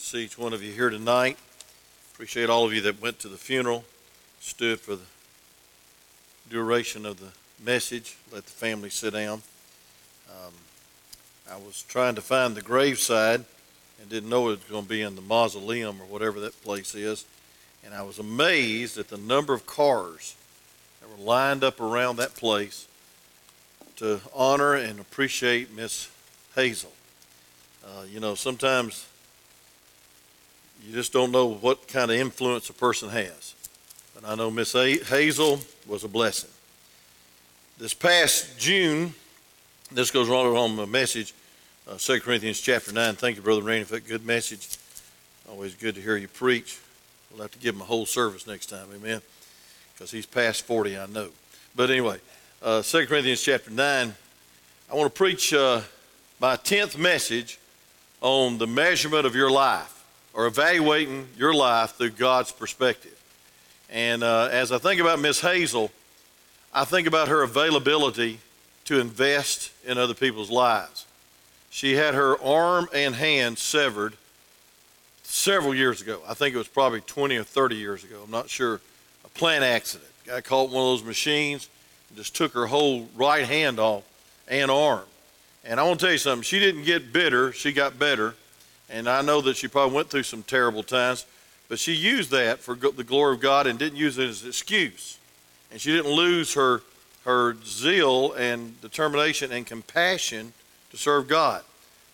to 0.00 0.06
see 0.06 0.24
each 0.24 0.38
one 0.38 0.54
of 0.54 0.62
you 0.62 0.72
here 0.72 0.88
tonight. 0.88 1.36
Appreciate 2.14 2.48
all 2.48 2.64
of 2.64 2.72
you 2.72 2.80
that 2.80 3.02
went 3.02 3.18
to 3.18 3.28
the 3.28 3.36
funeral, 3.36 3.84
stood 4.40 4.80
for 4.80 4.96
the 4.96 5.04
duration 6.48 7.04
of 7.04 7.20
the 7.20 7.28
message. 7.62 8.16
Let 8.32 8.46
the 8.46 8.50
family 8.50 8.88
sit 8.88 9.12
down. 9.12 9.42
Um, 10.30 10.54
I 11.50 11.56
was 11.56 11.84
trying 11.86 12.14
to 12.14 12.22
find 12.22 12.54
the 12.54 12.62
graveside 12.62 13.44
and 14.00 14.08
didn't 14.08 14.30
know 14.30 14.48
it 14.48 14.60
was 14.60 14.70
going 14.70 14.84
to 14.84 14.88
be 14.88 15.02
in 15.02 15.16
the 15.16 15.20
mausoleum 15.20 16.00
or 16.00 16.06
whatever 16.06 16.40
that 16.40 16.62
place 16.62 16.94
is. 16.94 17.26
And 17.84 17.92
I 17.92 18.00
was 18.00 18.18
amazed 18.18 18.96
at 18.96 19.08
the 19.08 19.18
number 19.18 19.52
of 19.52 19.66
cars 19.66 20.34
that 21.00 21.10
were 21.10 21.22
lined 21.22 21.62
up 21.62 21.78
around 21.78 22.16
that 22.16 22.34
place 22.34 22.88
to 23.96 24.22
honor 24.34 24.74
and 24.74 24.98
appreciate 24.98 25.70
Miss 25.70 26.08
Hazel. 26.54 26.92
Uh, 27.84 28.04
you 28.10 28.18
know, 28.18 28.34
sometimes 28.34 29.06
you 30.86 30.94
just 30.94 31.12
don't 31.12 31.30
know 31.30 31.46
what 31.46 31.88
kind 31.88 32.10
of 32.10 32.16
influence 32.16 32.70
a 32.70 32.72
person 32.72 33.08
has. 33.10 33.54
But 34.14 34.28
I 34.28 34.34
know 34.34 34.50
Miss 34.50 34.72
Hazel 34.72 35.60
was 35.86 36.04
a 36.04 36.08
blessing. 36.08 36.50
This 37.78 37.94
past 37.94 38.58
June, 38.58 39.14
this 39.90 40.10
goes 40.10 40.28
right 40.28 40.36
on 40.36 40.76
the 40.76 40.86
message, 40.86 41.34
uh, 41.88 41.96
2 41.96 42.20
Corinthians 42.20 42.60
chapter 42.60 42.92
9. 42.92 43.14
Thank 43.14 43.36
you, 43.36 43.42
Brother 43.42 43.62
Rainey, 43.62 43.84
for 43.84 43.94
that 43.94 44.06
good 44.06 44.24
message. 44.24 44.78
Always 45.48 45.74
good 45.74 45.94
to 45.94 46.00
hear 46.00 46.16
you 46.16 46.28
preach. 46.28 46.78
We'll 47.30 47.42
have 47.42 47.52
to 47.52 47.58
give 47.58 47.74
him 47.74 47.80
a 47.80 47.84
whole 47.84 48.06
service 48.06 48.46
next 48.46 48.66
time, 48.66 48.88
amen? 48.94 49.20
Because 49.94 50.10
he's 50.10 50.26
past 50.26 50.62
40, 50.62 50.98
I 50.98 51.06
know. 51.06 51.28
But 51.74 51.90
anyway, 51.90 52.18
uh, 52.62 52.82
2 52.82 53.06
Corinthians 53.06 53.42
chapter 53.42 53.70
9, 53.70 54.14
I 54.90 54.94
want 54.94 55.12
to 55.12 55.16
preach 55.16 55.54
uh, 55.54 55.82
my 56.40 56.56
10th 56.56 56.98
message 56.98 57.58
on 58.20 58.58
the 58.58 58.66
measurement 58.66 59.26
of 59.26 59.34
your 59.34 59.50
life 59.50 59.99
or 60.32 60.46
evaluating 60.46 61.28
your 61.36 61.54
life 61.54 61.92
through 61.92 62.10
God's 62.10 62.52
perspective. 62.52 63.16
And 63.90 64.22
uh, 64.22 64.48
as 64.52 64.70
I 64.72 64.78
think 64.78 65.00
about 65.00 65.18
Miss 65.18 65.40
Hazel, 65.40 65.90
I 66.72 66.84
think 66.84 67.08
about 67.08 67.28
her 67.28 67.42
availability 67.42 68.38
to 68.84 69.00
invest 69.00 69.72
in 69.84 69.98
other 69.98 70.14
people's 70.14 70.50
lives. 70.50 71.06
She 71.70 71.94
had 71.94 72.14
her 72.14 72.40
arm 72.42 72.88
and 72.92 73.14
hand 73.14 73.58
severed 73.58 74.14
several 75.22 75.74
years 75.74 76.02
ago. 76.02 76.20
I 76.28 76.34
think 76.34 76.54
it 76.54 76.58
was 76.58 76.68
probably 76.68 77.00
20 77.02 77.36
or 77.36 77.44
30 77.44 77.76
years 77.76 78.04
ago. 78.04 78.20
I'm 78.24 78.30
not 78.30 78.50
sure. 78.50 78.80
A 79.24 79.28
plant 79.28 79.64
accident. 79.64 80.10
Guy 80.26 80.40
caught 80.40 80.70
one 80.70 80.82
of 80.82 80.88
those 80.88 81.04
machines 81.04 81.68
and 82.08 82.18
just 82.18 82.34
took 82.34 82.52
her 82.52 82.66
whole 82.66 83.08
right 83.16 83.46
hand 83.46 83.78
off 83.78 84.02
and 84.48 84.70
arm. 84.70 85.04
And 85.64 85.78
I 85.78 85.84
want 85.84 86.00
to 86.00 86.06
tell 86.06 86.12
you 86.12 86.18
something. 86.18 86.42
She 86.42 86.58
didn't 86.58 86.84
get 86.84 87.12
bitter. 87.12 87.52
She 87.52 87.72
got 87.72 87.98
better. 87.98 88.34
And 88.90 89.08
I 89.08 89.22
know 89.22 89.40
that 89.42 89.56
she 89.56 89.68
probably 89.68 89.94
went 89.94 90.10
through 90.10 90.24
some 90.24 90.42
terrible 90.42 90.82
times, 90.82 91.24
but 91.68 91.78
she 91.78 91.92
used 91.92 92.30
that 92.32 92.58
for 92.58 92.74
the 92.74 93.04
glory 93.04 93.36
of 93.36 93.40
God 93.40 93.66
and 93.66 93.78
didn't 93.78 93.98
use 93.98 94.18
it 94.18 94.28
as 94.28 94.42
an 94.42 94.48
excuse. 94.48 95.18
And 95.70 95.80
she 95.80 95.92
didn't 95.92 96.10
lose 96.10 96.54
her, 96.54 96.82
her 97.24 97.56
zeal 97.64 98.32
and 98.32 98.78
determination 98.80 99.52
and 99.52 99.64
compassion 99.64 100.52
to 100.90 100.96
serve 100.96 101.28
God. 101.28 101.62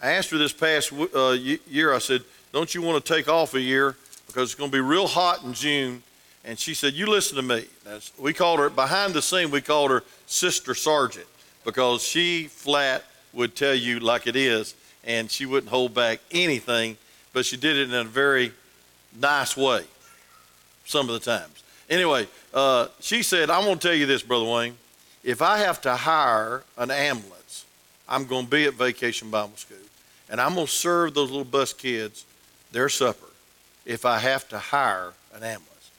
I 0.03 0.11
asked 0.11 0.31
her 0.31 0.39
this 0.39 0.53
past 0.53 0.93
uh, 0.93 1.31
year, 1.67 1.95
I 1.95 1.99
said, 1.99 2.23
Don't 2.53 2.75
you 2.75 2.83
want 2.83 3.03
to 3.03 3.15
take 3.15 3.29
off 3.29 3.55
a 3.55 3.61
year? 3.61 3.97
Because 4.27 4.51
it's 4.51 4.55
going 4.55 4.71
to 4.71 4.77
be 4.77 4.81
real 4.81 5.07
hot 5.07 5.43
in 5.43 5.55
June. 5.55 6.03
And 6.45 6.59
she 6.59 6.75
said, 6.75 6.93
You 6.93 7.07
listen 7.07 7.37
to 7.37 7.43
me. 7.43 7.65
That's, 7.85 8.13
we 8.19 8.35
called 8.35 8.61
her, 8.61 8.69
behind 8.69 9.15
the 9.15 9.23
scene, 9.23 9.51
we 9.51 9.63
called 9.63 9.91
her 9.91 10.05
Sister 10.27 10.75
Sergeant 10.75 11.27
because 11.65 12.03
she 12.03 12.45
flat 12.45 13.05
would 13.33 13.57
tell 13.57 13.75
you 13.75 14.01
like 14.01 14.27
it 14.27 14.37
is 14.37 14.75
and 15.07 15.31
she 15.31 15.47
wouldn't 15.47 15.71
hold 15.71 15.95
back 15.95 16.21
anything, 16.31 16.97
but 17.33 17.47
she 17.47 17.57
did 17.57 17.77
it 17.77 17.89
in 17.89 17.95
a 17.95 18.05
very 18.05 18.53
nice 19.19 19.57
way 19.57 19.85
some 20.85 21.09
of 21.09 21.15
the 21.15 21.21
times. 21.21 21.63
Anyway, 21.89 22.27
uh, 22.53 22.89
she 23.01 23.23
said, 23.23 23.49
I'm 23.49 23.65
going 23.65 23.79
to 23.79 23.89
tell 23.89 23.97
you 23.97 24.07
this, 24.07 24.23
Brother 24.23 24.45
Wayne. 24.45 24.77
If 25.23 25.41
I 25.43 25.59
have 25.59 25.81
to 25.83 25.95
hire 25.95 26.65
an 26.77 26.91
ambulance, 26.91 27.65
I'm 28.09 28.27
going 28.27 28.45
to 28.45 28.51
be 28.51 28.65
at 28.65 28.75
Vacation 28.75 29.31
Bible 29.31 29.57
School, 29.57 29.77
and 30.29 30.41
I'm 30.41 30.55
going 30.55 30.67
to 30.67 30.73
serve 30.73 31.15
those 31.15 31.31
little 31.31 31.45
bus 31.45 31.73
kids 31.73 32.25
their 32.73 32.89
supper 32.89 33.27
if 33.85 34.05
I 34.05 34.19
have 34.19 34.49
to 34.49 34.59
hire 34.59 35.13
an 35.35 35.43
ambulance. 35.43 35.91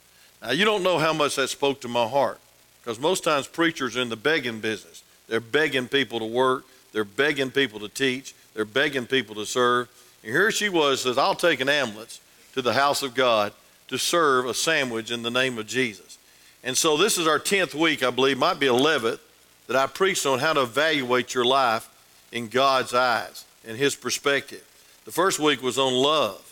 Now, 0.41 0.51
you 0.51 0.65
don't 0.65 0.83
know 0.83 0.99
how 0.99 1.13
much 1.13 1.35
that 1.37 1.47
spoke 1.47 1.81
to 1.81 1.87
my 1.87 2.07
heart 2.07 2.39
because 2.81 2.99
most 2.99 3.23
times 3.23 3.47
preachers 3.47 3.97
are 3.97 4.01
in 4.01 4.09
the 4.09 4.15
begging 4.15 4.59
business. 4.59 5.03
They're 5.27 5.39
begging 5.39 5.87
people 5.87 6.19
to 6.19 6.25
work, 6.25 6.65
they're 6.91 7.03
begging 7.03 7.51
people 7.51 7.79
to 7.79 7.89
teach, 7.89 8.33
they're 8.57 8.65
begging 8.65 9.05
people 9.05 9.35
to 9.35 9.45
serve. 9.45 9.87
And 10.23 10.31
here 10.31 10.49
she 10.49 10.67
was, 10.67 11.03
says, 11.03 11.19
I'll 11.19 11.35
take 11.35 11.59
an 11.59 11.69
ambulance 11.69 12.19
to 12.53 12.63
the 12.63 12.73
house 12.73 13.03
of 13.03 13.13
God 13.13 13.53
to 13.87 13.99
serve 13.99 14.47
a 14.47 14.53
sandwich 14.55 15.11
in 15.11 15.21
the 15.21 15.29
name 15.29 15.59
of 15.59 15.67
Jesus. 15.67 16.17
And 16.63 16.75
so 16.75 16.97
this 16.97 17.19
is 17.19 17.27
our 17.27 17.37
10th 17.37 17.75
week, 17.75 18.01
I 18.01 18.09
believe, 18.09 18.39
might 18.39 18.59
be 18.59 18.65
11th, 18.65 19.19
that 19.67 19.75
I 19.75 19.85
preached 19.85 20.25
on 20.25 20.39
how 20.39 20.53
to 20.53 20.63
evaluate 20.63 21.35
your 21.35 21.45
life 21.45 21.87
in 22.31 22.47
God's 22.47 22.95
eyes, 22.95 23.45
in 23.63 23.75
His 23.75 23.95
perspective. 23.95 24.65
The 25.05 25.11
first 25.11 25.39
week 25.39 25.61
was 25.61 25.77
on 25.77 25.93
love. 25.93 26.43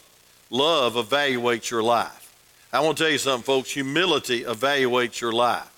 Love 0.52 0.94
evaluates 0.94 1.72
your 1.72 1.82
life. 1.82 2.36
I 2.72 2.82
want 2.82 3.00
to 3.00 3.04
tell 3.04 3.12
you 3.12 3.18
something, 3.18 3.44
folks. 3.44 3.72
Humility 3.72 4.44
evaluates 4.44 5.20
your 5.20 5.32
life. 5.32 5.72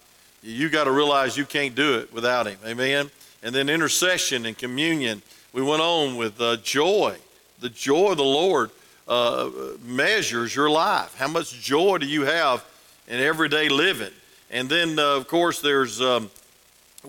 You 0.43 0.67
got 0.67 0.83
to 0.83 0.91
realize 0.91 1.37
you 1.37 1.45
can't 1.45 1.73
do 1.73 1.99
it 1.99 2.11
without 2.11 2.47
Him. 2.47 2.57
Amen? 2.65 3.11
And 3.41 3.55
then 3.55 3.69
intercession 3.69 4.45
and 4.45 4.57
communion 4.57 5.21
we 5.57 5.63
went 5.63 5.81
on 5.81 6.17
with 6.17 6.39
uh, 6.39 6.57
joy. 6.57 7.15
The 7.61 7.69
joy 7.69 8.11
of 8.11 8.17
the 8.17 8.23
Lord 8.23 8.69
uh, 9.07 9.49
measures 9.83 10.55
your 10.55 10.69
life. 10.69 11.15
How 11.17 11.27
much 11.27 11.59
joy 11.59 11.97
do 11.97 12.05
you 12.05 12.25
have 12.25 12.63
in 13.07 13.19
everyday 13.19 13.67
living? 13.67 14.11
And 14.51 14.69
then, 14.69 14.99
uh, 14.99 15.15
of 15.15 15.27
course, 15.27 15.59
there's 15.59 15.99
um, 15.99 16.29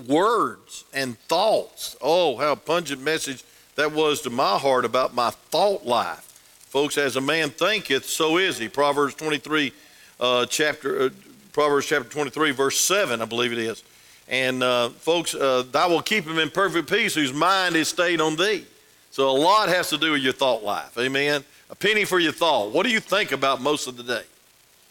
words 0.06 0.86
and 0.94 1.18
thoughts. 1.28 1.94
Oh, 2.00 2.38
how 2.38 2.54
pungent 2.54 3.02
message 3.02 3.44
that 3.74 3.92
was 3.92 4.22
to 4.22 4.30
my 4.30 4.56
heart 4.56 4.86
about 4.86 5.14
my 5.14 5.28
thought 5.28 5.84
life. 5.84 6.24
Folks, 6.70 6.96
as 6.96 7.16
a 7.16 7.20
man 7.20 7.50
thinketh, 7.50 8.06
so 8.06 8.38
is 8.38 8.56
he. 8.56 8.70
Proverbs 8.70 9.14
23, 9.16 9.74
uh, 10.20 10.46
chapter, 10.46 11.02
uh, 11.02 11.08
Proverbs 11.52 11.84
chapter 11.84 12.08
23, 12.08 12.52
verse 12.52 12.80
7, 12.80 13.20
I 13.20 13.26
believe 13.26 13.52
it 13.52 13.58
is. 13.58 13.84
And 14.28 14.62
uh, 14.62 14.90
folks, 14.90 15.34
uh, 15.34 15.64
thou 15.70 15.88
will 15.88 16.02
keep 16.02 16.24
him 16.24 16.38
in 16.38 16.50
perfect 16.50 16.90
peace 16.90 17.14
whose 17.14 17.32
mind 17.32 17.76
is 17.76 17.88
stayed 17.88 18.20
on 18.20 18.36
thee. 18.36 18.64
So 19.10 19.30
a 19.30 19.32
lot 19.32 19.68
has 19.68 19.88
to 19.90 19.98
do 19.98 20.12
with 20.12 20.22
your 20.22 20.34
thought 20.34 20.62
life. 20.62 20.96
Amen. 20.98 21.42
A 21.70 21.74
penny 21.74 22.04
for 22.04 22.18
your 22.18 22.32
thought. 22.32 22.72
What 22.72 22.84
do 22.84 22.90
you 22.92 23.00
think 23.00 23.32
about 23.32 23.60
most 23.60 23.86
of 23.86 23.96
the 23.96 24.02
day? 24.02 24.22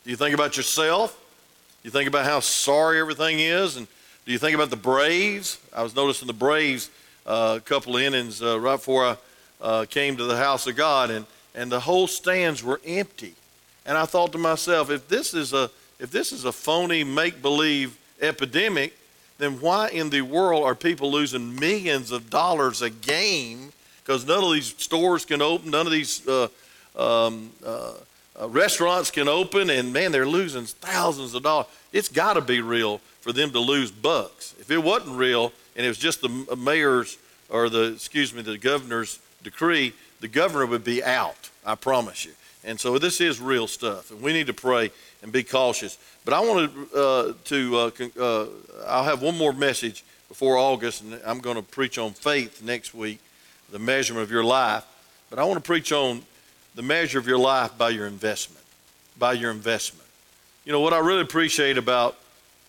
Do 0.04 0.10
you 0.10 0.16
think 0.16 0.34
about 0.34 0.58
yourself? 0.58 1.12
Do 1.82 1.88
you 1.88 1.92
think 1.92 2.08
about 2.08 2.26
how 2.26 2.40
sorry 2.40 3.00
everything 3.00 3.40
is? 3.40 3.78
And 3.78 3.88
do 4.26 4.32
you 4.32 4.40
think 4.40 4.56
about 4.56 4.70
the 4.70 4.76
Braves? 4.76 5.60
I 5.74 5.84
was 5.84 5.96
noticing 5.96 6.28
the 6.28 6.34
Braves 6.34 6.90
uh, 7.26 7.56
a 7.58 7.62
couple 7.62 7.96
of 7.96 8.02
innings 8.02 8.42
uh, 8.42 8.60
right 8.60 8.78
before 8.78 9.06
I 9.06 9.18
uh, 9.62 9.86
came 9.86 10.18
to 10.18 10.24
the 10.24 10.38
house 10.38 10.66
of 10.68 10.76
God, 10.76 11.10
and, 11.10 11.26
and 11.54 11.72
the 11.72 11.80
whole 11.80 12.08
stands 12.08 12.64
were 12.64 12.80
empty. 12.86 13.36
And 13.86 13.98
I 13.98 14.06
thought 14.06 14.32
to 14.34 14.38
myself, 14.38 14.90
if 14.90 15.08
this 15.08 15.34
is 15.34 15.54
a 15.54 15.70
if 16.00 16.12
this 16.12 16.32
is 16.32 16.46
a 16.46 16.52
phony 16.52 17.04
make 17.04 17.42
believe 17.42 17.98
epidemic, 18.22 18.96
then 19.38 19.62
why 19.62 19.90
in 19.90 20.10
the 20.10 20.22
world 20.22 20.64
are 20.64 20.76
people 20.76 21.12
losing 21.12 21.56
millions 21.56 22.12
of 22.12 22.30
dollars 22.30 22.82
a 22.82 22.90
game? 22.90 23.72
Because 24.04 24.26
none 24.26 24.44
of 24.44 24.54
these 24.54 24.76
stores 24.78 25.26
can 25.26 25.42
open, 25.42 25.72
none 25.72 25.86
of 25.86 25.92
these 25.92 26.28
uh, 26.28 26.48
um, 26.96 27.52
uh, 27.66 27.94
uh, 28.40 28.48
restaurants 28.50 29.12
can 29.12 29.28
open, 29.28 29.70
and 29.70 29.92
man, 29.92 30.12
they're 30.12 30.28
losing 30.28 30.66
thousands 30.66 31.34
of 31.34 31.44
dollars. 31.44 31.68
It's 31.92 32.10
got 32.10 32.34
to 32.34 32.42
be 32.42 32.62
real 32.62 33.00
for 33.22 33.34
them 33.34 33.52
to 33.52 33.60
lose 33.60 33.92
bucks. 33.92 34.56
If 34.60 34.72
it 34.72 34.78
wasn't 34.78 35.18
real 35.18 35.52
and 35.76 35.86
it 35.86 35.90
was 35.90 35.98
just 35.98 36.22
the 36.22 36.56
mayor's 36.56 37.18
or 37.50 37.70
the, 37.70 37.94
excuse 37.94 38.34
me, 38.34 38.42
the 38.42 38.58
governor's 38.58 39.20
decree, 39.44 39.94
the 40.20 40.28
governor 40.28 40.66
would 40.66 40.84
be 40.84 41.04
out, 41.04 41.50
I 41.66 41.76
promise 41.76 42.26
you. 42.26 42.32
And 42.64 42.80
so 42.80 42.98
this 43.00 43.22
is 43.22 43.40
real 43.40 43.68
stuff, 43.68 44.12
and 44.12 44.22
we 44.22 44.34
need 44.34 44.48
to 44.48 44.54
pray 44.54 44.92
and 45.28 45.34
be 45.34 45.44
cautious. 45.44 45.98
But 46.24 46.34
I 46.34 46.40
wanted 46.40 46.70
uh, 46.96 47.34
to, 47.44 47.78
uh, 47.78 47.92
uh, 48.18 48.46
I'll 48.88 49.04
have 49.04 49.22
one 49.22 49.38
more 49.38 49.52
message 49.52 50.06
before 50.30 50.58
August, 50.58 51.02
and 51.02 51.20
I'm 51.26 51.40
going 51.40 51.58
to 51.58 51.62
preach 51.62 51.98
on 51.98 52.14
faith 52.14 52.64
next 52.64 52.94
week, 52.94 53.20
the 53.70 53.78
measurement 53.78 54.24
of 54.24 54.32
your 54.32 54.46
life. 54.46 54.86
But 55.30 55.38
I 55.40 55.44
want 55.44 55.58
to 55.58 55.68
preach 55.68 55.92
on 55.92 56.22
the 56.76 56.82
measure 56.82 57.20
of 57.20 57.28
your 57.28 57.38
life 57.38 57.78
by 57.78 57.90
your 57.90 58.08
investment, 58.08 58.64
by 59.20 59.34
your 59.34 59.52
investment. 59.52 60.08
You 60.64 60.72
know, 60.72 60.80
what 60.80 60.94
I 60.94 61.00
really 61.00 61.24
appreciate 61.24 61.78
about 61.78 62.18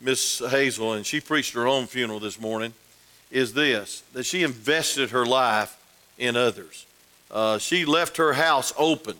Miss 0.00 0.40
Hazel, 0.40 0.94
and 0.94 1.06
she 1.06 1.20
preached 1.20 1.54
her 1.54 1.68
own 1.68 1.86
funeral 1.86 2.18
this 2.18 2.40
morning, 2.40 2.72
is 3.30 3.54
this 3.54 4.02
that 4.14 4.24
she 4.24 4.42
invested 4.42 5.10
her 5.10 5.24
life 5.24 5.76
in 6.18 6.34
others. 6.34 6.86
Uh, 7.30 7.58
she 7.58 7.84
left 7.84 8.16
her 8.16 8.32
house 8.32 8.72
open 8.76 9.14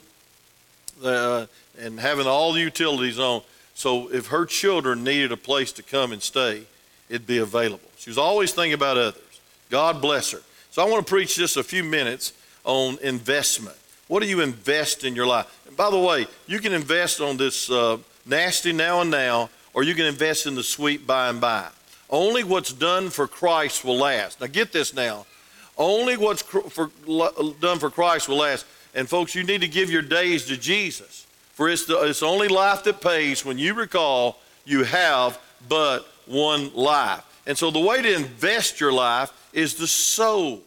uh, 1.05 1.47
and 1.79 2.01
having 2.01 2.27
all 2.27 2.53
the 2.53 2.61
utilities 2.61 3.19
on 3.19 3.43
so 3.79 4.09
if 4.13 4.27
her 4.27 4.45
children 4.45 5.05
needed 5.05 5.31
a 5.31 5.37
place 5.37 5.71
to 5.75 5.85
come 5.85 6.11
and 6.11 6.21
stay, 6.21 6.65
it'd 7.09 7.29
be 7.29 7.39
available. 7.39 7.89
She 7.97 8.11
was 8.11 8.19
always 8.19 8.53
thinking 8.53 8.73
about 8.73 8.97
others. 8.97 9.41
God 9.71 10.03
bless 10.03 10.33
her. 10.33 10.41
So 10.73 10.85
I 10.85 10.91
want 10.91 11.07
to 11.07 11.09
preach 11.09 11.37
just 11.37 11.57
a 11.57 11.63
few 11.63 11.85
minutes 11.85 12.33
on 12.65 12.99
investment. 13.03 13.77
What 14.09 14.21
do 14.21 14.29
you 14.29 14.41
invest 14.41 15.05
in 15.05 15.15
your 15.15 15.29
life? 15.29 15.47
And 15.69 15.77
by 15.77 15.91
the 15.91 15.99
way, 15.99 16.27
you 16.49 16.59
can 16.59 16.73
invest 16.73 17.21
on 17.21 17.37
this 17.37 17.71
uh, 17.71 17.99
nasty 18.27 18.73
now 18.73 19.01
and 19.01 19.13
now, 19.13 19.49
or 19.73 19.85
you 19.85 19.95
can 19.95 20.07
invest 20.07 20.49
in 20.49 20.57
the 20.57 20.65
sweet 20.65 21.07
by 21.07 21.29
and 21.29 21.41
by. 21.41 21.69
Only 22.11 22.43
what's 22.43 22.73
done 22.73 23.11
for 23.11 23.29
Christ 23.29 23.85
will 23.85 23.99
last. 23.99 24.41
Now, 24.41 24.49
get 24.49 24.73
this 24.73 24.93
now. 24.93 25.25
Only 25.77 26.17
what's 26.17 26.43
for, 26.43 26.91
done 27.61 27.79
for 27.79 27.91
Christ 27.91 28.29
will 28.29 28.39
last. 28.39 28.67
And, 28.93 29.09
folks, 29.09 29.37
you 29.37 29.45
need 29.45 29.61
to 29.61 29.69
give 29.69 29.89
your 29.89 30.03
days 30.03 30.47
to 30.47 30.57
Jesus. 30.57 31.28
For 31.59 31.69
it's 31.69 31.87
the 31.87 32.01
it's 32.05 32.23
only 32.23 32.47
life 32.47 32.85
that 32.85 33.01
pays 33.01 33.45
when 33.45 33.59
you 33.59 33.75
recall 33.75 34.39
you 34.65 34.85
have 34.85 35.41
but 35.69 36.07
one 36.25 36.73
life. 36.73 37.25
And 37.49 37.59
so, 37.59 37.73
the 37.73 37.81
way 37.81 38.01
to 38.01 38.15
invest 38.15 38.79
your 38.79 38.93
life 38.93 39.33
is 39.53 39.75
to 39.75 39.89
sow 39.89 40.61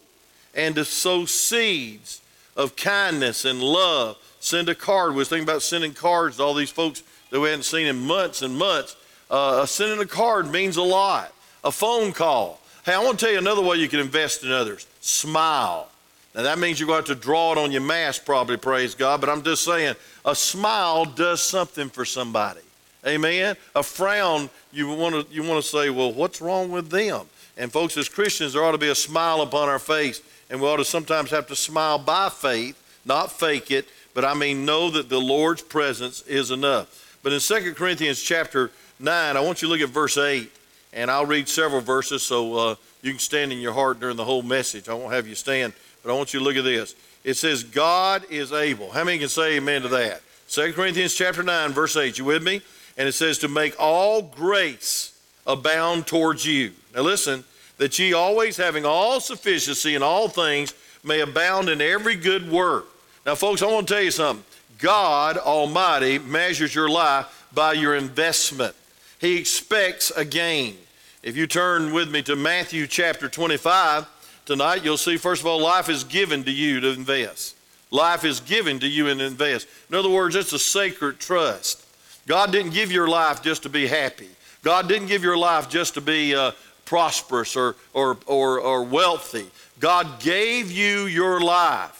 and 0.54 0.76
to 0.76 0.84
sow 0.84 1.24
seeds 1.24 2.20
of 2.58 2.76
kindness 2.76 3.46
and 3.46 3.64
love. 3.64 4.18
Send 4.42 4.68
a 4.68 4.76
card. 4.76 5.12
We 5.12 5.20
was 5.20 5.30
thinking 5.30 5.48
about 5.48 5.62
sending 5.62 5.94
cards 5.94 6.36
to 6.36 6.44
all 6.44 6.54
these 6.54 6.72
folks 6.72 7.04
that 7.30 7.40
we 7.40 7.48
hadn't 7.48 7.64
seen 7.64 7.88
in 7.88 7.96
months 7.96 8.42
and 8.42 8.58
months. 8.58 8.98
Uh, 9.30 9.66
sending 9.66 10.02
a 10.02 10.06
card 10.06 10.52
means 10.52 10.76
a 10.76 10.82
lot. 10.82 11.34
A 11.64 11.72
phone 11.72 12.12
call. 12.12 12.60
Hey, 12.84 12.94
I 12.94 13.02
want 13.02 13.18
to 13.18 13.26
tell 13.26 13.32
you 13.32 13.40
another 13.40 13.62
way 13.62 13.78
you 13.78 13.88
can 13.88 14.02
invest 14.02 14.44
in 14.44 14.52
others. 14.52 14.86
Smile. 15.00 15.90
Now 16.34 16.44
that 16.44 16.60
means 16.60 16.80
you're 16.80 16.88
going 16.88 17.04
to 17.04 17.12
have 17.12 17.18
to 17.18 17.24
draw 17.24 17.52
it 17.52 17.58
on 17.58 17.72
your 17.72 17.82
mask, 17.82 18.26
probably, 18.26 18.58
praise 18.58 18.96
God, 18.96 19.20
but 19.20 19.30
I'm 19.30 19.44
just 19.44 19.64
saying 19.64 19.96
a 20.26 20.36
smile 20.36 21.06
does 21.06 21.42
something 21.42 21.90
for 21.90 22.06
somebody. 22.06 22.62
Amen. 23.06 23.56
A 23.76 23.84
frown, 23.84 24.50
you 24.72 24.88
want 24.90 25.28
to 25.28 25.34
you 25.34 25.44
want 25.44 25.64
to 25.64 25.68
say, 25.68 25.90
well, 25.90 26.14
what's 26.14 26.40
wrong 26.40 26.72
with 26.72 26.90
them? 26.90 27.26
And 27.58 27.72
folks, 27.72 27.98
as 27.98 28.08
Christians, 28.08 28.54
there 28.54 28.64
ought 28.64 28.72
to 28.72 28.78
be 28.78 28.90
a 28.90 28.96
smile 28.96 29.42
upon 29.42 29.70
our 29.70 29.80
face, 29.80 30.22
and 30.50 30.62
we 30.62 30.68
ought 30.68 30.78
to 30.78 30.86
sometimes 30.86 31.32
have 31.32 31.48
to 31.48 31.56
smile 31.56 31.98
by 31.98 32.30
faith, 32.30 32.82
not 33.06 33.32
fake 33.32 33.72
it, 33.72 33.88
but 34.14 34.24
I 34.24 34.34
mean 34.34 34.66
know 34.66 34.90
that 34.92 35.10
the 35.10 35.20
Lord's 35.20 35.62
presence 35.62 36.22
is 36.24 36.52
enough. 36.52 37.18
But 37.24 37.34
in 37.34 37.40
2 37.40 37.74
Corinthians 37.74 38.22
chapter 38.22 38.72
9, 39.00 39.38
I 39.38 39.40
want 39.42 39.62
you 39.62 39.68
to 39.68 39.74
look 39.74 39.82
at 39.82 39.90
verse 39.90 40.18
8, 40.18 40.50
and 40.94 41.10
I'll 41.10 41.26
read 41.26 41.48
several 41.48 41.82
verses 41.82 42.24
so 42.24 42.56
uh, 42.56 42.76
you 43.02 43.12
can 43.12 43.20
stand 43.20 43.52
in 43.52 43.60
your 43.60 43.74
heart 43.74 44.00
during 44.00 44.18
the 44.18 44.26
whole 44.26 44.44
message. 44.44 44.90
I 44.90 44.94
won't 44.94 45.14
have 45.14 45.28
you 45.28 45.36
stand, 45.36 45.74
but 46.04 46.12
I 46.12 46.16
want 46.16 46.34
you 46.34 46.40
to 46.40 46.46
look 46.46 46.56
at 46.56 46.64
this. 46.64 46.96
It 47.24 47.36
says, 47.36 47.64
God 47.64 48.26
is 48.30 48.52
able. 48.52 48.92
How 48.92 49.04
many 49.04 49.20
can 49.20 49.30
say 49.30 49.58
amen 49.58 49.84
to 49.84 49.88
that? 49.90 50.22
2 50.50 50.74
Corinthians 50.74 51.14
chapter 51.14 51.44
9, 51.44 51.72
verse 51.72 51.96
8. 51.96 52.18
You 52.18 52.26
with 52.26 52.44
me? 52.44 52.62
And 52.98 53.08
it 53.08 53.14
says, 53.14 53.38
to 53.40 53.48
make 53.48 53.76
all 53.80 54.22
grace 54.22 55.20
abound 55.46 56.08
towards 56.08 56.46
you. 56.46 56.72
Now 56.96 57.02
listen, 57.02 57.44
that 57.78 57.98
ye 57.98 58.14
always 58.14 58.58
having 58.58 58.86
all 58.86 59.20
sufficiency 59.20 59.96
in 59.96 60.04
all 60.04 60.28
things 60.28 60.74
may 61.04 61.22
abound 61.22 61.70
in 61.70 61.82
every 61.82 62.16
good 62.16 62.52
work. 62.52 62.86
Now, 63.26 63.36
folks, 63.36 63.62
I 63.62 63.68
want 63.68 63.88
to 63.88 63.94
tell 63.94 64.04
you 64.04 64.12
something. 64.12 64.46
God 64.80 65.38
Almighty 65.38 66.20
measures 66.20 66.74
your 66.74 66.90
life 66.90 67.48
by 67.54 67.74
your 67.74 67.96
investment. 67.96 68.76
He 69.20 69.38
expects 69.38 70.12
a 70.12 70.26
gain. 70.26 70.78
If 71.22 71.38
you 71.38 71.46
turn 71.46 71.94
with 71.94 72.10
me 72.10 72.24
to 72.24 72.36
Matthew 72.36 72.88
chapter 72.88 73.30
25 73.30 74.08
tonight, 74.46 74.84
you'll 74.84 74.98
see, 74.98 75.18
first 75.18 75.42
of 75.42 75.48
all, 75.48 75.60
life 75.60 75.90
is 75.90 76.04
given 76.04 76.44
to 76.44 76.52
you 76.52 76.80
to 76.80 76.90
invest. 76.90 77.56
Life 77.90 78.24
is 78.24 78.40
given 78.40 78.80
to 78.80 78.88
you 78.88 79.08
and 79.08 79.22
invest. 79.22 79.68
In 79.90 79.96
other 79.96 80.10
words, 80.10 80.36
it's 80.36 80.54
a 80.54 80.60
sacred 80.60 81.20
trust. 81.20 81.86
God 82.28 82.52
didn't 82.52 82.74
give 82.74 82.92
your 82.92 83.08
life 83.08 83.42
just 83.42 83.64
to 83.64 83.70
be 83.70 83.88
happy. 83.88 84.30
God 84.64 84.88
didn't 84.88 85.08
give 85.08 85.24
your 85.24 85.38
life 85.38 85.70
just 85.70 85.96
to 85.96 86.02
be 86.02 86.36
uh, 86.36 86.52
prosperous 86.86 87.56
or, 87.56 87.76
or, 87.94 88.18
or, 88.28 88.60
or 88.60 88.84
wealthy. 88.84 89.48
God 89.80 90.20
gave 90.20 90.72
you 90.72 91.06
your 91.06 91.42
life. 91.42 91.98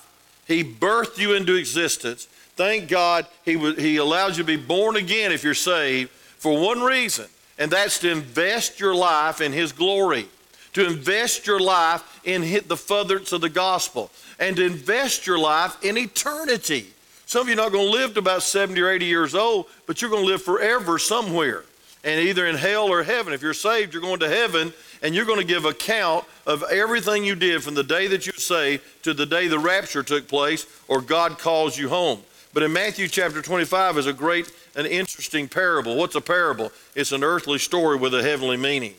He 0.48 0.64
birthed 0.64 1.18
you 1.18 1.34
into 1.34 1.56
existence. 1.56 2.26
Thank 2.56 2.90
God 2.90 3.26
he, 3.44 3.58
he 3.74 3.98
allows 3.98 4.38
you 4.38 4.44
to 4.44 4.48
be 4.48 4.64
born 4.64 4.96
again 4.96 5.32
if 5.32 5.44
you're 5.44 5.54
saved 5.54 6.12
for 6.42 6.60
one 6.60 6.82
reason, 6.82 7.28
and 7.60 7.70
that's 7.70 8.00
to 8.00 8.10
invest 8.10 8.80
your 8.80 8.96
life 8.96 9.42
in 9.42 9.54
His 9.54 9.72
glory, 9.72 10.28
to 10.74 10.86
invest 10.86 11.48
your 11.48 11.60
life 11.60 12.22
in 12.24 12.42
the 12.68 12.78
furtherance 12.78 13.32
of 13.32 13.42
the 13.42 13.50
gospel, 13.50 14.12
and 14.40 14.56
to 14.56 14.66
invest 14.66 15.28
your 15.28 15.40
life 15.40 15.84
in 15.84 15.98
eternity. 15.98 16.88
Some 17.26 17.44
of 17.44 17.48
you 17.48 17.54
are 17.54 17.64
not 17.64 17.72
going 17.72 17.86
to 17.86 17.92
live 17.92 18.14
to 18.14 18.20
about 18.20 18.44
70 18.44 18.80
or 18.82 18.90
80 18.90 19.06
years 19.06 19.36
old, 19.36 19.68
but 19.86 20.02
you're 20.02 20.12
going 20.12 20.24
to 20.24 20.30
live 20.30 20.42
forever 20.42 21.00
somewhere, 21.00 21.64
and 22.04 22.20
either 22.20 22.46
in 22.46 22.56
hell 22.56 22.88
or 22.88 23.04
heaven. 23.04 23.34
If 23.34 23.42
you're 23.42 23.54
saved, 23.54 23.94
you're 23.94 24.02
going 24.02 24.20
to 24.20 24.30
heaven, 24.30 24.74
and 25.02 25.16
you're 25.16 25.26
going 25.26 25.40
to 25.40 25.46
give 25.46 25.66
account 25.66 26.26
of 26.46 26.64
everything 26.72 27.24
you 27.24 27.36
did 27.36 27.64
from 27.64 27.76
the 27.76 27.84
day 27.84 28.08
that 28.08 28.26
you 28.28 28.34
saved 28.34 28.84
to 29.04 29.14
the 29.14 29.26
day 29.26 29.48
the 29.48 29.60
rapture 29.60 30.04
took 30.04 30.28
place 30.28 30.66
or 30.88 31.02
God 31.02 31.38
calls 31.38 31.78
you 31.78 31.90
home. 31.90 32.20
But 32.54 32.64
in 32.64 32.74
Matthew 32.74 33.08
chapter 33.08 33.42
25 33.42 33.98
is 33.98 34.08
a 34.08 34.14
great 34.14 34.52
an 34.76 34.86
interesting 34.86 35.48
parable. 35.48 35.96
What's 35.96 36.16
a 36.16 36.22
parable? 36.22 36.72
It's 36.96 37.12
an 37.12 37.24
earthly 37.24 37.60
story 37.60 37.98
with 37.98 38.14
a 38.14 38.24
heavenly 38.24 38.58
meaning. 38.58 38.96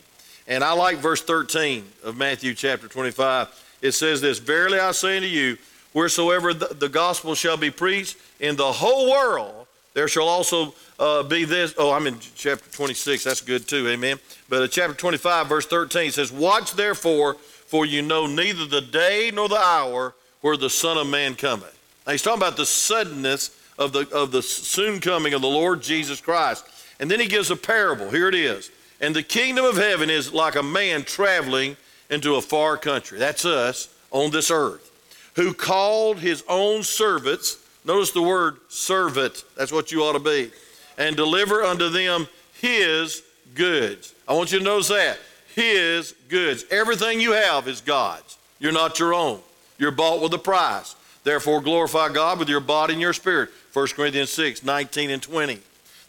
And 0.47 0.63
I 0.63 0.73
like 0.73 0.97
verse 0.97 1.21
13 1.21 1.85
of 2.03 2.17
Matthew 2.17 2.53
chapter 2.53 2.87
25. 2.87 3.77
It 3.81 3.91
says 3.93 4.21
this 4.21 4.39
Verily 4.39 4.79
I 4.79 4.91
say 4.91 5.17
unto 5.17 5.27
you, 5.27 5.57
wheresoever 5.93 6.53
the, 6.53 6.73
the 6.73 6.89
gospel 6.89 7.35
shall 7.35 7.57
be 7.57 7.71
preached 7.71 8.17
in 8.39 8.55
the 8.55 8.71
whole 8.71 9.09
world, 9.11 9.67
there 9.93 10.07
shall 10.07 10.27
also 10.27 10.73
uh, 10.99 11.23
be 11.23 11.45
this. 11.45 11.73
Oh, 11.77 11.91
I'm 11.91 12.07
in 12.07 12.17
chapter 12.35 12.69
26. 12.71 13.23
That's 13.23 13.41
good 13.41 13.67
too. 13.67 13.87
Amen. 13.89 14.19
But 14.49 14.63
uh, 14.63 14.67
chapter 14.67 14.95
25, 14.95 15.47
verse 15.47 15.65
13 15.65 16.11
says, 16.11 16.31
Watch 16.31 16.73
therefore, 16.73 17.35
for 17.35 17.85
you 17.85 18.01
know 18.01 18.25
neither 18.25 18.65
the 18.65 18.81
day 18.81 19.31
nor 19.33 19.47
the 19.47 19.57
hour 19.57 20.13
where 20.41 20.57
the 20.57 20.69
Son 20.69 20.97
of 20.97 21.07
Man 21.07 21.35
cometh. 21.35 21.79
Now 22.05 22.11
he's 22.11 22.21
talking 22.21 22.41
about 22.41 22.57
the 22.57 22.65
suddenness 22.65 23.57
of 23.77 23.93
the, 23.93 24.07
of 24.13 24.31
the 24.31 24.41
soon 24.41 24.99
coming 24.99 25.33
of 25.33 25.41
the 25.41 25.47
Lord 25.47 25.81
Jesus 25.81 26.19
Christ. 26.19 26.65
And 26.99 27.09
then 27.09 27.19
he 27.19 27.27
gives 27.27 27.49
a 27.49 27.55
parable. 27.55 28.09
Here 28.09 28.27
it 28.27 28.35
is. 28.35 28.71
And 29.01 29.15
the 29.15 29.23
kingdom 29.23 29.65
of 29.65 29.77
heaven 29.77 30.09
is 30.09 30.33
like 30.33 30.55
a 30.55 30.63
man 30.63 31.03
traveling 31.03 31.77
into 32.09 32.35
a 32.35 32.41
far 32.41 32.77
country. 32.77 33.19
That's 33.19 33.45
us 33.45 33.93
on 34.11 34.31
this 34.31 34.51
earth. 34.51 34.91
Who 35.35 35.53
called 35.53 36.19
his 36.19 36.43
own 36.47 36.83
servants, 36.83 37.57
notice 37.85 38.11
the 38.11 38.21
word 38.21 38.57
servant, 38.69 39.43
that's 39.57 39.71
what 39.71 39.91
you 39.91 40.03
ought 40.03 40.13
to 40.13 40.19
be, 40.19 40.51
and 40.97 41.15
deliver 41.15 41.63
unto 41.63 41.89
them 41.89 42.27
his 42.53 43.23
goods. 43.55 44.13
I 44.27 44.33
want 44.33 44.51
you 44.51 44.59
to 44.59 44.63
notice 44.63 44.89
that. 44.89 45.17
His 45.55 46.13
goods. 46.29 46.65
Everything 46.71 47.19
you 47.19 47.33
have 47.33 47.67
is 47.67 47.81
God's. 47.81 48.37
You're 48.59 48.71
not 48.71 48.99
your 48.99 49.13
own. 49.13 49.39
You're 49.77 49.91
bought 49.91 50.21
with 50.21 50.33
a 50.33 50.39
price. 50.39 50.95
Therefore, 51.23 51.61
glorify 51.61 52.09
God 52.09 52.39
with 52.39 52.49
your 52.49 52.59
body 52.59 52.93
and 52.93 53.01
your 53.01 53.13
spirit. 53.13 53.49
1 53.73 53.87
Corinthians 53.87 54.29
6, 54.31 54.63
19 54.63 55.09
and 55.09 55.21
20. 55.21 55.59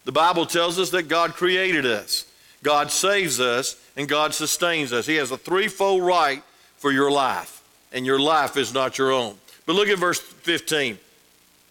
The 0.03 0.11
Bible 0.11 0.45
tells 0.45 0.77
us 0.77 0.91
that 0.91 1.03
God 1.03 1.33
created 1.33 1.85
us, 1.85 2.25
God 2.65 2.91
saves 2.91 3.39
us, 3.39 3.79
and 3.95 4.09
God 4.09 4.33
sustains 4.33 4.91
us. 4.91 5.05
He 5.05 5.17
has 5.17 5.29
a 5.29 5.37
threefold 5.37 6.01
right 6.01 6.41
for 6.77 6.91
your 6.91 7.11
life, 7.11 7.63
and 7.93 8.07
your 8.07 8.19
life 8.19 8.57
is 8.57 8.73
not 8.73 8.97
your 8.97 9.11
own. 9.11 9.35
But 9.67 9.75
look 9.75 9.87
at 9.87 9.99
verse 9.99 10.19
15. 10.19 10.97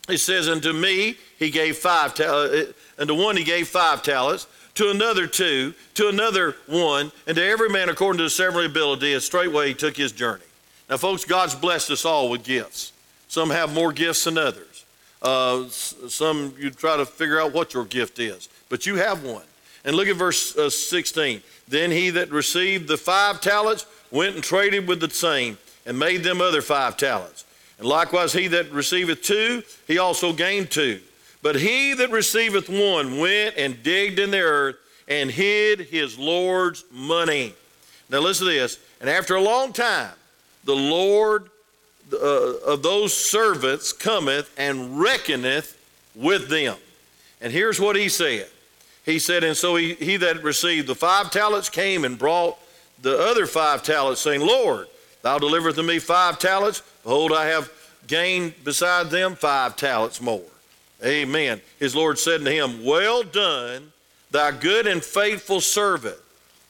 It 0.09 0.19
says, 0.19 0.49
Unto 0.49 0.73
me 0.73 1.17
he 1.37 1.51
gave 1.51 1.79
five, 1.79 2.15
ta- 2.15 2.47
uh, 2.47 2.67
unto 2.97 3.13
one 3.13 3.37
he 3.37 3.43
gave 3.43 3.67
five 3.67 4.05
talents, 4.05 4.47
to 4.75 4.93
another 4.93 5.27
two, 5.27 5.75
to 5.95 6.09
another 6.09 6.55
one, 6.69 7.11
and 7.27 7.37
to 7.37 7.45
every 7.45 7.69
man 7.69 7.89
according 7.89 8.19
to 8.19 8.25
his 8.25 8.37
several 8.37 8.65
ability, 8.65 9.15
and 9.15 9.23
straightway 9.23 9.69
he 9.69 9.75
took 9.75 9.97
his 9.97 10.13
journey. 10.13 10.45
Now, 10.89 10.97
folks, 10.97 11.25
God's 11.25 11.57
blessed 11.57 11.91
us 11.91 12.05
all 12.05 12.31
with 12.31 12.45
gifts. 12.45 12.93
Some 13.27 13.51
have 13.51 13.75
more 13.75 13.93
gifts 13.93 14.25
than 14.25 14.39
others. 14.39 14.85
Uh, 15.21 15.67
some 15.67 16.55
you 16.57 16.71
try 16.71 16.97
to 16.97 17.05
figure 17.05 17.41
out 17.41 17.53
what 17.53 17.75
your 17.75 17.85
gift 17.85 18.21
is, 18.21 18.49
but 18.69 18.87
you 18.87 18.95
have 18.95 19.25
one. 19.25 19.43
And 19.85 19.97
look 19.97 20.09
at 20.09 20.17
verse 20.17 20.57
uh, 20.57 20.71
16. 20.71 21.43
Then 21.69 21.91
he 21.91 22.11
that 22.11 22.31
received 22.31 22.89
the 22.89 22.97
five 22.97 23.41
talents 23.41 23.87
went 24.11 24.35
and 24.35 24.45
traded 24.45 24.89
with 24.89 25.01
the 25.01 25.11
same 25.11 25.59
and 25.87 25.99
made 25.99 26.23
them 26.23 26.41
other 26.41 26.63
five 26.63 26.97
talents. 26.97 27.45
And 27.79 27.87
likewise, 27.87 28.33
he 28.33 28.47
that 28.49 28.71
receiveth 28.71 29.23
two, 29.23 29.63
he 29.87 29.99
also 29.99 30.33
gained 30.33 30.71
two. 30.71 31.01
But 31.43 31.57
he 31.57 31.93
that 31.95 32.11
receiveth 32.11 32.69
one 32.69 33.19
went 33.19 33.57
and 33.57 33.83
digged 33.83 34.19
in 34.19 34.31
the 34.31 34.41
earth 34.41 34.77
and 35.09 35.31
hid 35.31 35.81
his 35.81 36.19
Lord's 36.19 36.85
money. 36.91 37.55
Now, 38.09 38.21
listen 38.21 38.47
to 38.47 38.53
this. 38.53 38.79
And 39.01 39.11
after 39.11 39.35
a 39.35 39.43
long 39.43 39.73
time, 39.73 40.13
the 40.65 40.77
Lord 40.77 41.51
uh, 42.13 42.17
of 42.17 42.83
those 42.83 43.15
servants 43.15 43.93
cometh 43.93 44.51
and 44.57 44.99
reckoneth 44.99 45.79
with 46.15 46.49
them. 46.49 46.77
And 47.41 47.53
here's 47.53 47.81
what 47.81 47.97
he 47.97 48.09
said. 48.09 48.49
He 49.05 49.19
said, 49.19 49.45
And 49.45 49.57
so 49.57 49.77
he, 49.77 49.95
he 49.95 50.17
that 50.19 50.43
received 50.43 50.87
the 50.87 50.95
five 50.95 51.31
talents 51.31 51.69
came 51.69 52.05
and 52.05 52.19
brought 52.19 52.59
the 53.03 53.19
other 53.19 53.47
five 53.47 53.83
talents, 53.83 54.21
saying, 54.21 54.41
Lord, 54.41 54.87
thou 55.23 55.39
deliverest 55.39 55.77
to 55.77 55.83
me 55.83 55.99
five 55.99 56.39
talents. 56.39 56.83
Behold, 57.03 57.33
I 57.33 57.47
have 57.47 57.71
gained 58.07 58.55
beside 58.65 59.11
them 59.11 59.35
five 59.35 59.77
talents 59.77 60.21
more. 60.21 60.43
Amen. 61.05 61.61
His 61.79 61.95
Lord 61.95 62.19
said 62.19 62.45
to 62.45 62.51
him, 62.51 62.85
Well 62.85 63.23
done, 63.23 63.93
thou 64.31 64.51
good 64.53 64.87
and 64.87 65.05
faithful 65.05 65.61
servant. 65.61 66.17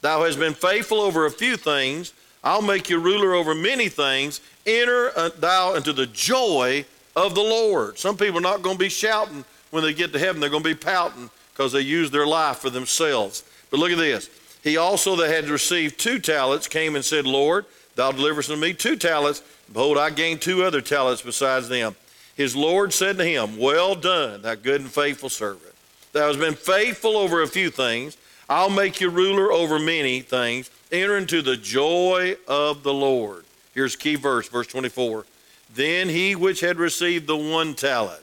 Thou 0.00 0.24
hast 0.24 0.38
been 0.38 0.54
faithful 0.54 1.00
over 1.00 1.26
a 1.26 1.30
few 1.30 1.56
things. 1.56 2.12
I'll 2.42 2.62
make 2.62 2.90
you 2.90 2.98
ruler 2.98 3.32
over 3.32 3.54
many 3.54 3.88
things. 3.88 4.40
Enter 4.66 5.12
uh, 5.16 5.30
thou 5.38 5.74
into 5.74 5.92
the 5.92 6.06
joy 6.06 6.84
of 7.16 7.34
the 7.34 7.40
Lord. 7.40 7.98
Some 7.98 8.16
people 8.16 8.38
are 8.38 8.42
not 8.42 8.62
going 8.62 8.76
to 8.76 8.80
be 8.84 8.88
shouting 8.88 9.44
when 9.70 9.82
they 9.82 9.94
get 9.94 10.12
to 10.12 10.18
heaven, 10.18 10.40
they're 10.40 10.50
going 10.50 10.62
to 10.62 10.68
be 10.68 10.74
pouting 10.74 11.30
because 11.54 11.72
they 11.72 11.80
used 11.80 12.12
their 12.12 12.26
life 12.26 12.58
for 12.58 12.68
themselves. 12.68 13.44
But 13.70 13.78
look 13.78 13.92
at 13.92 13.98
this. 13.98 14.28
He 14.64 14.76
also 14.76 15.14
that 15.16 15.30
had 15.30 15.48
received 15.48 16.00
two 16.00 16.18
talents 16.18 16.66
came 16.66 16.96
and 16.96 17.04
said, 17.04 17.26
Lord, 17.26 17.64
thou 17.94 18.10
deliverest 18.10 18.50
unto 18.50 18.60
me 18.60 18.74
two 18.74 18.96
talents. 18.96 19.42
Behold, 19.72 19.96
I 19.96 20.10
gained 20.10 20.42
two 20.42 20.64
other 20.64 20.80
talents 20.80 21.22
besides 21.22 21.68
them. 21.68 21.94
His 22.34 22.56
Lord 22.56 22.92
said 22.92 23.16
to 23.18 23.24
him, 23.24 23.56
Well 23.56 23.94
done, 23.94 24.42
thou 24.42 24.56
good 24.56 24.80
and 24.80 24.90
faithful 24.90 25.28
servant. 25.28 25.72
Thou 26.12 26.26
hast 26.26 26.40
been 26.40 26.54
faithful 26.54 27.16
over 27.16 27.42
a 27.42 27.46
few 27.46 27.70
things. 27.70 28.16
I'll 28.48 28.70
make 28.70 29.00
you 29.00 29.10
ruler 29.10 29.52
over 29.52 29.78
many 29.78 30.20
things. 30.20 30.70
Enter 30.90 31.16
into 31.16 31.40
the 31.40 31.56
joy 31.56 32.36
of 32.48 32.82
the 32.82 32.92
Lord. 32.92 33.44
Here's 33.74 33.96
key 33.96 34.16
verse, 34.16 34.48
verse 34.48 34.66
24. 34.66 35.24
Then 35.72 36.08
he 36.08 36.34
which 36.34 36.60
had 36.60 36.78
received 36.78 37.26
the 37.26 37.36
one 37.36 37.74
talent 37.74 38.22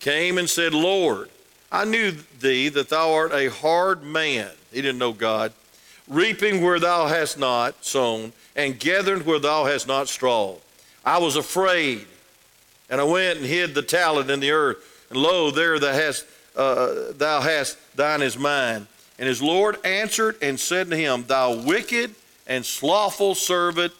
came 0.00 0.36
and 0.36 0.50
said, 0.50 0.74
Lord, 0.74 1.30
I 1.72 1.86
knew 1.86 2.12
thee 2.38 2.68
that 2.68 2.90
thou 2.90 3.14
art 3.14 3.32
a 3.32 3.50
hard 3.50 4.02
man. 4.02 4.50
He 4.70 4.82
didn't 4.82 4.98
know 4.98 5.14
God. 5.14 5.54
Reaping 6.06 6.62
where 6.62 6.78
thou 6.78 7.06
hast 7.06 7.38
not 7.38 7.82
sown, 7.82 8.34
and 8.54 8.78
gathering 8.78 9.24
where 9.24 9.38
thou 9.38 9.64
hast 9.64 9.88
not 9.88 10.08
strawed. 10.08 10.58
I 11.02 11.16
was 11.18 11.36
afraid, 11.36 12.06
and 12.90 13.00
I 13.00 13.04
went 13.04 13.38
and 13.38 13.46
hid 13.46 13.74
the 13.74 13.80
talent 13.80 14.30
in 14.30 14.40
the 14.40 14.50
earth. 14.50 15.06
And 15.08 15.18
lo, 15.18 15.50
there 15.50 15.78
thou 15.78 15.92
hast, 15.92 16.26
uh, 16.54 17.12
thou 17.12 17.40
hast 17.40 17.78
thine 17.96 18.20
is 18.20 18.36
mine. 18.36 18.86
And 19.18 19.26
his 19.26 19.40
Lord 19.40 19.78
answered 19.82 20.36
and 20.42 20.60
said 20.60 20.90
to 20.90 20.96
him, 20.96 21.24
Thou 21.26 21.62
wicked 21.62 22.14
and 22.46 22.66
slothful 22.66 23.34
servant, 23.34 23.94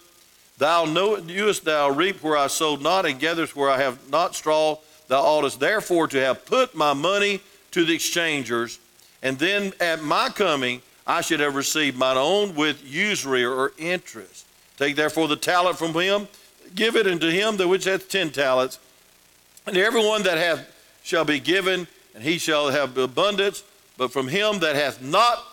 thou 0.59 0.85
knowest 0.85 1.64
thou 1.64 1.88
reap 1.88 2.23
where 2.23 2.37
I 2.37 2.49
sowed 2.49 2.83
not, 2.83 3.07
and 3.07 3.19
gatherest 3.19 3.57
where 3.57 3.71
I 3.71 3.79
have 3.79 4.11
not 4.11 4.35
straw. 4.35 4.76
Thou 5.09 5.23
oughtest 5.23 5.59
therefore 5.59 6.09
to 6.09 6.21
have 6.21 6.45
put 6.45 6.75
my 6.75 6.93
money 6.93 7.41
to 7.73 7.85
the 7.85 7.95
exchangers, 7.95 8.79
and 9.23 9.38
then 9.38 9.73
at 9.81 10.02
my 10.02 10.29
coming 10.29 10.83
I 11.07 11.21
should 11.21 11.41
have 11.41 11.55
received 11.55 11.99
mine 11.99 12.17
own 12.17 12.55
with 12.55 12.85
usury 12.85 13.45
or 13.45 13.73
interest. 13.76 14.47
Take 14.76 14.97
therefore 14.97 15.29
the 15.29 15.37
talent 15.37 15.79
from 15.79 15.93
him, 15.95 16.29
give 16.75 16.97
it 16.97 17.07
unto 17.07 17.29
him 17.29 17.57
that 17.57 17.69
which 17.69 17.85
hath 17.85 18.09
ten 18.09 18.31
talents, 18.31 18.79
and 19.67 19.76
everyone 19.76 20.23
that 20.23 20.38
hath 20.38 20.69
shall 21.02 21.25
be 21.25 21.41
given, 21.41 21.87
and 22.14 22.23
he 22.23 22.38
shall 22.38 22.69
have 22.71 22.97
abundance. 22.97 23.64
But 23.99 24.12
from 24.12 24.29
him 24.29 24.61
that 24.61 24.75
hath 24.75 25.02
not 25.02 25.45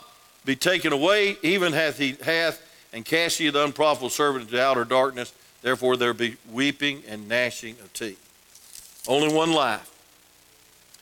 be 0.45 0.55
taken 0.55 0.93
away, 0.93 1.37
even 1.41 1.73
hath 1.73 1.97
he 1.97 2.15
hath, 2.23 2.61
and 2.93 3.03
cast 3.03 3.39
ye 3.39 3.49
the 3.49 3.63
unprofitable 3.63 4.09
servant 4.09 4.45
into 4.45 4.61
outer 4.61 4.85
darkness. 4.85 5.33
Therefore 5.61 5.97
there 5.97 6.13
be 6.13 6.37
weeping 6.51 7.03
and 7.07 7.27
gnashing 7.27 7.75
of 7.81 7.91
teeth. 7.93 8.23
Only 9.07 9.33
one 9.33 9.51
life. 9.51 9.88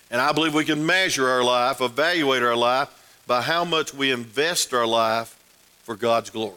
And 0.09 0.21
I 0.21 0.31
believe 0.31 0.53
we 0.53 0.65
can 0.65 0.85
measure 0.85 1.27
our 1.27 1.43
life, 1.43 1.81
evaluate 1.81 2.43
our 2.43 2.55
life 2.55 2.89
by 3.27 3.41
how 3.41 3.65
much 3.65 3.93
we 3.93 4.11
invest 4.11 4.73
our 4.73 4.87
life 4.87 5.37
for 5.83 5.95
God's 5.95 6.29
glory. 6.29 6.55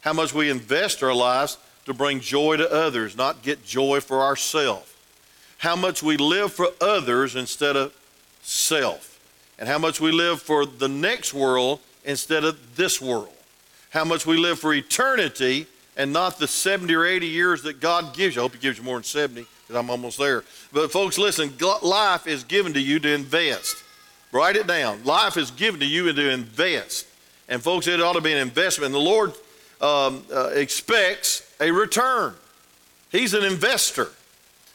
How 0.00 0.12
much 0.12 0.34
we 0.34 0.50
invest 0.50 1.02
our 1.02 1.14
lives 1.14 1.58
to 1.84 1.94
bring 1.94 2.20
joy 2.20 2.56
to 2.56 2.70
others, 2.70 3.16
not 3.16 3.42
get 3.42 3.64
joy 3.64 4.00
for 4.00 4.22
ourselves. 4.22 4.92
How 5.58 5.76
much 5.76 6.02
we 6.02 6.16
live 6.16 6.52
for 6.52 6.68
others 6.80 7.36
instead 7.36 7.76
of 7.76 7.94
self. 8.42 9.20
And 9.58 9.68
how 9.68 9.78
much 9.78 10.00
we 10.00 10.10
live 10.10 10.40
for 10.40 10.64
the 10.64 10.88
next 10.88 11.34
world 11.34 11.80
instead 12.04 12.44
of 12.44 12.76
this 12.76 13.00
world. 13.00 13.28
How 13.90 14.04
much 14.04 14.24
we 14.24 14.36
live 14.36 14.58
for 14.58 14.72
eternity 14.72 15.66
and 15.96 16.12
not 16.12 16.38
the 16.38 16.48
70 16.48 16.94
or 16.94 17.04
80 17.04 17.26
years 17.26 17.62
that 17.62 17.80
God 17.80 18.14
gives 18.14 18.34
you. 18.34 18.40
I 18.40 18.44
hope 18.44 18.54
He 18.54 18.58
gives 18.58 18.78
you 18.78 18.84
more 18.84 18.96
than 18.96 19.04
70 19.04 19.42
because 19.42 19.59
I'm 19.74 19.90
almost 19.90 20.18
there. 20.18 20.44
But, 20.72 20.90
folks, 20.92 21.18
listen 21.18 21.52
life 21.82 22.26
is 22.26 22.44
given 22.44 22.72
to 22.74 22.80
you 22.80 22.98
to 23.00 23.12
invest. 23.12 23.76
Write 24.32 24.56
it 24.56 24.66
down. 24.66 25.04
Life 25.04 25.36
is 25.36 25.50
given 25.50 25.80
to 25.80 25.86
you 25.86 26.12
to 26.12 26.30
invest. 26.30 27.06
And, 27.48 27.62
folks, 27.62 27.86
it 27.86 28.00
ought 28.00 28.14
to 28.14 28.20
be 28.20 28.32
an 28.32 28.38
investment. 28.38 28.92
The 28.92 28.98
Lord 28.98 29.32
um, 29.80 30.24
uh, 30.32 30.50
expects 30.54 31.52
a 31.60 31.70
return, 31.70 32.34
He's 33.10 33.34
an 33.34 33.44
investor. 33.44 34.08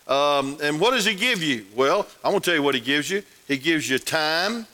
Um, 0.07 0.57
and 0.61 0.79
what 0.79 0.91
does 0.91 1.05
He 1.05 1.15
give 1.15 1.41
you? 1.41 1.65
Well, 1.75 2.05
I'm 2.23 2.31
going 2.31 2.41
to 2.41 2.45
tell 2.45 2.55
you 2.55 2.61
what 2.61 2.75
He 2.75 2.81
gives 2.81 3.09
you. 3.09 3.23
He 3.47 3.57
gives 3.57 3.89
you 3.89 3.97
time, 3.97 4.67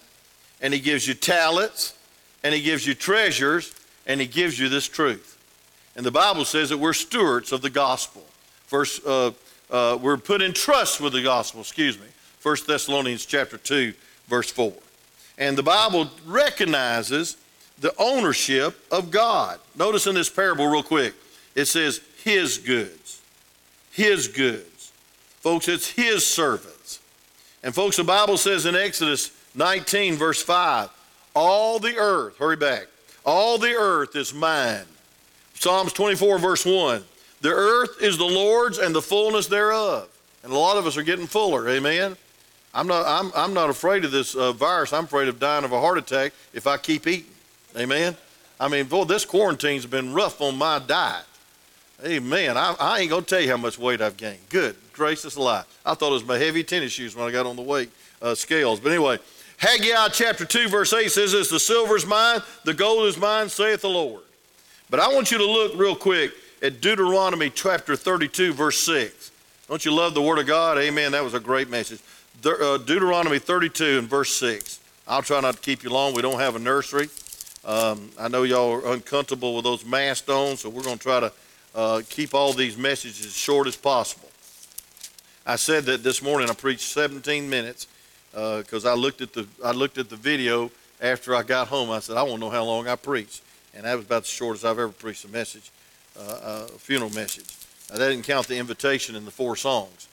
and 0.62 0.74
He 0.74 0.80
gives 0.80 1.08
you 1.08 1.14
talents, 1.14 1.94
and 2.44 2.54
He 2.54 2.62
gives 2.62 2.86
you 2.86 2.94
treasures, 2.94 3.74
and 4.06 4.20
He 4.20 4.28
gives 4.28 4.60
you 4.60 4.68
this 4.68 4.88
truth. 4.88 5.38
And 5.96 6.06
the 6.06 6.12
Bible 6.12 6.46
says 6.46 6.70
that 6.70 6.78
we're 6.78 6.94
stewards 6.94 7.52
of 7.52 7.62
the 7.62 7.70
gospel. 7.70 8.26
First, 8.66 9.06
uh, 9.06 9.32
uh, 9.72 9.98
we're 10.02 10.18
put 10.18 10.42
in 10.42 10.54
trust 10.54 11.00
with 11.00 11.14
the 11.14 11.24
gospel, 11.24 11.62
excuse 11.62 11.98
me. 11.98 12.08
1 12.44 12.58
Thessalonians 12.68 13.26
chapter 13.26 13.58
2, 13.58 13.94
verse 14.28 14.52
4. 14.52 14.74
And 15.38 15.58
the 15.58 15.64
Bible 15.64 16.10
recognizes 16.26 17.38
the 17.80 17.94
ownership 17.98 18.80
of 18.92 19.12
God. 19.12 19.60
Notice 19.76 20.08
in 20.08 20.16
this 20.16 20.30
parable, 20.30 20.68
real 20.68 20.84
quick, 20.84 21.14
it 21.56 21.66
says, 21.66 22.02
His 22.24 22.58
goods. 22.58 23.22
His 23.92 24.28
goods. 24.28 24.92
Folks, 25.40 25.68
it's 25.68 25.90
His 25.90 26.26
servants. 26.26 27.00
And, 27.64 27.74
folks, 27.74 27.98
the 27.98 28.04
Bible 28.04 28.38
says 28.38 28.66
in 28.66 28.76
Exodus 28.76 29.32
19, 29.56 30.16
verse 30.16 30.42
5, 30.42 30.90
all 31.34 31.80
the 31.80 31.98
earth, 31.98 32.38
hurry 32.38 32.56
back, 32.56 32.88
all 33.26 33.58
the 33.58 33.74
earth 33.74 34.16
is 34.16 34.34
mine. 34.34 34.86
Psalms 35.54 35.94
24, 35.94 36.40
verse 36.40 36.66
1, 36.66 37.04
the 37.42 37.50
earth 37.50 38.02
is 38.02 38.18
the 38.18 38.26
Lord's 38.26 38.78
and 38.78 38.94
the 38.94 39.02
fullness 39.02 39.48
thereof. 39.48 40.08
And 40.44 40.52
a 40.52 40.58
lot 40.58 40.78
of 40.78 40.88
us 40.88 40.98
are 40.98 41.04
getting 41.04 41.28
fuller, 41.28 41.68
amen? 41.70 42.16
I'm 42.74 42.88
not, 42.88 43.06
I'm, 43.06 43.32
I'm 43.36 43.54
not 43.54 43.70
afraid 43.70 44.06
of 44.06 44.12
this 44.12 44.34
uh, 44.34 44.54
virus. 44.54 44.94
I'm 44.94 45.04
afraid 45.04 45.28
of 45.28 45.40
dying 45.40 45.66
of 45.66 45.72
a 45.72 45.80
heart 45.80 45.98
attack 45.98 46.34
if 46.54 46.68
I 46.68 46.78
keep 46.78 47.06
eating, 47.06 47.32
amen? 47.78 48.16
I 48.60 48.68
mean, 48.68 48.86
boy, 48.86 49.04
this 49.04 49.26
quarantine's 49.26 49.86
been 49.86 50.14
rough 50.14 50.42
on 50.42 50.58
my 50.58 50.80
diet. 50.80 51.26
Amen. 52.06 52.58
I, 52.58 52.76
I 52.80 53.00
ain't 53.00 53.10
going 53.10 53.24
to 53.24 53.30
tell 53.30 53.42
you 53.42 53.50
how 53.50 53.58
much 53.58 53.78
weight 53.78 54.02
I've 54.02 54.18
gained. 54.18 54.50
Good 54.50 54.76
gracious 55.02 55.36
alive. 55.36 55.66
I 55.84 55.96
thought 55.96 56.12
it 56.12 56.14
was 56.14 56.26
my 56.26 56.38
heavy 56.38 56.64
tennis 56.64 56.92
shoes 56.92 57.16
when 57.16 57.28
I 57.28 57.32
got 57.32 57.48
on 57.48 57.56
the 57.56 57.62
weight 57.64 57.90
uh, 58.22 58.36
scales. 58.36 58.80
But 58.80 58.92
anyway, 58.92 59.18
Haggai 59.58 60.10
chapter 60.10 60.46
2, 60.46 60.68
verse 60.68 60.94
8 60.94 61.10
says 61.10 61.32
this 61.32 61.50
The 61.50 61.60
silver 61.60 61.96
is 61.96 62.06
mine, 62.06 62.42
the 62.66 62.74
gold 62.76 63.08
is 63.08 63.18
mine, 63.18 63.50
saith 63.50 63.82
the 63.82 63.90
Lord. 63.90 64.22
But 64.92 65.00
I 65.00 65.12
want 65.12 65.32
you 65.32 65.40
to 65.40 65.46
look 65.46 65.74
real 65.76 65.96
quick 65.96 66.34
at 66.62 66.80
Deuteronomy 66.80 67.50
chapter 67.50 67.96
32, 67.96 68.54
verse 68.54 68.80
6. 68.82 69.32
Don't 69.68 69.84
you 69.84 69.94
love 69.94 70.14
the 70.14 70.22
Word 70.22 70.38
of 70.38 70.46
God? 70.46 70.78
Amen. 70.78 71.12
That 71.14 71.24
was 71.24 71.34
a 71.34 71.40
great 71.40 71.70
message. 71.70 72.00
Uh, 72.46 72.78
Deuteronomy 72.78 73.40
32 73.40 74.00
and 74.00 74.08
verse 74.08 74.34
6. 74.36 74.80
I'll 75.08 75.24
try 75.24 75.40
not 75.42 75.56
to 75.56 75.62
keep 75.62 75.84
you 75.84 75.90
long. 75.90 76.14
We 76.14 76.22
don't 76.22 76.40
have 76.40 76.56
a 76.56 76.60
nursery. 76.60 77.10
Um, 77.66 78.10
I 78.20 78.28
know 78.28 78.44
y'all 78.44 78.74
are 78.74 78.94
uncomfortable 78.94 79.56
with 79.56 79.64
those 79.64 79.86
masks 79.86 80.30
on, 80.30 80.58
so 80.58 80.70
we're 80.70 80.84
going 80.84 80.98
to 80.98 81.04
try 81.04 81.20
to 81.20 81.34
uh, 81.74 82.02
keep 82.10 82.34
all 82.36 82.54
these 82.54 82.78
messages 82.78 83.26
as 83.26 83.36
short 83.36 83.68
as 83.68 83.76
possible. 83.76 84.30
I 85.46 85.56
said 85.56 85.86
that 85.86 86.04
this 86.04 86.22
morning 86.22 86.50
I 86.50 86.54
preached 86.54 86.82
17 86.82 87.50
minutes 87.50 87.88
because 88.32 88.86
uh, 88.86 88.92
I 88.92 88.96
looked 88.96 89.22
at 89.22 89.34
the 89.34 89.48
I 89.64 89.72
looked 89.72 89.98
at 89.98 90.10
the 90.10 90.16
video 90.16 90.72
after 91.02 91.36
I 91.36 91.42
got 91.42 91.68
home. 91.68 91.90
I 91.90 92.00
said 92.00 92.18
I 92.18 92.24
want 92.24 92.36
to 92.36 92.40
know 92.40 92.50
how 92.50 92.64
long 92.64 92.88
I 92.88 92.96
preached, 92.96 93.42
and 93.74 93.86
that 93.86 93.96
was 93.96 94.06
about 94.06 94.24
the 94.24 94.30
shortest 94.30 94.64
I've 94.64 94.78
ever 94.78 94.90
preached 94.90 95.26
a 95.26 95.28
message 95.28 95.72
uh, 96.20 96.68
funeral 96.78 97.10
message. 97.12 97.56
Now, 97.90 97.98
that 97.98 98.10
didn't 98.10 98.26
count 98.26 98.48
the 98.48 98.58
invitation 98.58 99.16
and 99.16 99.26
the 99.26 99.32
four 99.32 99.56
songs. 99.56 100.08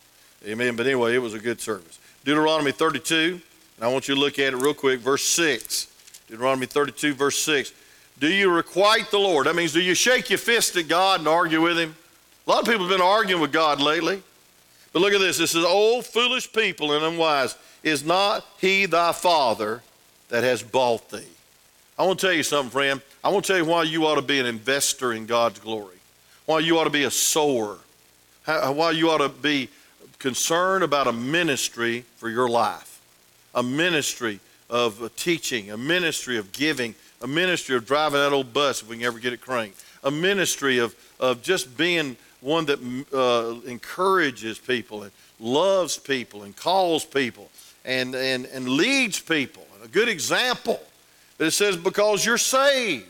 Amen. 0.46 0.76
But 0.76 0.86
anyway, 0.86 1.14
it 1.14 1.18
was 1.18 1.34
a 1.34 1.38
good 1.38 1.60
service. 1.60 1.98
Deuteronomy 2.24 2.72
32, 2.72 3.40
and 3.76 3.84
I 3.84 3.88
want 3.88 4.08
you 4.08 4.14
to 4.14 4.20
look 4.20 4.38
at 4.38 4.52
it 4.52 4.56
real 4.56 4.74
quick, 4.74 5.00
verse 5.00 5.24
6. 5.24 5.86
Deuteronomy 6.28 6.66
32, 6.66 7.14
verse 7.14 7.38
6. 7.38 7.72
Do 8.18 8.28
you 8.28 8.50
requite 8.50 9.10
the 9.10 9.18
Lord? 9.18 9.46
That 9.46 9.54
means, 9.54 9.72
do 9.72 9.80
you 9.80 9.94
shake 9.94 10.30
your 10.30 10.38
fist 10.38 10.76
at 10.76 10.88
God 10.88 11.20
and 11.20 11.28
argue 11.28 11.62
with 11.62 11.78
Him? 11.78 11.94
A 12.46 12.50
lot 12.50 12.60
of 12.60 12.66
people 12.66 12.86
have 12.86 12.96
been 12.96 13.04
arguing 13.04 13.40
with 13.40 13.52
God 13.52 13.80
lately. 13.80 14.22
But 14.92 15.02
look 15.02 15.12
at 15.12 15.20
this. 15.20 15.38
This 15.38 15.54
is 15.54 15.64
old, 15.64 16.06
foolish 16.06 16.52
people 16.52 16.92
and 16.92 17.04
unwise. 17.04 17.56
Is 17.82 18.04
not 18.04 18.44
He 18.58 18.86
thy 18.86 19.12
Father 19.12 19.82
that 20.28 20.42
has 20.42 20.62
bought 20.62 21.10
thee? 21.10 21.26
I 21.98 22.04
want 22.04 22.20
to 22.20 22.26
tell 22.26 22.34
you 22.34 22.44
something, 22.44 22.70
friend. 22.70 23.02
I 23.24 23.30
want 23.30 23.44
to 23.46 23.52
tell 23.52 23.58
you 23.58 23.64
why 23.64 23.82
you 23.82 24.06
ought 24.06 24.14
to 24.14 24.22
be 24.22 24.38
an 24.38 24.46
investor 24.46 25.12
in 25.12 25.26
God's 25.26 25.58
glory, 25.58 25.96
why 26.46 26.60
you 26.60 26.78
ought 26.78 26.84
to 26.84 26.90
be 26.90 27.02
a 27.02 27.10
sower, 27.10 27.78
why 28.44 28.92
you 28.92 29.10
ought 29.10 29.18
to 29.18 29.28
be 29.28 29.68
concerned 30.20 30.84
about 30.84 31.08
a 31.08 31.12
ministry 31.12 32.04
for 32.16 32.30
your 32.30 32.48
life, 32.48 33.00
a 33.52 33.64
ministry 33.64 34.38
of 34.70 35.10
teaching, 35.16 35.72
a 35.72 35.76
ministry 35.76 36.36
of 36.36 36.52
giving, 36.52 36.94
a 37.20 37.26
ministry 37.26 37.74
of 37.74 37.84
driving 37.84 38.20
that 38.20 38.32
old 38.32 38.52
bus 38.52 38.80
if 38.80 38.88
we 38.88 38.96
can 38.96 39.04
ever 39.04 39.18
get 39.18 39.32
it 39.32 39.40
cranked, 39.40 39.82
a 40.04 40.10
ministry 40.10 40.78
of, 40.78 40.94
of 41.18 41.42
just 41.42 41.76
being 41.76 42.16
one 42.40 42.64
that 42.66 42.78
uh, 43.12 43.68
encourages 43.68 44.56
people 44.56 45.02
and 45.02 45.10
loves 45.40 45.98
people 45.98 46.44
and 46.44 46.54
calls 46.54 47.04
people 47.04 47.50
and, 47.84 48.14
and, 48.14 48.46
and 48.46 48.68
leads 48.68 49.18
people, 49.18 49.66
a 49.82 49.88
good 49.88 50.08
example. 50.08 50.80
It 51.38 51.52
says, 51.52 51.76
because 51.76 52.24
you're 52.24 52.38
saved. 52.38 53.06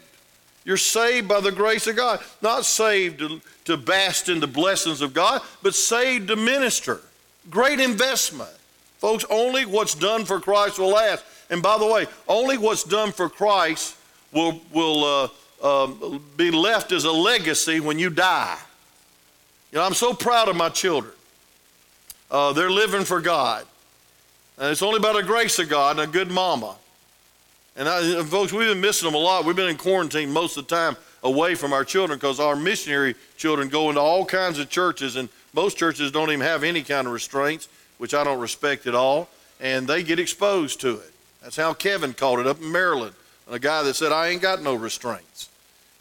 You're 0.64 0.76
saved 0.76 1.28
by 1.28 1.40
the 1.40 1.52
grace 1.52 1.86
of 1.86 1.96
God. 1.96 2.20
Not 2.42 2.66
saved 2.66 3.20
to, 3.20 3.40
to 3.64 3.76
bask 3.76 4.28
in 4.28 4.40
the 4.40 4.46
blessings 4.46 5.00
of 5.00 5.14
God, 5.14 5.40
but 5.62 5.74
saved 5.74 6.28
to 6.28 6.36
minister. 6.36 7.00
Great 7.48 7.80
investment. 7.80 8.50
Folks, 8.98 9.24
only 9.30 9.64
what's 9.64 9.94
done 9.94 10.24
for 10.24 10.40
Christ 10.40 10.78
will 10.78 10.90
last. 10.90 11.24
And 11.48 11.62
by 11.62 11.78
the 11.78 11.86
way, 11.86 12.06
only 12.26 12.58
what's 12.58 12.84
done 12.84 13.12
for 13.12 13.30
Christ 13.30 13.96
will, 14.32 14.60
will 14.72 15.04
uh, 15.04 15.28
uh, 15.62 16.18
be 16.36 16.50
left 16.50 16.92
as 16.92 17.04
a 17.04 17.12
legacy 17.12 17.80
when 17.80 17.98
you 17.98 18.10
die. 18.10 18.58
You 19.72 19.78
know, 19.78 19.84
I'm 19.84 19.94
so 19.94 20.12
proud 20.12 20.48
of 20.48 20.56
my 20.56 20.68
children. 20.68 21.14
Uh, 22.30 22.52
they're 22.52 22.70
living 22.70 23.04
for 23.04 23.20
God. 23.20 23.64
And 24.58 24.70
it's 24.70 24.82
only 24.82 25.00
by 25.00 25.12
the 25.12 25.22
grace 25.22 25.58
of 25.58 25.68
God 25.68 25.98
and 25.98 26.08
a 26.08 26.12
good 26.12 26.30
mama. 26.30 26.76
And, 27.78 27.88
I, 27.88 28.00
and 28.18 28.28
folks, 28.28 28.52
we've 28.52 28.68
been 28.68 28.80
missing 28.80 29.06
them 29.06 29.14
a 29.14 29.18
lot. 29.18 29.44
We've 29.44 29.54
been 29.54 29.68
in 29.68 29.76
quarantine 29.76 30.32
most 30.32 30.56
of 30.56 30.66
the 30.66 30.74
time 30.74 30.96
away 31.22 31.54
from 31.54 31.72
our 31.72 31.84
children 31.84 32.18
because 32.18 32.40
our 32.40 32.56
missionary 32.56 33.14
children 33.36 33.68
go 33.68 33.88
into 33.88 34.00
all 34.00 34.24
kinds 34.24 34.58
of 34.58 34.68
churches, 34.68 35.14
and 35.14 35.28
most 35.54 35.78
churches 35.78 36.10
don't 36.10 36.28
even 36.30 36.40
have 36.40 36.64
any 36.64 36.82
kind 36.82 37.06
of 37.06 37.12
restraints, 37.12 37.68
which 37.98 38.14
I 38.14 38.24
don't 38.24 38.40
respect 38.40 38.88
at 38.88 38.96
all, 38.96 39.28
and 39.60 39.86
they 39.86 40.02
get 40.02 40.18
exposed 40.18 40.80
to 40.80 40.94
it. 40.96 41.12
That's 41.40 41.56
how 41.56 41.72
Kevin 41.72 42.14
called 42.14 42.40
it 42.40 42.48
up 42.48 42.60
in 42.60 42.72
Maryland. 42.72 43.14
A 43.48 43.60
guy 43.60 43.84
that 43.84 43.94
said, 43.94 44.10
I 44.10 44.26
ain't 44.26 44.42
got 44.42 44.60
no 44.60 44.74
restraints. 44.74 45.48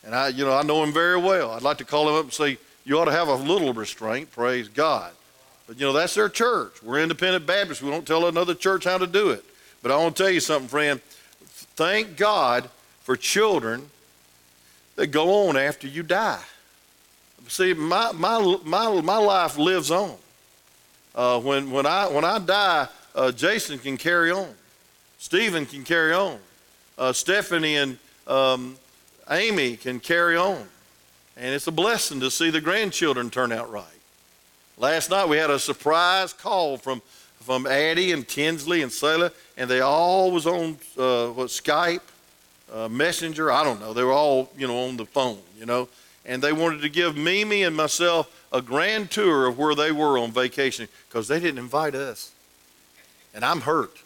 And 0.04 0.16
I, 0.16 0.30
you 0.30 0.46
know, 0.46 0.58
I 0.58 0.64
know 0.64 0.84
him 0.84 0.92
very 0.92 1.18
well. 1.22 1.52
I'd 1.52 1.62
like 1.62 1.78
to 1.78 1.86
call 1.86 2.10
him 2.10 2.16
up 2.16 2.24
and 2.24 2.34
say, 2.34 2.58
you 2.86 2.98
ought 2.98 3.06
to 3.06 3.12
have 3.12 3.28
a 3.28 3.36
little 3.36 3.72
restraint, 3.72 4.32
praise 4.32 4.68
God. 4.68 5.12
But 5.68 5.80
you 5.80 5.86
know, 5.86 5.94
that's 5.94 6.16
their 6.16 6.30
church. 6.30 6.82
We're 6.82 7.02
independent 7.04 7.46
Baptists. 7.46 7.84
We 7.84 7.92
don't 7.92 8.08
tell 8.08 8.26
another 8.26 8.56
church 8.56 8.86
how 8.86 8.98
to 8.98 9.06
do 9.06 9.30
it. 9.30 9.46
But 9.84 9.92
I 9.92 9.98
want 9.98 10.16
to 10.16 10.24
tell 10.24 10.32
you 10.32 10.40
something, 10.40 10.68
friend. 10.68 11.00
Thank 11.78 12.18
God 12.18 12.72
for 13.04 13.16
children 13.16 13.92
that 14.96 15.08
go 15.08 15.48
on 15.48 15.56
after 15.56 15.88
you 15.88 16.02
die. 16.02 16.42
See, 17.48 17.76
my, 17.76 18.12
my, 18.14 18.58
my, 18.66 19.00
my 19.00 19.18
life 19.18 19.60
lives 19.60 19.92
on. 19.92 20.16
Uh, 21.14 21.40
when, 21.40 21.70
when, 21.70 21.86
I, 21.86 22.08
when 22.08 22.26
I 22.26 22.40
die, 22.40 22.88
uh, 23.14 23.32
Jason 23.32 23.78
can 23.78 23.96
carry 23.96 24.32
on. 24.32 24.50
Stephen 25.20 25.68
can 25.68 25.84
carry 25.84 26.14
on. 26.14 26.40
Uh, 26.98 27.14
Stephanie 27.14 27.76
and 27.76 28.00
um, 28.26 28.76
Amy 29.30 29.78
can 29.78 30.00
carry 30.00 30.36
on. 30.36 30.68
And 31.38 31.54
it's 31.54 31.68
a 31.68 31.72
blessing 31.72 32.20
to 32.22 32.32
see 32.32 32.50
the 32.50 32.60
grandchildren 32.60 33.30
turn 33.30 33.52
out 33.52 33.72
right. 33.72 33.86
Last 34.80 35.12
night 35.12 35.30
we 35.30 35.38
had 35.38 35.52
a 35.52 35.60
surprise 35.60 36.34
call 36.34 36.78
from, 36.78 37.04
from 37.48 37.66
Addie 37.66 38.12
and 38.12 38.28
Tinsley 38.28 38.82
and 38.82 38.92
Selah, 38.92 39.32
and 39.56 39.70
they 39.70 39.80
all 39.80 40.32
was 40.32 40.46
on 40.46 40.78
uh, 40.98 41.28
what, 41.28 41.48
Skype, 41.48 42.02
uh, 42.74 42.90
Messenger, 42.90 43.50
I 43.50 43.64
don't 43.64 43.80
know. 43.80 43.94
They 43.94 44.04
were 44.04 44.12
all, 44.12 44.52
you 44.58 44.68
know, 44.68 44.84
on 44.84 44.98
the 44.98 45.06
phone, 45.06 45.40
you 45.58 45.66
know. 45.66 45.88
And 46.26 46.42
they 46.42 46.52
wanted 46.52 46.82
to 46.82 46.90
give 46.90 47.16
Mimi 47.16 47.64
and 47.64 47.74
myself 47.74 48.46
a 48.52 48.62
grand 48.62 49.12
tour 49.12 49.48
of 49.48 49.58
where 49.58 49.76
they 49.76 49.94
were 49.94 50.20
on 50.20 50.32
vacation 50.32 50.90
because 51.08 51.30
they 51.30 51.40
didn't 51.40 51.60
invite 51.60 51.96
us. 51.96 52.34
And 53.34 53.46
I'm 53.46 53.62
hurt. 53.62 53.98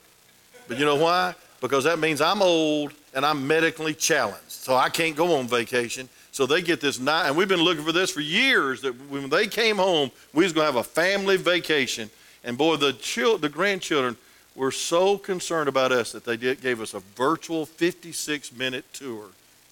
But 0.67 0.77
you 0.77 0.85
know 0.85 0.97
why? 0.97 1.33
Because 1.61 1.85
that 1.85 1.97
means 1.97 2.21
I'm 2.21 2.43
old 2.43 2.93
and 3.15 3.25
I'm 3.25 3.47
medically 3.47 3.95
challenged. 3.95 4.51
So 4.51 4.75
I 4.75 4.89
can't 4.89 5.15
go 5.15 5.35
on 5.39 5.47
vacation. 5.47 6.09
So 6.31 6.45
they 6.45 6.61
get 6.61 6.79
this 6.79 6.99
night, 6.99 7.27
and 7.27 7.35
we've 7.35 7.47
been 7.47 7.63
looking 7.63 7.83
for 7.83 7.91
this 7.91 8.11
for 8.11 8.21
years. 8.21 8.81
That 8.81 8.93
when 9.09 9.29
they 9.29 9.47
came 9.47 9.77
home, 9.77 10.11
we 10.31 10.43
was 10.43 10.53
going 10.53 10.67
to 10.67 10.71
have 10.71 10.79
a 10.79 10.87
family 10.87 11.37
vacation. 11.37 12.11
And 12.43 12.57
boy, 12.57 12.77
the 12.77 12.93
chil- 12.93 13.37
the 13.37 13.49
grandchildren 13.49 14.17
were 14.55 14.71
so 14.71 15.17
concerned 15.17 15.69
about 15.69 15.91
us 15.91 16.11
that 16.11 16.25
they 16.25 16.37
did, 16.37 16.61
gave 16.61 16.81
us 16.81 16.93
a 16.93 16.99
virtual 16.99 17.65
56 17.65 18.51
minute 18.53 18.85
tour 18.93 19.25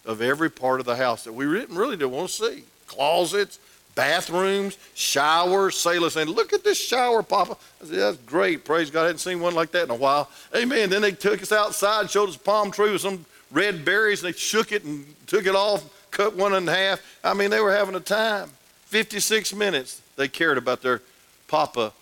of 0.06 0.22
every 0.22 0.50
part 0.50 0.80
of 0.80 0.86
the 0.86 0.96
house 0.96 1.24
that 1.26 1.34
we 1.34 1.46
didn't 1.46 1.76
really 1.76 1.98
didn't 1.98 2.12
want 2.12 2.30
to 2.30 2.34
see. 2.34 2.64
Closets, 2.88 3.60
bathrooms, 3.96 4.78
showers. 4.94 5.78
Selah 5.78 6.10
saying, 6.10 6.30
"Look 6.30 6.54
at 6.54 6.64
this 6.64 6.80
shower, 6.80 7.22
Papa." 7.22 7.58
I 7.82 7.86
said, 7.86 8.00
"That's 8.00 8.18
great. 8.26 8.64
Praise 8.66 8.90
God. 8.90 9.04
I 9.04 9.06
hadn't 9.08 9.20
seen 9.20 9.40
one 9.40 9.54
like 9.54 9.72
that 9.72 9.84
in 9.84 9.92
a 9.92 9.96
while." 9.96 10.30
Amen. 10.56 10.90
Then 10.90 11.02
they 11.02 11.12
took 11.12 11.42
us 11.42 11.52
outside, 11.52 12.10
showed 12.10 12.30
us 12.30 12.36
a 12.36 12.40
palm 12.40 12.72
tree 12.72 12.92
with 12.92 13.02
some 13.02 13.26
red 13.52 13.84
berries, 13.84 14.24
and 14.24 14.34
they 14.34 14.38
shook 14.38 14.72
it 14.72 14.84
and 14.84 15.06
took 15.28 15.46
it 15.46 15.56
off 15.56 15.84
cut 16.12 16.36
one 16.36 16.54
in 16.54 16.68
half. 16.68 17.02
I 17.24 17.34
mean, 17.34 17.50
they 17.50 17.60
were 17.60 17.72
having 17.72 17.96
a 17.96 18.00
time. 18.00 18.50
56 18.86 19.54
minutes 19.54 20.02
they 20.16 20.28
cared 20.28 20.58
about 20.58 20.82
their 20.82 21.02
papa 21.48 21.94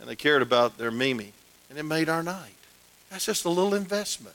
and 0.00 0.08
they 0.08 0.16
cared 0.16 0.42
about 0.42 0.78
their 0.78 0.90
Mimi. 0.90 1.32
And 1.68 1.78
it 1.78 1.84
made 1.84 2.08
our 2.08 2.22
night. 2.22 2.56
That's 3.10 3.26
just 3.26 3.44
a 3.44 3.50
little 3.50 3.74
investment. 3.74 4.34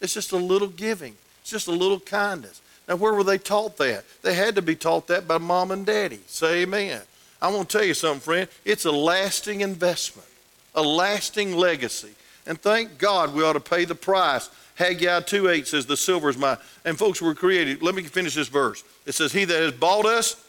It's 0.00 0.14
just 0.14 0.32
a 0.32 0.36
little 0.36 0.68
giving. 0.68 1.14
It's 1.40 1.50
just 1.50 1.68
a 1.68 1.72
little 1.72 2.00
kindness. 2.00 2.60
Now, 2.88 2.96
where 2.96 3.14
were 3.14 3.24
they 3.24 3.38
taught 3.38 3.76
that? 3.78 4.04
They 4.22 4.34
had 4.34 4.54
to 4.56 4.62
be 4.62 4.76
taught 4.76 5.06
that 5.06 5.26
by 5.26 5.38
mom 5.38 5.70
and 5.70 5.86
daddy. 5.86 6.20
Say 6.26 6.62
amen. 6.62 7.00
I 7.40 7.48
want 7.48 7.68
to 7.68 7.78
tell 7.78 7.86
you 7.86 7.94
something, 7.94 8.20
friend. 8.20 8.48
It's 8.64 8.84
a 8.84 8.92
lasting 8.92 9.60
investment, 9.62 10.28
a 10.74 10.82
lasting 10.82 11.56
legacy. 11.56 12.12
And 12.46 12.60
thank 12.60 12.98
God 12.98 13.34
we 13.34 13.42
ought 13.42 13.54
to 13.54 13.60
pay 13.60 13.84
the 13.84 13.94
price 13.94 14.50
Haggai 14.76 15.20
2 15.20 15.48
8 15.48 15.66
says, 15.66 15.86
The 15.86 15.96
silver 15.96 16.28
is 16.28 16.36
mine. 16.36 16.58
And 16.84 16.98
folks, 16.98 17.22
we're 17.22 17.34
created. 17.34 17.82
Let 17.82 17.94
me 17.94 18.02
finish 18.02 18.34
this 18.34 18.48
verse. 18.48 18.82
It 19.06 19.12
says, 19.12 19.32
He 19.32 19.44
that 19.44 19.62
has 19.62 19.72
bought 19.72 20.06
us 20.06 20.42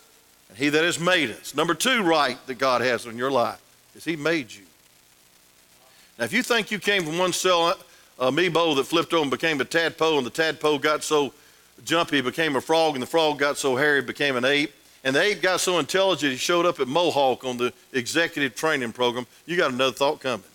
and 0.49 0.57
he 0.57 0.69
that 0.69 0.83
has 0.83 0.99
made 0.99 1.31
us. 1.31 1.55
Number 1.55 1.73
two 1.73 2.03
right 2.03 2.37
that 2.47 2.57
God 2.57 2.81
has 2.81 3.05
in 3.05 3.17
your 3.17 3.31
life 3.31 3.61
is 3.95 4.03
He 4.03 4.15
made 4.15 4.51
you. 4.51 4.63
Now, 6.17 6.25
if 6.25 6.33
you 6.33 6.43
think 6.43 6.71
you 6.71 6.79
came 6.79 7.03
from 7.03 7.17
one 7.17 7.33
cell 7.33 7.75
amoeba 8.19 8.75
that 8.75 8.85
flipped 8.85 9.13
over 9.13 9.23
and 9.23 9.31
became 9.31 9.59
a 9.59 9.65
tadpole, 9.65 10.17
and 10.17 10.25
the 10.25 10.31
tadpole 10.31 10.79
got 10.79 11.03
so 11.03 11.33
jumpy, 11.83 12.21
became 12.21 12.55
a 12.55 12.61
frog, 12.61 12.93
and 12.93 13.01
the 13.01 13.07
frog 13.07 13.39
got 13.39 13.57
so 13.57 13.75
hairy, 13.75 14.01
became 14.01 14.35
an 14.35 14.45
ape, 14.45 14.73
and 15.03 15.15
the 15.15 15.21
ape 15.21 15.41
got 15.41 15.59
so 15.59 15.79
intelligent, 15.79 16.31
he 16.31 16.37
showed 16.37 16.65
up 16.65 16.79
at 16.79 16.87
Mohawk 16.87 17.43
on 17.43 17.57
the 17.57 17.73
executive 17.93 18.55
training 18.55 18.93
program, 18.93 19.27
you 19.45 19.57
got 19.57 19.71
another 19.71 19.91
thought 19.91 20.21
coming. 20.21 20.45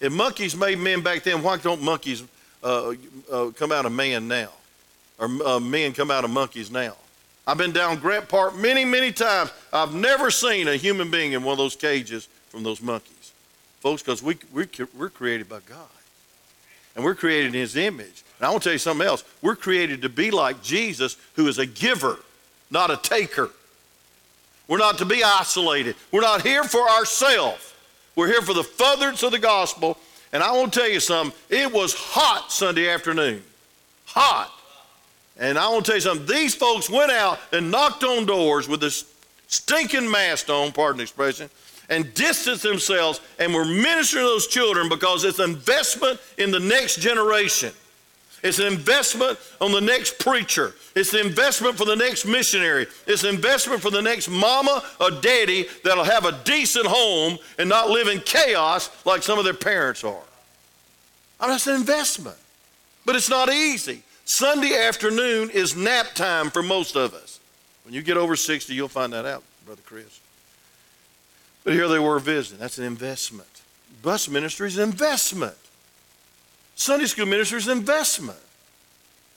If 0.00 0.12
monkeys 0.12 0.54
made 0.54 0.78
men 0.78 1.00
back 1.00 1.22
then, 1.22 1.42
why 1.42 1.56
don't 1.56 1.82
monkeys 1.82 2.22
uh, 2.62 2.94
uh, 3.32 3.50
come 3.56 3.72
out 3.72 3.86
of 3.86 3.92
man 3.92 4.28
now, 4.28 4.50
or 5.18 5.28
uh, 5.46 5.60
men 5.60 5.94
come 5.94 6.10
out 6.10 6.24
of 6.24 6.30
monkeys 6.30 6.70
now. 6.70 6.94
I've 7.46 7.58
been 7.58 7.72
down 7.72 7.98
Grant 8.00 8.28
Park 8.28 8.56
many, 8.56 8.84
many 8.84 9.12
times. 9.12 9.50
I've 9.72 9.94
never 9.94 10.30
seen 10.30 10.66
a 10.68 10.76
human 10.76 11.10
being 11.10 11.32
in 11.32 11.44
one 11.44 11.52
of 11.52 11.58
those 11.58 11.76
cages 11.76 12.28
from 12.56 12.64
those 12.64 12.80
monkeys. 12.80 13.32
Folks, 13.80 14.02
because 14.02 14.22
we, 14.22 14.38
we, 14.50 14.66
we're 14.96 15.10
created 15.10 15.46
by 15.46 15.58
God. 15.68 15.88
And 16.94 17.04
we're 17.04 17.14
created 17.14 17.48
in 17.48 17.52
His 17.52 17.76
image. 17.76 18.24
And 18.38 18.46
I 18.46 18.50
want 18.50 18.62
to 18.62 18.68
tell 18.70 18.72
you 18.72 18.78
something 18.78 19.06
else. 19.06 19.24
We're 19.42 19.56
created 19.56 20.00
to 20.00 20.08
be 20.08 20.30
like 20.30 20.62
Jesus, 20.62 21.18
who 21.34 21.48
is 21.48 21.58
a 21.58 21.66
giver, 21.66 22.18
not 22.70 22.90
a 22.90 22.96
taker. 22.96 23.50
We're 24.68 24.78
not 24.78 24.96
to 24.98 25.04
be 25.04 25.22
isolated. 25.22 25.96
We're 26.10 26.22
not 26.22 26.40
here 26.40 26.64
for 26.64 26.88
ourselves. 26.88 27.74
We're 28.14 28.28
here 28.28 28.40
for 28.40 28.54
the 28.54 28.64
furtherance 28.64 29.22
of 29.22 29.32
the 29.32 29.38
gospel 29.38 29.98
and 30.32 30.42
I 30.42 30.52
want 30.52 30.72
to 30.72 30.80
tell 30.80 30.88
you 30.88 31.00
something, 31.00 31.38
it 31.48 31.72
was 31.72 31.94
hot 31.94 32.50
Sunday 32.52 32.90
afternoon. 32.90 33.42
Hot. 34.06 34.52
And 35.38 35.58
I 35.58 35.68
want 35.68 35.84
to 35.84 35.90
tell 35.92 35.96
you 35.96 36.02
something, 36.02 36.26
these 36.26 36.54
folks 36.54 36.90
went 36.90 37.12
out 37.12 37.38
and 37.52 37.70
knocked 37.70 38.04
on 38.04 38.26
doors 38.26 38.68
with 38.68 38.80
this 38.80 39.04
stinking 39.48 40.10
mask 40.10 40.50
on, 40.50 40.72
pardon 40.72 40.98
the 40.98 41.04
expression, 41.04 41.48
and 41.88 42.12
distance 42.14 42.62
themselves 42.62 43.20
and 43.38 43.52
we're 43.54 43.64
ministering 43.64 44.24
to 44.24 44.28
those 44.28 44.46
children 44.46 44.88
because 44.88 45.24
it's 45.24 45.38
an 45.38 45.50
investment 45.50 46.20
in 46.38 46.50
the 46.50 46.60
next 46.60 47.00
generation. 47.00 47.72
It's 48.42 48.58
an 48.58 48.66
investment 48.66 49.38
on 49.60 49.72
the 49.72 49.80
next 49.80 50.18
preacher. 50.18 50.74
It's 50.94 51.14
an 51.14 51.26
investment 51.26 51.76
for 51.76 51.84
the 51.84 51.96
next 51.96 52.26
missionary. 52.26 52.86
It's 53.06 53.24
an 53.24 53.34
investment 53.34 53.82
for 53.82 53.90
the 53.90 54.02
next 54.02 54.28
mama 54.28 54.82
or 55.00 55.10
daddy 55.10 55.66
that'll 55.82 56.04
have 56.04 56.24
a 56.24 56.32
decent 56.44 56.86
home 56.86 57.38
and 57.58 57.68
not 57.68 57.90
live 57.90 58.08
in 58.08 58.20
chaos 58.20 58.90
like 59.04 59.22
some 59.22 59.38
of 59.38 59.44
their 59.44 59.54
parents 59.54 60.04
are. 60.04 60.14
I 61.40 61.46
mean, 61.46 61.52
that's 61.52 61.66
an 61.66 61.76
investment. 61.76 62.36
But 63.04 63.16
it's 63.16 63.30
not 63.30 63.52
easy. 63.52 64.02
Sunday 64.24 64.76
afternoon 64.76 65.50
is 65.50 65.76
nap 65.76 66.14
time 66.14 66.50
for 66.50 66.62
most 66.62 66.96
of 66.96 67.14
us. 67.14 67.38
When 67.84 67.94
you 67.94 68.02
get 68.02 68.16
over 68.16 68.34
60, 68.34 68.74
you'll 68.74 68.88
find 68.88 69.12
that 69.12 69.24
out, 69.24 69.44
Brother 69.64 69.82
Chris. 69.86 70.20
But 71.66 71.74
here 71.74 71.88
they 71.88 71.98
were 71.98 72.20
visiting. 72.20 72.60
That's 72.60 72.78
an 72.78 72.84
investment. 72.84 73.48
Bus 74.00 74.28
ministry 74.28 74.68
is 74.68 74.78
an 74.78 74.84
investment. 74.84 75.56
Sunday 76.76 77.06
school 77.06 77.26
ministry 77.26 77.58
is 77.58 77.66
an 77.66 77.78
investment. 77.78 78.38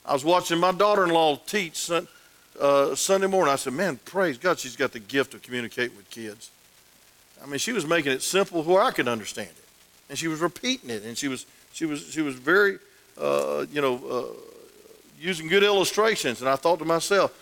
I 0.06 0.12
was 0.12 0.24
watching 0.24 0.56
my 0.60 0.70
daughter 0.70 1.02
in 1.02 1.10
law 1.10 1.34
teach 1.34 1.90
uh, 1.90 2.94
Sunday 2.94 3.26
morning. 3.26 3.52
I 3.52 3.56
said, 3.56 3.72
Man, 3.72 3.98
praise 4.04 4.38
God, 4.38 4.60
she's 4.60 4.76
got 4.76 4.92
the 4.92 5.00
gift 5.00 5.34
of 5.34 5.42
communicating 5.42 5.96
with 5.96 6.08
kids. 6.08 6.52
I 7.42 7.46
mean, 7.46 7.58
she 7.58 7.72
was 7.72 7.84
making 7.84 8.12
it 8.12 8.22
simple 8.22 8.62
where 8.62 8.80
I 8.80 8.92
could 8.92 9.08
understand 9.08 9.48
it. 9.48 9.64
And 10.08 10.16
she 10.16 10.28
was 10.28 10.38
repeating 10.38 10.88
it. 10.88 11.02
And 11.02 11.18
she 11.18 11.26
was, 11.26 11.46
she 11.72 11.84
was, 11.84 12.12
she 12.12 12.22
was 12.22 12.36
very, 12.36 12.78
uh, 13.20 13.66
you 13.72 13.80
know, 13.80 13.96
uh, 14.08 14.40
using 15.18 15.48
good 15.48 15.64
illustrations. 15.64 16.42
And 16.42 16.48
I 16.48 16.54
thought 16.54 16.78
to 16.78 16.84
myself, 16.84 17.36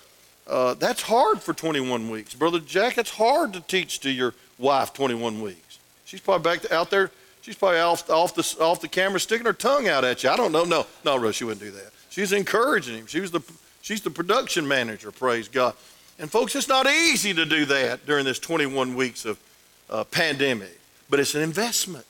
uh, 0.46 0.72
that's 0.72 1.02
hard 1.02 1.42
for 1.42 1.52
21 1.52 2.08
weeks. 2.08 2.32
Brother 2.32 2.58
Jack, 2.58 2.96
it's 2.96 3.10
hard 3.10 3.52
to 3.52 3.60
teach 3.60 4.00
to 4.00 4.10
your 4.10 4.32
wife 4.58 4.92
21 4.92 5.40
weeks. 5.40 5.78
She's 6.04 6.20
probably 6.20 6.56
back 6.58 6.70
out 6.72 6.90
there 6.90 7.10
She's 7.48 7.56
probably 7.56 7.80
off, 7.80 8.10
off, 8.10 8.34
the, 8.34 8.56
off 8.62 8.82
the 8.82 8.88
camera 8.88 9.18
sticking 9.18 9.46
her 9.46 9.54
tongue 9.54 9.88
out 9.88 10.04
at 10.04 10.22
you. 10.22 10.28
I 10.28 10.36
don't 10.36 10.52
know. 10.52 10.64
No, 10.64 10.86
no, 11.02 11.16
Russ, 11.16 11.36
she 11.36 11.44
wouldn't 11.44 11.62
do 11.62 11.70
that. 11.70 11.92
She's 12.10 12.30
encouraging 12.30 12.98
him. 12.98 13.06
She 13.06 13.20
was 13.20 13.30
the, 13.30 13.40
she's 13.80 14.02
the 14.02 14.10
production 14.10 14.68
manager, 14.68 15.10
praise 15.10 15.48
God. 15.48 15.74
And 16.18 16.30
folks, 16.30 16.54
it's 16.54 16.68
not 16.68 16.86
easy 16.86 17.32
to 17.32 17.46
do 17.46 17.64
that 17.64 18.04
during 18.04 18.26
this 18.26 18.38
21 18.38 18.94
weeks 18.94 19.24
of 19.24 19.40
uh, 19.88 20.04
pandemic. 20.04 20.78
but 21.08 21.20
it's 21.20 21.34
an 21.34 21.40
investment. 21.40 22.04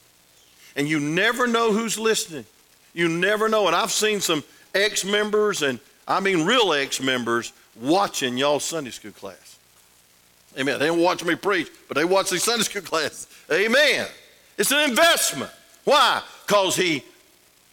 And 0.74 0.88
you 0.88 0.98
never 0.98 1.46
know 1.46 1.72
who's 1.72 1.96
listening. 1.96 2.44
You 2.92 3.08
never 3.08 3.48
know. 3.48 3.68
And 3.68 3.76
I've 3.76 3.92
seen 3.92 4.20
some 4.20 4.42
ex 4.74 5.04
members, 5.04 5.62
and 5.62 5.78
I 6.08 6.18
mean 6.18 6.46
real 6.46 6.72
ex 6.72 7.00
members, 7.00 7.52
watching 7.80 8.36
y'all's 8.36 8.64
Sunday 8.64 8.90
school 8.90 9.12
class. 9.12 9.47
Amen. 10.58 10.78
They 10.78 10.86
don't 10.86 11.00
watch 11.00 11.24
me 11.24 11.36
preach, 11.36 11.70
but 11.86 11.96
they 11.96 12.04
watch 12.04 12.30
the 12.30 12.38
Sunday 12.38 12.64
school 12.64 12.82
class. 12.82 13.26
Amen. 13.50 14.06
It's 14.56 14.72
an 14.72 14.90
investment. 14.90 15.50
Why? 15.84 16.20
Because 16.46 16.74
He 16.74 17.04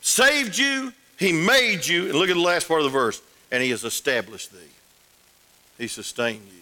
saved 0.02 0.58
you, 0.58 0.94
He 1.18 1.32
made 1.32 1.86
you, 1.86 2.06
and 2.06 2.14
look 2.14 2.30
at 2.30 2.36
the 2.36 2.42
last 2.42 2.68
part 2.68 2.82
of 2.82 2.86
the 2.86 2.92
verse, 2.92 3.22
and 3.52 3.64
He 3.64 3.72
has 3.72 3.84
established 3.84 4.52
thee. 4.52 4.60
He 5.78 5.88
sustained 5.88 6.46
you. 6.46 6.62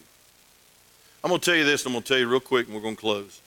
I'm 1.24 1.30
going 1.30 1.42
to 1.42 1.46
tell 1.46 1.56
you 1.56 1.66
this, 1.66 1.86
I'm 1.86 1.92
going 1.92 2.04
to 2.04 2.08
tell 2.08 2.18
you 2.18 2.28
real 2.28 2.40
quick, 2.40 2.68
and 2.68 2.76
we're 2.76 2.82
going 2.82 2.96
to 2.96 3.02
close. 3.02 3.42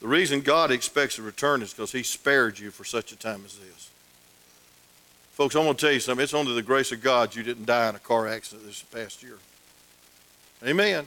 The 0.00 0.08
reason 0.08 0.40
God 0.40 0.70
expects 0.70 1.18
a 1.18 1.22
return 1.22 1.62
is 1.62 1.72
because 1.72 1.92
He 1.92 2.02
spared 2.02 2.58
you 2.58 2.70
for 2.70 2.84
such 2.84 3.12
a 3.12 3.16
time 3.16 3.42
as 3.46 3.56
this. 3.56 3.90
Folks, 5.32 5.54
I'm 5.54 5.64
going 5.64 5.76
to 5.76 5.80
tell 5.80 5.92
you 5.92 6.00
something. 6.00 6.22
It's 6.22 6.34
only 6.34 6.54
the 6.54 6.62
grace 6.62 6.92
of 6.92 7.00
God 7.00 7.34
you 7.34 7.42
didn't 7.42 7.64
die 7.64 7.88
in 7.88 7.94
a 7.94 7.98
car 7.98 8.28
accident 8.28 8.66
this 8.66 8.82
past 8.82 9.22
year. 9.22 9.38
Amen. 10.66 11.06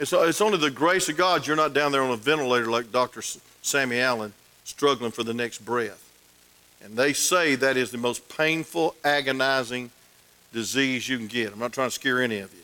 It's, 0.00 0.14
uh, 0.14 0.22
it's 0.22 0.40
only 0.40 0.56
the 0.56 0.70
grace 0.70 1.10
of 1.10 1.18
God 1.18 1.46
you're 1.46 1.56
not 1.56 1.74
down 1.74 1.92
there 1.92 2.02
on 2.02 2.10
a 2.10 2.16
ventilator 2.16 2.70
like 2.70 2.90
Dr. 2.90 3.20
Sammy 3.60 4.00
Allen 4.00 4.32
struggling 4.64 5.10
for 5.10 5.22
the 5.22 5.34
next 5.34 5.58
breath. 5.58 6.02
And 6.82 6.96
they 6.96 7.12
say 7.12 7.54
that 7.56 7.76
is 7.76 7.90
the 7.90 7.98
most 7.98 8.26
painful, 8.34 8.94
agonizing 9.04 9.90
disease 10.54 11.06
you 11.06 11.18
can 11.18 11.26
get. 11.26 11.52
I'm 11.52 11.58
not 11.58 11.74
trying 11.74 11.88
to 11.88 11.94
scare 11.94 12.22
any 12.22 12.38
of 12.38 12.50
you. 12.54 12.62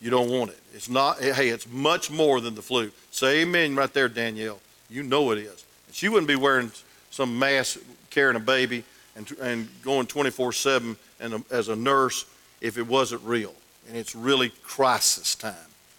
You 0.00 0.10
don't 0.10 0.28
want 0.28 0.50
it. 0.50 0.58
It's 0.74 0.88
not, 0.88 1.22
eh, 1.22 1.32
hey, 1.32 1.50
it's 1.50 1.68
much 1.68 2.10
more 2.10 2.40
than 2.40 2.56
the 2.56 2.62
flu. 2.62 2.90
Say 3.12 3.42
amen 3.42 3.76
right 3.76 3.92
there, 3.94 4.08
Danielle. 4.08 4.58
You 4.90 5.04
know 5.04 5.30
it 5.30 5.38
is. 5.38 5.64
She 5.92 6.08
wouldn't 6.08 6.26
be 6.26 6.34
wearing 6.34 6.72
some 7.12 7.38
mask 7.38 7.78
carrying 8.10 8.34
a 8.34 8.40
baby 8.40 8.82
and, 9.14 9.30
and 9.40 9.68
going 9.84 10.08
24 10.08 10.52
7 10.52 10.96
as 11.48 11.68
a 11.68 11.76
nurse 11.76 12.24
if 12.60 12.76
it 12.76 12.88
wasn't 12.88 13.22
real. 13.22 13.54
And 13.86 13.96
it's 13.96 14.16
really 14.16 14.48
crisis 14.64 15.36
time 15.36 15.54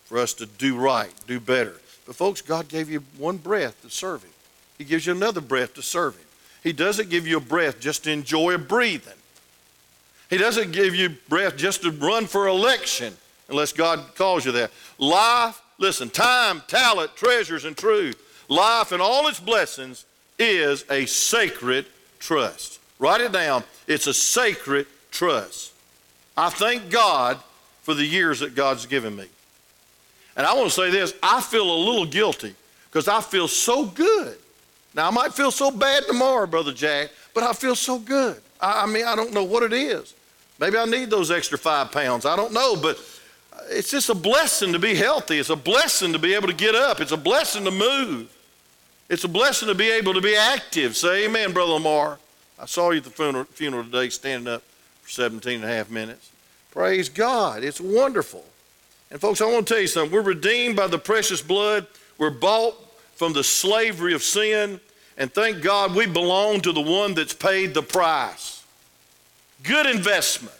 for 0.08 0.18
us 0.18 0.34
to 0.36 0.46
do 0.46 0.78
right, 0.78 1.12
do 1.28 1.40
better. 1.40 1.76
But, 2.06 2.16
folks, 2.16 2.42
God 2.42 2.68
gave 2.68 2.90
you 2.90 3.04
one 3.18 3.38
breath 3.38 3.82
to 3.82 3.90
serve 3.90 4.24
Him, 4.24 4.32
He 4.78 4.84
gives 4.84 5.06
you 5.06 5.14
another 5.14 5.42
breath 5.42 5.74
to 5.76 5.82
serve 5.82 6.16
Him. 6.16 6.26
He 6.64 6.74
doesn't 6.74 7.10
give 7.10 7.28
you 7.28 7.38
a 7.38 7.42
breath 7.42 7.80
just 7.80 8.04
to 8.06 8.12
enjoy 8.12 8.58
breathing. 8.58 9.14
He 10.30 10.38
doesn't 10.38 10.72
give 10.72 10.96
you 10.96 11.10
breath 11.30 11.56
just 11.56 11.84
to 11.84 11.92
run 11.92 12.26
for 12.26 12.48
election 12.48 13.16
unless 13.48 13.72
God 13.72 14.16
calls 14.16 14.46
you 14.46 14.52
that. 14.54 14.72
Life, 14.98 15.62
listen, 15.78 16.10
time, 16.10 16.62
talent, 16.68 17.16
treasures, 17.16 17.64
and 17.64 17.78
truth. 17.78 18.22
Life 18.50 18.92
and 18.92 19.02
all 19.02 19.28
its 19.28 19.40
blessings 19.40 20.06
is 20.38 20.84
a 20.90 21.06
sacred 21.06 21.86
trust. 22.20 22.80
Write 23.00 23.22
it 23.22 23.32
down. 23.32 23.64
It's 23.88 24.08
a 24.08 24.14
sacred 24.14 24.88
trust. 25.12 25.72
I 26.36 26.50
thank 26.50 26.90
God 26.90 27.38
for 27.84 27.94
the 27.94 28.06
years 28.06 28.42
that 28.42 28.56
God's 28.56 28.86
given 28.86 29.16
me. 29.16 29.28
And 30.38 30.46
I 30.46 30.54
want 30.54 30.70
to 30.70 30.74
say 30.74 30.92
this 30.92 31.14
I 31.22 31.42
feel 31.42 31.70
a 31.70 31.80
little 31.80 32.06
guilty 32.06 32.56
because 32.86 33.08
I 33.08 33.20
feel 33.22 33.48
so 33.48 33.88
good. 33.88 34.38
Now, 34.94 35.08
I 35.08 35.12
might 35.12 35.34
feel 35.34 35.52
so 35.52 35.70
bad 35.70 36.04
tomorrow, 36.08 36.48
Brother 36.48 36.74
Jack, 36.74 37.10
but 37.34 37.44
I 37.44 37.54
feel 37.54 37.76
so 37.76 38.00
good. 38.00 38.42
I, 38.62 38.84
I 38.84 38.86
mean, 38.86 39.06
I 39.06 39.16
don't 39.16 39.34
know 39.34 39.44
what 39.44 39.64
it 39.64 39.74
is. 39.74 40.14
Maybe 40.60 40.78
I 40.78 40.86
need 40.86 41.10
those 41.10 41.30
extra 41.30 41.58
five 41.58 41.92
pounds. 41.92 42.26
I 42.26 42.36
don't 42.36 42.54
know, 42.54 42.76
but 42.76 43.00
it's 43.70 43.92
just 43.92 44.10
a 44.10 44.16
blessing 44.16 44.74
to 44.74 44.80
be 44.80 44.96
healthy. 44.96 45.38
It's 45.38 45.50
a 45.50 45.56
blessing 45.56 46.14
to 46.14 46.20
be 46.20 46.34
able 46.34 46.48
to 46.48 46.54
get 46.54 46.74
up. 46.74 47.00
It's 47.00 47.12
a 47.12 47.18
blessing 47.18 47.66
to 47.66 47.72
move. 47.72 48.34
It's 49.10 49.24
a 49.24 49.28
blessing 49.28 49.68
to 49.68 49.76
be 49.76 49.92
able 49.92 50.14
to 50.14 50.22
be 50.22 50.36
active. 50.36 50.96
Say 50.96 51.26
amen, 51.26 51.54
Brother 51.54 51.74
Lamar. 51.74 52.18
I 52.60 52.66
saw 52.66 52.90
you 52.90 52.98
at 52.98 53.04
the 53.04 53.10
funeral, 53.12 53.46
funeral 53.46 53.84
today 53.84 54.10
standing 54.10 54.52
up 54.52 54.64
for 55.04 55.10
17 55.10 55.62
and 55.62 55.64
a 55.64 55.68
half 55.68 55.92
minutes. 55.92 56.32
Praise 56.72 57.08
God. 57.08 57.64
It's 57.64 57.80
wonderful. 57.80 58.44
And 59.10 59.22
folks, 59.22 59.42
I 59.42 59.46
want 59.46 59.68
to 59.68 59.74
tell 59.74 59.82
you 59.82 59.88
something. 59.88 60.12
We're 60.12 60.22
redeemed 60.22 60.76
by 60.76 60.88
the 60.88 61.00
precious 61.00 61.42
blood. 61.42 61.88
We're 62.18 62.30
bought 62.30 62.76
from 63.16 63.34
the 63.34 63.44
slavery 63.44 64.14
of 64.14 64.24
sin. 64.24 64.80
And 65.18 65.34
thank 65.34 65.62
God 65.62 65.96
we 65.96 66.06
belong 66.06 66.62
to 66.62 66.72
the 66.72 66.82
one 66.82 67.14
that's 67.14 67.34
paid 67.34 67.74
the 67.74 67.82
price. 67.82 68.64
Good 69.64 69.86
investment. 69.88 70.56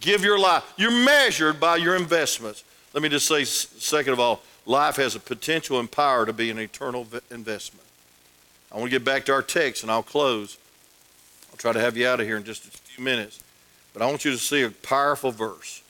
Give 0.00 0.22
your 0.22 0.38
life. 0.38 0.64
You're 0.76 0.90
measured 0.90 1.60
by 1.60 1.76
your 1.76 1.96
investments. 1.96 2.64
Let 2.94 3.02
me 3.02 3.08
just 3.08 3.26
say, 3.26 3.44
second 3.44 4.12
of 4.12 4.20
all, 4.20 4.40
life 4.64 4.96
has 4.96 5.14
a 5.14 5.20
potential 5.20 5.78
and 5.78 5.90
power 5.90 6.24
to 6.24 6.32
be 6.32 6.50
an 6.50 6.58
eternal 6.58 7.06
investment. 7.30 7.86
I 8.72 8.76
want 8.76 8.86
to 8.86 8.90
get 8.90 9.04
back 9.04 9.24
to 9.26 9.32
our 9.32 9.42
text 9.42 9.82
and 9.82 9.92
I'll 9.92 10.02
close. 10.02 10.56
I'll 11.50 11.56
try 11.56 11.72
to 11.72 11.80
have 11.80 11.96
you 11.96 12.06
out 12.06 12.20
of 12.20 12.26
here 12.26 12.36
in 12.36 12.44
just 12.44 12.66
a 12.66 12.70
few 12.70 13.04
minutes. 13.04 13.40
But 13.92 14.02
I 14.02 14.06
want 14.06 14.24
you 14.24 14.30
to 14.30 14.38
see 14.38 14.62
a 14.62 14.70
powerful 14.70 15.30
verse. 15.30 15.82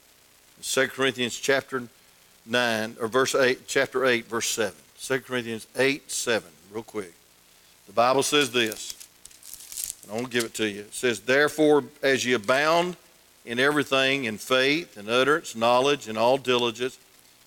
2 0.68 0.88
Corinthians 0.88 1.38
chapter 1.38 1.84
9, 2.44 2.96
or 3.00 3.06
verse 3.06 3.36
8, 3.36 3.68
chapter 3.68 4.04
8, 4.04 4.26
verse 4.26 4.50
7. 4.50 4.74
2 5.00 5.20
Corinthians 5.20 5.66
8, 5.76 6.10
7, 6.10 6.48
real 6.72 6.82
quick. 6.82 7.12
The 7.86 7.92
Bible 7.92 8.24
says 8.24 8.50
this, 8.50 9.08
and 10.02 10.10
I 10.10 10.14
want 10.16 10.26
to 10.26 10.32
give 10.32 10.44
it 10.44 10.54
to 10.54 10.68
you. 10.68 10.80
It 10.80 10.94
says, 10.94 11.20
Therefore, 11.20 11.84
as 12.02 12.24
ye 12.24 12.32
abound 12.32 12.96
in 13.44 13.60
everything, 13.60 14.24
in 14.24 14.38
faith, 14.38 14.96
and 14.96 15.08
utterance, 15.08 15.54
knowledge, 15.54 16.08
and 16.08 16.18
all 16.18 16.36
diligence, 16.36 16.98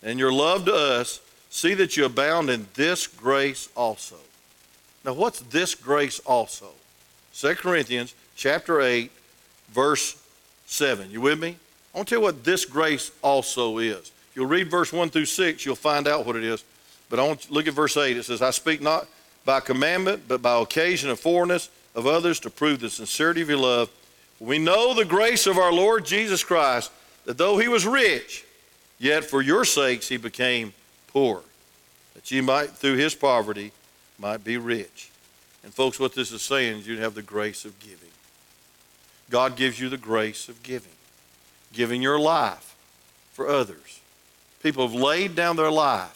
and 0.01 0.17
your 0.17 0.31
love 0.31 0.63
to 0.65 0.73
us, 0.73 1.19
see 1.49 1.73
that 1.73 1.97
you 1.97 2.05
abound 2.05 2.49
in 2.49 2.67
this 2.75 3.05
grace 3.05 3.67
also. 3.75 4.15
Now, 5.03 5.13
what's 5.13 5.41
this 5.41 5.75
grace 5.75 6.19
also? 6.21 6.69
2 7.35 7.55
Corinthians 7.55 8.15
chapter 8.37 8.79
8, 8.79 9.11
verse 9.71 10.21
7. 10.67 11.11
You 11.11 11.19
with 11.19 11.39
me? 11.39 11.57
I 11.99 12.01
want 12.01 12.07
to 12.07 12.15
tell 12.15 12.21
you 12.21 12.25
what 12.25 12.43
this 12.45 12.63
grace 12.63 13.11
also 13.21 13.77
is. 13.79 14.11
You'll 14.33 14.45
read 14.45 14.71
verse 14.71 14.93
1 14.93 15.09
through 15.09 15.25
6, 15.25 15.65
you'll 15.65 15.75
find 15.75 16.07
out 16.07 16.25
what 16.25 16.37
it 16.37 16.43
is. 16.45 16.63
But 17.09 17.19
I 17.19 17.27
want 17.27 17.43
you 17.43 17.47
to 17.49 17.53
look 17.53 17.67
at 17.67 17.73
verse 17.73 17.97
8. 17.97 18.15
It 18.15 18.23
says, 18.23 18.41
I 18.41 18.51
speak 18.51 18.81
not 18.81 19.07
by 19.43 19.59
commandment, 19.59 20.23
but 20.27 20.41
by 20.41 20.61
occasion 20.61 21.09
of 21.09 21.19
forwardness 21.19 21.69
of 21.95 22.07
others 22.07 22.39
to 22.41 22.49
prove 22.49 22.79
the 22.79 22.89
sincerity 22.89 23.41
of 23.41 23.49
your 23.49 23.57
love 23.57 23.89
we 24.39 24.57
know 24.57 24.93
the 24.93 25.05
grace 25.05 25.47
of 25.47 25.57
our 25.57 25.71
Lord 25.71 26.05
Jesus 26.05 26.43
Christ, 26.43 26.91
that 27.25 27.37
though 27.37 27.57
he 27.57 27.67
was 27.67 27.85
rich, 27.85 28.45
yet 28.97 29.25
for 29.25 29.41
your 29.41 29.65
sakes 29.65 30.07
he 30.07 30.17
became 30.17 30.73
poor, 31.07 31.41
that 32.15 32.31
ye 32.31 32.39
might, 32.41 32.69
through 32.69 32.95
his 32.95 33.15
poverty, 33.15 33.73
might 34.17 34.43
be 34.43 34.57
rich. 34.57 35.11
And 35.63 35.73
folks, 35.73 35.99
what 35.99 36.15
this 36.15 36.31
is 36.31 36.41
saying 36.41 36.79
is 36.79 36.87
you 36.87 36.99
have 36.99 37.15
the 37.15 37.21
grace 37.21 37.65
of 37.65 37.77
giving. 37.79 37.97
God 39.29 39.57
gives 39.57 39.79
you 39.79 39.89
the 39.89 39.97
grace 39.97 40.47
of 40.47 40.63
giving, 40.63 40.91
giving 41.73 42.01
your 42.01 42.19
life 42.19 42.75
for 43.33 43.47
others. 43.47 43.99
People 44.61 44.87
have 44.87 44.99
laid 44.99 45.35
down 45.35 45.55
their 45.55 45.71
life. 45.71 46.15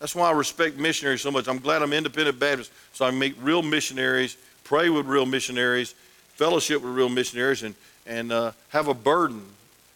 That's 0.00 0.14
why 0.14 0.28
I 0.28 0.32
respect 0.32 0.76
missionaries 0.78 1.20
so 1.20 1.30
much. 1.30 1.46
I'm 1.46 1.58
glad 1.58 1.82
I'm 1.82 1.92
independent 1.92 2.38
Baptist, 2.40 2.72
so 2.92 3.04
I 3.04 3.12
meet 3.12 3.36
real 3.40 3.62
missionaries, 3.62 4.36
pray 4.64 4.90
with 4.90 5.06
real 5.06 5.26
missionaries, 5.26 5.94
fellowship 6.34 6.82
with 6.82 6.92
real 6.92 7.08
missionaries 7.08 7.62
and, 7.62 7.74
and 8.06 8.32
uh, 8.32 8.52
have 8.70 8.88
a 8.88 8.94
burden 8.94 9.42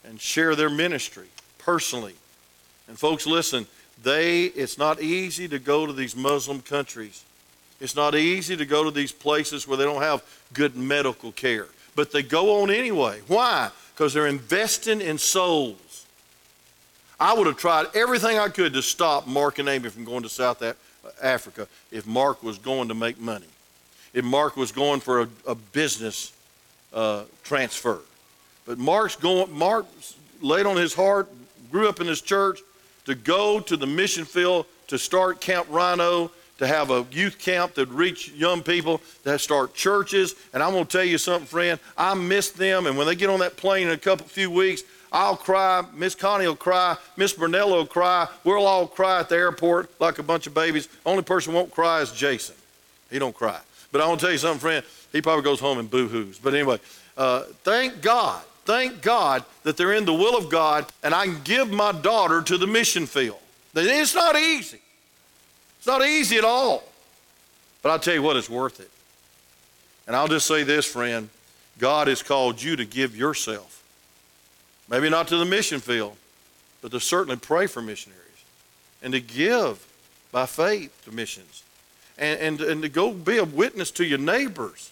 and 0.05 0.21
share 0.21 0.55
their 0.55 0.71
ministry 0.71 1.27
personally. 1.59 2.15
And 2.87 2.97
folks, 2.97 3.27
listen, 3.27 3.67
they, 4.03 4.45
it's 4.45 4.79
not 4.79 5.03
easy 5.03 5.49
to 5.49 5.59
go 5.59 5.87
to 5.87 5.93
these 5.93 6.15
Muslim 6.15 6.63
countries. 6.63 7.25
It's 7.81 7.97
not 7.97 8.15
easy 8.15 8.57
to 8.57 8.65
go 8.65 8.85
to 8.85 8.91
these 8.91 9.11
places 9.11 9.67
where 9.67 9.77
they 9.77 9.85
don't 9.85 10.03
have 10.03 10.23
good 10.53 10.77
medical 10.77 11.33
care. 11.33 11.67
But 11.97 12.13
they 12.13 12.23
go 12.23 12.63
on 12.63 12.71
anyway. 12.71 13.23
Why? 13.27 13.71
Because 13.97 14.13
they're 14.13 14.27
investing 14.27 15.01
in 15.01 15.17
souls. 15.17 16.05
I 17.19 17.33
would 17.33 17.47
have 17.47 17.57
tried 17.57 17.87
everything 17.95 18.39
I 18.39 18.51
could 18.51 18.75
to 18.75 18.83
stop 18.83 19.27
Mark 19.27 19.59
and 19.59 19.71
Amy 19.71 19.89
from 19.89 20.05
going 20.05 20.23
to 20.23 20.29
South 20.29 20.63
Africa 21.23 21.67
if 21.91 22.07
Mark 22.07 22.43
was 22.43 22.59
going 22.59 22.89
to 22.89 22.95
make 22.95 23.19
money. 23.19 23.47
If 24.13 24.23
Mark 24.23 24.55
was 24.55 24.71
going 24.71 25.01
for 25.01 25.23
a, 25.23 25.29
a 25.47 25.55
business 25.55 26.35
uh, 26.93 27.25
transfer. 27.43 28.01
But 28.67 28.77
Mark's 28.77 29.17
going, 29.17 29.51
Mark 29.57 29.87
laid 30.43 30.67
on 30.67 30.77
his 30.77 30.93
heart, 30.93 31.31
grew 31.71 31.89
up 31.89 31.99
in 31.99 32.07
his 32.07 32.21
church, 32.21 32.61
to 33.07 33.15
go 33.15 33.61
to 33.61 33.79
the 33.79 33.87
mission 33.87 34.27
field 34.27 34.67
to 34.89 34.99
start 34.99 35.41
Camp 35.41 35.69
Rhino, 35.71 36.31
to 36.59 36.67
have 36.67 36.91
a 36.91 37.07
youth 37.11 37.39
camp 37.39 37.75
that 37.75 37.89
reach 37.89 38.31
young 38.31 38.63
people, 38.63 39.01
that 39.25 39.41
start 39.41 39.75
churches. 39.75 40.35
And 40.53 40.63
I'm 40.63 40.73
going 40.73 40.87
to 40.87 40.91
tell 40.91 41.05
you 41.05 41.19
something, 41.19 41.47
friend. 41.47 41.79
I 41.97 42.15
miss 42.15 42.51
them. 42.51 42.87
And 42.87 42.97
when 42.97 43.07
they 43.07 43.15
get 43.15 43.29
on 43.29 43.41
that 43.41 43.57
plane 43.57 43.89
in 43.89 43.93
a 43.93 43.99
couple 43.99 44.27
few 44.27 44.51
weeks, 44.51 44.83
I'll 45.13 45.37
cry. 45.37 45.85
Miss 45.95 46.15
Connie 46.15 46.47
will 46.47 46.57
cry. 46.57 46.97
Miss 47.17 47.33
Burnell 47.33 47.71
will 47.71 47.87
cry. 47.87 48.29
We'll 48.45 48.67
all 48.67 48.87
cry 48.87 49.21
at 49.21 49.29
the 49.29 49.37
airport 49.37 50.01
like 50.01 50.19
a 50.19 50.23
bunch 50.23 50.47
of 50.47 50.55
babies. 50.55 50.89
Only 51.05 51.23
person 51.23 51.53
won't 51.53 51.71
cry 51.71 52.01
is 52.01 52.13
Jason. 52.13 52.57
He 53.11 53.19
don't 53.19 53.35
cry. 53.35 53.61
But 53.93 54.01
I 54.01 54.09
want 54.09 54.21
to 54.21 54.27
tell 54.27 54.33
you 54.33 54.39
something, 54.39 54.61
friend. 54.61 54.85
He 55.13 55.23
probably 55.23 55.45
goes 55.45 55.61
home 55.61 55.79
and 55.79 55.91
boo-hoos. 55.91 56.39
But 56.39 56.55
anyway, 56.55 56.81
uh, 57.17 57.45
thank 57.63 58.03
God, 58.03 58.43
thank 58.65 59.01
God 59.01 59.45
that 59.63 59.77
they're 59.77 59.95
in 59.95 60.05
the 60.05 60.13
will 60.13 60.37
of 60.37 60.51
God 60.51 60.87
and 61.03 61.15
I 61.15 61.27
can 61.27 61.41
give 61.45 61.71
my 61.71 61.93
daughter 61.93 62.43
to 62.43 62.59
the 62.59 62.67
mission 62.67 63.07
field. 63.07 63.39
It's 63.75 64.15
not 64.15 64.37
easy. 64.37 64.81
It's 65.87 65.93
not 65.93 66.05
easy 66.05 66.37
at 66.37 66.43
all. 66.43 66.83
But 67.81 67.91
I'll 67.91 68.01
tell 68.01 68.15
you 68.15 68.21
what, 68.21 68.37
it's 68.37 68.51
worth 68.51 68.81
it. 68.81 68.91
And 70.09 70.17
I'll 70.17 70.27
just 70.27 70.49
say 70.49 70.65
this, 70.65 70.85
friend 70.85 71.29
God 71.79 72.09
has 72.09 72.25
called 72.25 72.61
you 72.61 72.75
to 72.75 72.85
give 72.85 73.17
yourself. 73.17 73.85
Maybe 74.91 75.09
not 75.09 75.29
to 75.29 75.37
the 75.37 75.45
mission 75.45 75.79
field, 75.79 76.17
but 76.83 76.91
to 76.91 76.99
certainly 76.99 77.37
pray 77.37 77.69
for 77.69 77.83
missionaries 77.83 78.21
and 79.01 79.13
to 79.13 79.21
give 79.21 79.87
by 80.33 80.47
faith 80.47 80.91
to 81.05 81.13
missions 81.15 81.63
and, 82.19 82.41
and, 82.41 82.61
and 82.63 82.83
to 82.83 82.89
go 82.89 83.13
be 83.13 83.39
a 83.39 83.45
witness 83.45 83.93
to 83.93 84.05
your 84.05 84.19
neighbors. 84.19 84.91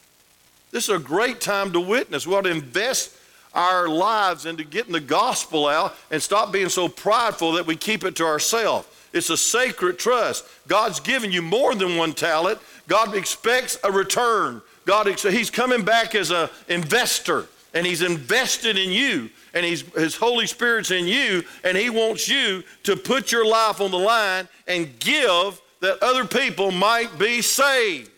This 0.71 0.85
is 0.85 0.95
a 0.95 1.01
great 1.01 1.41
time 1.41 1.73
to 1.73 1.81
witness. 1.81 2.25
We 2.25 2.37
ought 2.37 2.43
to 2.43 2.53
invest 2.53 3.17
our 3.53 3.89
lives 3.89 4.47
into 4.47 4.63
getting 4.63 4.93
the 4.93 5.01
gospel 5.01 5.67
out 5.67 5.97
and 6.13 6.23
stop 6.23 6.53
being 6.53 6.69
so 6.69 6.89
prideful 6.89 7.51
that 7.55 7.67
we 7.67 7.75
keep 7.75 8.05
it 8.05 8.15
to 8.17 8.25
ourselves. 8.25 8.87
It's 9.15 9.31
a 9.31 9.37
sacred 9.37 9.99
trust. 9.99 10.45
God's 10.67 10.99
given 10.99 11.31
you 11.31 11.41
more 11.41 11.75
than 11.75 11.97
one 11.97 12.13
talent. 12.13 12.59
God 12.89 13.15
expects 13.15 13.79
a 13.85 13.91
return. 13.91 14.61
God, 14.85 15.07
He's 15.21 15.51
coming 15.51 15.85
back 15.85 16.15
as 16.15 16.33
an 16.33 16.51
investor, 16.69 17.47
and 17.73 17.87
He's 17.87 18.03
invested 18.03 18.77
in 18.77 18.91
you, 18.91 19.31
and 19.55 19.65
he's, 19.65 19.83
His 19.95 20.17
Holy 20.17 20.47
Spirit's 20.47 20.91
in 20.91 21.07
you, 21.07 21.45
and 21.63 21.79
He 21.79 21.89
wants 21.91 22.29
you 22.29 22.65
to 22.83 22.97
put 22.97 23.31
your 23.31 23.47
life 23.47 23.81
on 23.81 23.93
the 23.93 23.99
line 23.99 24.49
and 24.67 24.99
give 24.99 25.63
that 25.81 26.03
other 26.03 26.25
people 26.25 26.73
might 26.73 27.17
be 27.17 27.41
saved. 27.41 28.11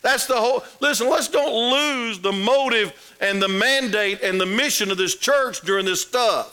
That's 0.00 0.26
the 0.26 0.36
whole. 0.36 0.62
Listen, 0.80 1.10
let's 1.10 1.26
don't 1.26 1.72
lose 1.72 2.20
the 2.20 2.32
motive 2.32 2.92
and 3.20 3.42
the 3.42 3.48
mandate 3.48 4.22
and 4.22 4.40
the 4.40 4.46
mission 4.46 4.92
of 4.92 4.96
this 4.96 5.16
church 5.16 5.62
during 5.62 5.84
this 5.84 6.02
stuff. 6.02 6.52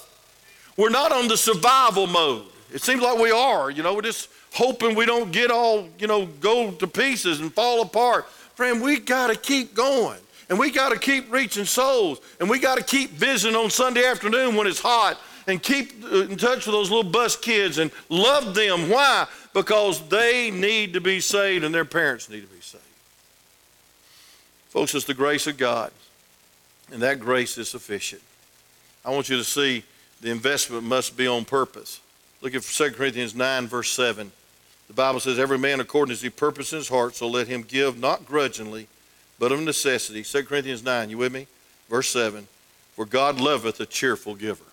We're 0.77 0.89
not 0.89 1.11
on 1.11 1.27
the 1.27 1.37
survival 1.37 2.07
mode. 2.07 2.47
It 2.73 2.81
seems 2.81 3.01
like 3.01 3.19
we 3.19 3.31
are. 3.31 3.69
You 3.69 3.83
know, 3.83 3.93
we're 3.93 4.01
just 4.01 4.29
hoping 4.51 4.95
we 4.95 5.05
don't 5.05 5.31
get 5.31 5.51
all, 5.51 5.87
you 5.99 6.07
know, 6.07 6.25
go 6.25 6.71
to 6.71 6.87
pieces 6.87 7.39
and 7.39 7.53
fall 7.53 7.81
apart. 7.83 8.27
Friend, 8.55 8.81
we 8.81 8.99
got 8.99 9.27
to 9.27 9.35
keep 9.35 9.73
going. 9.73 10.19
And 10.49 10.59
we 10.59 10.71
got 10.71 10.89
to 10.89 10.99
keep 10.99 11.31
reaching 11.31 11.65
souls. 11.65 12.19
And 12.39 12.49
we 12.49 12.59
got 12.59 12.77
to 12.77 12.83
keep 12.83 13.11
visiting 13.11 13.55
on 13.55 13.69
Sunday 13.69 14.05
afternoon 14.05 14.55
when 14.55 14.67
it's 14.67 14.79
hot 14.79 15.19
and 15.47 15.61
keep 15.61 16.03
uh, 16.03 16.23
in 16.23 16.37
touch 16.37 16.65
with 16.65 16.73
those 16.73 16.89
little 16.89 17.09
bus 17.09 17.35
kids 17.35 17.77
and 17.77 17.91
love 18.09 18.55
them. 18.55 18.89
Why? 18.89 19.27
Because 19.53 20.07
they 20.09 20.51
need 20.51 20.93
to 20.93 21.01
be 21.01 21.19
saved 21.19 21.63
and 21.63 21.73
their 21.73 21.85
parents 21.85 22.29
need 22.29 22.41
to 22.41 22.47
be 22.47 22.61
saved. 22.61 22.83
Folks, 24.69 24.95
it's 24.95 25.05
the 25.05 25.13
grace 25.13 25.45
of 25.45 25.57
God, 25.57 25.91
and 26.91 26.99
that 27.03 27.19
grace 27.19 27.59
is 27.59 27.69
sufficient. 27.69 28.23
I 29.05 29.11
want 29.11 29.29
you 29.29 29.37
to 29.37 29.43
see 29.43 29.83
the 30.19 30.31
investment 30.31 30.83
must 30.83 31.15
be 31.15 31.27
on 31.27 31.45
purpose. 31.45 31.99
Look 32.43 32.55
at 32.55 32.61
2 32.61 32.91
Corinthians 32.91 33.33
9, 33.33 33.67
verse 33.67 33.89
7. 33.91 34.29
The 34.87 34.93
Bible 34.93 35.21
says, 35.21 35.39
Every 35.39 35.57
man 35.57 35.79
according 35.79 36.11
as 36.11 36.21
he 36.21 36.29
purposes 36.29 36.73
in 36.73 36.79
his 36.79 36.89
heart, 36.89 37.15
so 37.15 37.25
let 37.25 37.47
him 37.47 37.61
give, 37.61 37.97
not 37.97 38.25
grudgingly, 38.25 38.87
but 39.39 39.53
of 39.53 39.61
necessity. 39.61 40.23
2 40.23 40.43
Corinthians 40.43 40.83
9, 40.83 41.09
you 41.09 41.17
with 41.17 41.31
me? 41.31 41.47
Verse 41.89 42.09
7. 42.09 42.45
For 42.97 43.05
God 43.05 43.39
loveth 43.39 43.79
a 43.79 43.85
cheerful 43.85 44.35
giver. 44.35 44.65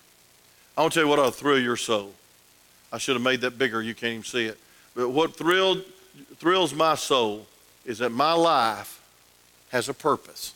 I 0.77 0.81
want 0.81 0.91
to 0.93 0.99
tell 0.99 1.05
you 1.05 1.09
what 1.09 1.25
to 1.25 1.31
thrill 1.31 1.59
your 1.59 1.77
soul. 1.77 2.13
I 2.91 2.97
should 2.97 3.15
have 3.15 3.23
made 3.23 3.39
that 3.39 3.57
bigger. 3.57 3.81
You 3.81 3.95
can't 3.95 4.11
even 4.11 4.23
see 4.25 4.47
it. 4.47 4.59
But 4.93 5.09
what 5.09 5.37
thrilled, 5.37 5.85
thrills 6.35 6.73
my 6.73 6.95
soul 6.95 7.47
is 7.85 7.99
that 7.99 8.09
my 8.09 8.33
life 8.33 9.01
has 9.69 9.87
a 9.87 9.93
purpose. 9.93 10.53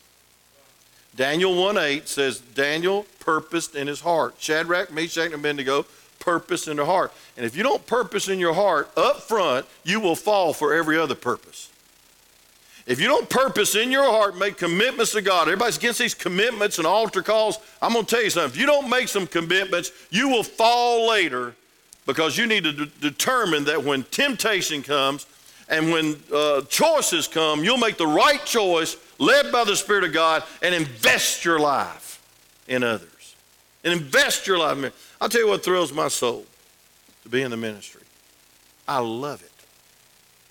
Daniel 1.16 1.56
1 1.58 1.78
8 1.78 2.08
says 2.08 2.40
Daniel 2.40 3.06
purposed 3.20 3.74
in 3.74 3.86
his 3.86 4.02
heart. 4.02 4.34
Shadrach, 4.38 4.92
Meshach, 4.92 5.24
and 5.24 5.34
Abednego 5.34 5.86
purpose 6.26 6.68
in 6.68 6.76
their 6.76 6.84
heart. 6.84 7.12
And 7.38 7.46
if 7.46 7.56
you 7.56 7.62
don't 7.62 7.86
purpose 7.86 8.28
in 8.28 8.38
your 8.38 8.52
heart 8.52 8.90
up 8.96 9.22
front, 9.22 9.64
you 9.84 10.00
will 10.00 10.16
fall 10.16 10.52
for 10.52 10.74
every 10.74 10.98
other 10.98 11.14
purpose. 11.14 11.70
If 12.86 13.00
you 13.00 13.08
don't 13.08 13.30
purpose 13.30 13.74
in 13.74 13.90
your 13.90 14.04
heart, 14.04 14.36
make 14.36 14.58
commitments 14.58 15.12
to 15.12 15.22
God. 15.22 15.42
Everybody's 15.42 15.78
against 15.78 15.98
these 15.98 16.14
commitments 16.14 16.78
and 16.78 16.86
altar 16.86 17.22
calls. 17.22 17.58
I'm 17.80 17.94
going 17.94 18.04
to 18.04 18.14
tell 18.14 18.22
you 18.22 18.30
something. 18.30 18.50
If 18.50 18.60
you 18.60 18.66
don't 18.66 18.90
make 18.90 19.08
some 19.08 19.26
commitments, 19.26 19.90
you 20.10 20.28
will 20.28 20.42
fall 20.42 21.08
later 21.08 21.54
because 22.04 22.36
you 22.36 22.46
need 22.46 22.64
to 22.64 22.72
de- 22.72 22.86
determine 22.86 23.64
that 23.64 23.82
when 23.82 24.02
temptation 24.04 24.82
comes 24.82 25.26
and 25.68 25.90
when 25.90 26.16
uh, 26.32 26.62
choices 26.62 27.26
come, 27.26 27.64
you'll 27.64 27.78
make 27.78 27.96
the 27.96 28.06
right 28.06 28.44
choice 28.44 28.96
led 29.18 29.50
by 29.50 29.64
the 29.64 29.74
Spirit 29.74 30.04
of 30.04 30.12
God, 30.12 30.42
and 30.62 30.74
invest 30.74 31.44
your 31.44 31.58
life 31.58 32.22
in 32.68 32.82
others. 32.82 33.15
And 33.86 33.94
invest 33.94 34.48
your 34.48 34.58
life. 34.58 35.16
I'll 35.20 35.28
tell 35.28 35.42
you 35.42 35.48
what 35.48 35.64
thrills 35.64 35.92
my 35.92 36.08
soul 36.08 36.44
to 37.22 37.28
be 37.28 37.42
in 37.42 37.52
the 37.52 37.56
ministry. 37.56 38.02
I 38.88 38.98
love 38.98 39.42
it. 39.42 39.52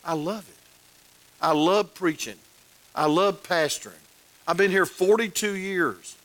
I 0.05 0.13
love 0.13 0.47
it. 0.47 0.55
I 1.41 1.51
love 1.51 1.93
preaching. 1.93 2.37
I 2.95 3.07
love 3.07 3.43
pastoring. 3.43 3.99
I've 4.47 4.55
been 4.55 4.71
here 4.71 4.85
42 4.85 5.53
years. 5.53 6.15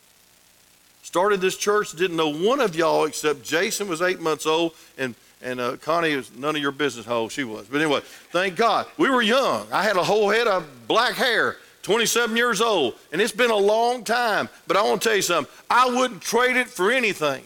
Started 1.02 1.40
this 1.40 1.56
church, 1.56 1.90
didn't 1.92 2.16
know 2.16 2.32
one 2.32 2.60
of 2.60 2.76
y'all 2.76 3.06
except 3.06 3.42
Jason 3.42 3.88
was 3.88 4.00
eight 4.00 4.20
months 4.20 4.46
old 4.46 4.74
and 4.96 5.16
and 5.42 5.58
uh, 5.58 5.76
Connie 5.78 6.14
was 6.14 6.30
none 6.36 6.54
of 6.54 6.62
your 6.62 6.70
business 6.70 7.06
how 7.06 7.28
she 7.28 7.42
was. 7.42 7.66
But 7.66 7.80
anyway, 7.80 8.02
thank 8.30 8.54
God. 8.56 8.86
We 8.98 9.10
were 9.10 9.22
young. 9.22 9.66
I 9.72 9.82
had 9.82 9.96
a 9.96 10.04
whole 10.04 10.28
head 10.28 10.46
of 10.46 10.86
black 10.86 11.14
hair. 11.14 11.56
27 11.82 12.36
years 12.36 12.60
old, 12.60 12.94
and 13.12 13.20
it's 13.20 13.32
been 13.32 13.50
a 13.50 13.56
long 13.56 14.04
time. 14.04 14.48
But 14.66 14.76
I 14.76 14.82
want 14.82 15.02
to 15.02 15.08
tell 15.08 15.16
you 15.16 15.22
something. 15.22 15.52
I 15.68 15.88
wouldn't 15.88 16.20
trade 16.20 16.56
it 16.56 16.68
for 16.68 16.90
anything 16.90 17.42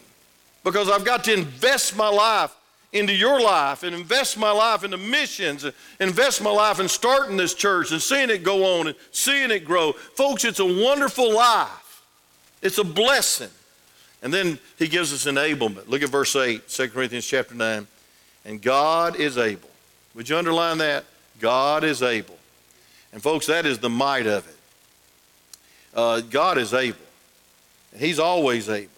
because 0.65 0.91
I've 0.91 1.05
got 1.05 1.25
to 1.25 1.33
invest 1.33 1.97
my 1.97 2.09
life 2.09 2.55
into 2.93 3.13
your 3.13 3.41
life 3.41 3.83
and 3.83 3.95
invest 3.95 4.39
my 4.39 4.51
life 4.51 4.85
into 4.85 4.97
missions 4.97 5.65
and 5.65 5.75
invest 6.01 6.43
my 6.43 6.51
life 6.51 6.81
in 6.81 6.89
starting 6.89 7.37
this 7.37 7.55
church 7.55 7.91
and 7.93 8.01
seeing 8.01 8.31
it 8.31 8.43
go 8.43 8.79
on 8.79 8.87
and 8.89 8.97
seeing 9.11 9.51
it 9.51 9.65
grow. 9.65 9.93
Folks, 9.93 10.45
it's 10.45 10.61
a 10.61 10.65
wonderful 10.65 11.35
life. 11.35 12.03
It's 12.63 12.79
a 12.79 12.85
blessing. 12.85 13.51
And 14.23 14.33
then 14.33 14.59
he 14.79 14.89
gives 14.89 15.13
us 15.13 15.27
enablement. 15.27 15.89
Look 15.89 16.03
at 16.03 16.09
verse 16.09 16.35
8, 16.35 16.69
2 16.69 16.89
Corinthians 16.89 17.27
chapter 17.27 17.55
9. 17.55 17.87
And 18.47 18.63
God 18.63 19.17
is 19.17 19.39
able. 19.39 19.69
Would 20.15 20.29
you 20.29 20.37
underline 20.39 20.79
that? 20.79 21.05
God 21.41 21.85
is 21.85 22.03
able 22.03 22.39
and 23.15 23.23
folks, 23.23 23.47
that 23.47 23.65
is 23.65 23.79
the 23.79 23.89
might 23.89 24.27
of 24.27 24.47
it. 24.47 24.57
Uh, 25.95 26.21
God 26.21 26.59
is 26.59 26.75
able. 26.75 26.99
He's 27.97 28.19
always 28.19 28.69
able. 28.69 28.91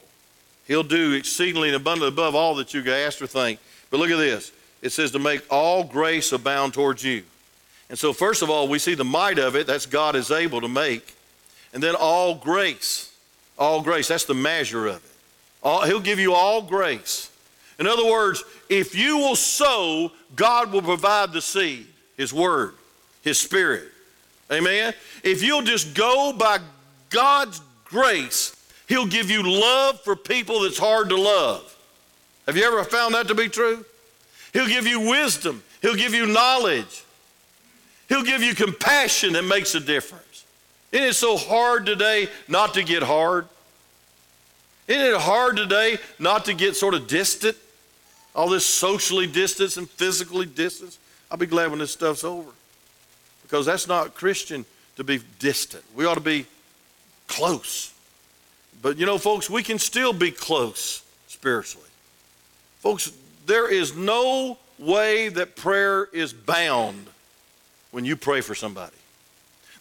He'll 0.67 0.83
do 0.83 1.13
exceedingly 1.13 1.69
and 1.69 1.77
abundantly 1.77 2.09
above 2.09 2.35
all 2.35 2.55
that 2.57 2.73
you 2.73 2.83
can 2.83 2.93
ask 2.93 3.21
or 3.21 3.27
think. 3.27 3.61
But 3.91 4.01
look 4.01 4.11
at 4.11 4.17
this. 4.17 4.53
It 4.81 4.91
says 4.91 5.11
to 5.13 5.19
make 5.19 5.43
all 5.51 5.85
grace 5.85 6.33
abound 6.33 6.73
towards 6.73 7.05
you. 7.05 7.25
And 7.91 7.99
so, 7.99 8.15
first 8.15 8.43
of 8.43 8.49
all, 8.49 8.69
we 8.69 8.79
see 8.79 8.95
the 8.95 9.05
might 9.05 9.39
of 9.39 9.55
it. 9.55 9.67
That's 9.67 9.85
God 9.85 10.17
is 10.17 10.31
able 10.31 10.63
to 10.63 10.69
make. 10.69 11.15
And 11.75 11.83
then 11.83 11.95
all 11.95 12.35
grace. 12.35 13.15
All 13.59 13.83
grace. 13.83 14.09
That's 14.09 14.25
the 14.25 14.35
measure 14.35 14.87
of 14.87 14.97
it. 14.97 15.11
All, 15.63 15.85
he'll 15.85 16.01
give 16.01 16.19
you 16.19 16.33
all 16.33 16.63
grace. 16.63 17.31
In 17.79 17.87
other 17.87 18.07
words, 18.07 18.43
if 18.71 18.95
you 18.95 19.19
will 19.19 19.37
sow, 19.37 20.11
God 20.35 20.73
will 20.73 20.83
provide 20.83 21.35
the 21.35 21.43
seed, 21.43 21.87
His 22.17 22.33
Word, 22.33 22.75
His 23.23 23.39
Spirit. 23.39 23.93
Amen? 24.51 24.95
If 25.23 25.43
you'll 25.43 25.63
just 25.63 25.95
go 25.95 26.33
by 26.33 26.59
God's 27.11 27.61
grace, 27.85 28.55
He'll 28.89 29.07
give 29.07 29.31
you 29.31 29.43
love 29.43 30.01
for 30.03 30.15
people 30.15 30.61
that's 30.61 30.79
hard 30.79 31.09
to 31.09 31.17
love. 31.17 31.77
Have 32.47 32.57
you 32.57 32.65
ever 32.65 32.85
found 32.85 33.15
that 33.15 33.27
to 33.29 33.35
be 33.35 33.49
true? 33.49 33.85
He'll 34.53 34.69
give 34.69 34.87
you 34.87 35.01
wisdom, 35.01 35.63
He'll 35.83 35.97
give 35.97 36.15
you 36.15 36.27
knowledge, 36.27 37.05
He'll 38.09 38.23
give 38.23 38.43
you 38.43 38.55
compassion 38.55 39.33
that 39.33 39.43
makes 39.43 39.75
a 39.75 39.81
difference. 39.81 40.45
Isn't 40.93 41.09
it 41.09 41.15
so 41.15 41.37
hard 41.37 41.85
today 41.85 42.29
not 42.47 42.75
to 42.75 42.85
get 42.85 43.03
hard? 43.03 43.49
Isn't 44.87 45.15
it 45.15 45.21
hard 45.21 45.57
today 45.57 45.99
not 46.21 46.45
to 46.45 46.55
get 46.55 46.77
sort 46.77 46.95
of 46.95 47.09
distant? 47.09 47.57
All 48.37 48.49
this 48.49 48.65
socially 48.65 49.27
distance 49.27 49.79
and 49.79 49.91
physically 49.91 50.47
distance. 50.47 50.99
I'll 51.29 51.39
be 51.39 51.47
glad 51.47 51.71
when 51.71 51.81
this 51.81 51.91
stuff's 51.91 52.23
over 52.23 52.51
because 53.47 53.65
that's 53.65 53.87
not 53.87 54.15
Christian 54.15 54.65
to 54.97 55.05
be 55.05 55.21
distant. 55.39 55.85
We 55.95 56.05
ought 56.05 56.15
to 56.15 56.21
be 56.21 56.47
close. 57.29 57.93
But 58.83 58.99
you 58.99 59.07
know, 59.07 59.19
folks, 59.19 59.49
we 59.49 59.63
can 59.63 59.79
still 59.79 60.13
be 60.13 60.31
close 60.31 61.05
spiritually. 61.29 61.89
Folks, 62.81 63.13
there 63.47 63.73
is 63.73 63.97
no 63.97 64.59
way 64.79 65.29
that 65.29 65.57
prayer 65.57 66.09
is 66.13 66.33
bound 66.33 67.07
when 67.93 68.05
you 68.05 68.17
pray 68.17 68.41
for 68.41 68.55
somebody. 68.55 68.93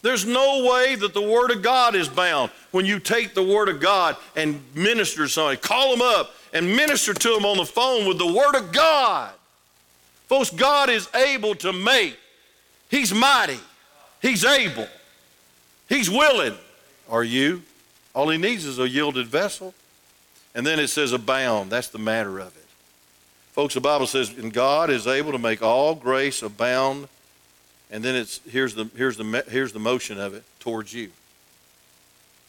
There's 0.02 0.24
no 0.24 0.70
way 0.70 0.94
that 0.94 1.14
the 1.14 1.22
Word 1.22 1.50
of 1.50 1.62
God 1.62 1.96
is 1.96 2.08
bound 2.08 2.52
when 2.70 2.86
you 2.86 3.00
take 3.00 3.34
the 3.34 3.42
Word 3.42 3.68
of 3.68 3.80
God 3.80 4.16
and 4.36 4.62
minister 4.74 5.24
to 5.24 5.28
somebody. 5.28 5.56
Call 5.56 5.90
them 5.90 6.02
up 6.02 6.32
and 6.52 6.76
minister 6.76 7.12
to 7.12 7.28
them 7.30 7.44
on 7.44 7.56
the 7.56 7.64
phone 7.64 8.06
with 8.06 8.18
the 8.18 8.32
Word 8.32 8.54
of 8.54 8.72
God. 8.72 9.32
Folks, 10.28 10.50
God 10.50 10.90
is 10.90 11.08
able 11.14 11.54
to 11.56 11.72
make 11.72 12.16
He's 12.90 13.12
mighty. 13.12 13.60
He's 14.22 14.44
able. 14.44 14.88
He's 15.88 16.10
willing. 16.10 16.56
Are 17.08 17.24
you? 17.24 17.62
All 18.14 18.28
he 18.28 18.38
needs 18.38 18.64
is 18.64 18.78
a 18.78 18.88
yielded 18.88 19.26
vessel. 19.26 19.74
And 20.54 20.66
then 20.66 20.80
it 20.80 20.88
says 20.88 21.12
abound. 21.12 21.70
That's 21.70 21.88
the 21.88 21.98
matter 21.98 22.38
of 22.38 22.56
it. 22.56 22.64
Folks, 23.52 23.74
the 23.74 23.80
Bible 23.80 24.06
says, 24.06 24.30
and 24.36 24.52
God 24.52 24.90
is 24.90 25.06
able 25.06 25.32
to 25.32 25.38
make 25.38 25.62
all 25.62 25.94
grace 25.94 26.42
abound 26.42 27.08
And 27.90 28.02
then 28.02 28.14
it's 28.14 28.40
here's 28.48 28.74
the 28.74 28.88
here's 28.96 29.16
the 29.16 29.44
here's 29.48 29.72
the 29.72 29.78
motion 29.78 30.18
of 30.18 30.34
it 30.34 30.42
towards 30.60 30.92
you. 30.92 31.10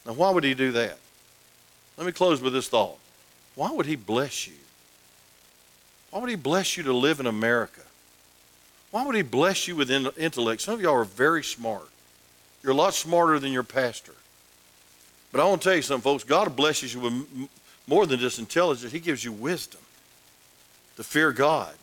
Now, 0.05 0.13
why 0.13 0.31
would 0.31 0.43
he 0.43 0.53
do 0.53 0.71
that? 0.71 0.97
Let 1.97 2.07
me 2.07 2.13
close 2.13 2.41
with 2.41 2.53
this 2.53 2.69
thought. 2.69 2.97
Why 3.55 3.71
would 3.71 3.85
he 3.85 3.95
bless 3.95 4.47
you? 4.47 4.53
Why 6.11 6.19
would 6.19 6.29
he 6.29 6.35
bless 6.35 6.77
you 6.77 6.83
to 6.83 6.93
live 6.93 7.19
in 7.19 7.27
America? 7.27 7.81
Why 8.97 9.05
would 9.05 9.15
he 9.15 9.21
bless 9.21 9.67
you 9.67 9.75
with 9.75 9.91
intellect? 9.91 10.59
Some 10.59 10.73
of 10.73 10.81
y'all 10.81 10.95
are 10.95 11.03
very 11.03 11.43
smart. 11.43 11.87
You're 12.63 12.71
a 12.71 12.75
lot 12.75 12.95
smarter 12.95 13.37
than 13.37 13.51
your 13.51 13.61
pastor. 13.61 14.15
But 15.31 15.39
I 15.39 15.43
want 15.45 15.61
to 15.61 15.69
tell 15.69 15.75
you 15.75 15.83
something, 15.83 16.01
folks. 16.01 16.23
God 16.23 16.55
blesses 16.55 16.95
you 16.95 17.01
with 17.01 17.47
more 17.85 18.07
than 18.07 18.19
just 18.19 18.39
intelligence. 18.39 18.91
He 18.91 18.99
gives 18.99 19.23
you 19.23 19.31
wisdom 19.31 19.81
to 20.95 21.03
fear 21.03 21.31
God, 21.31 21.75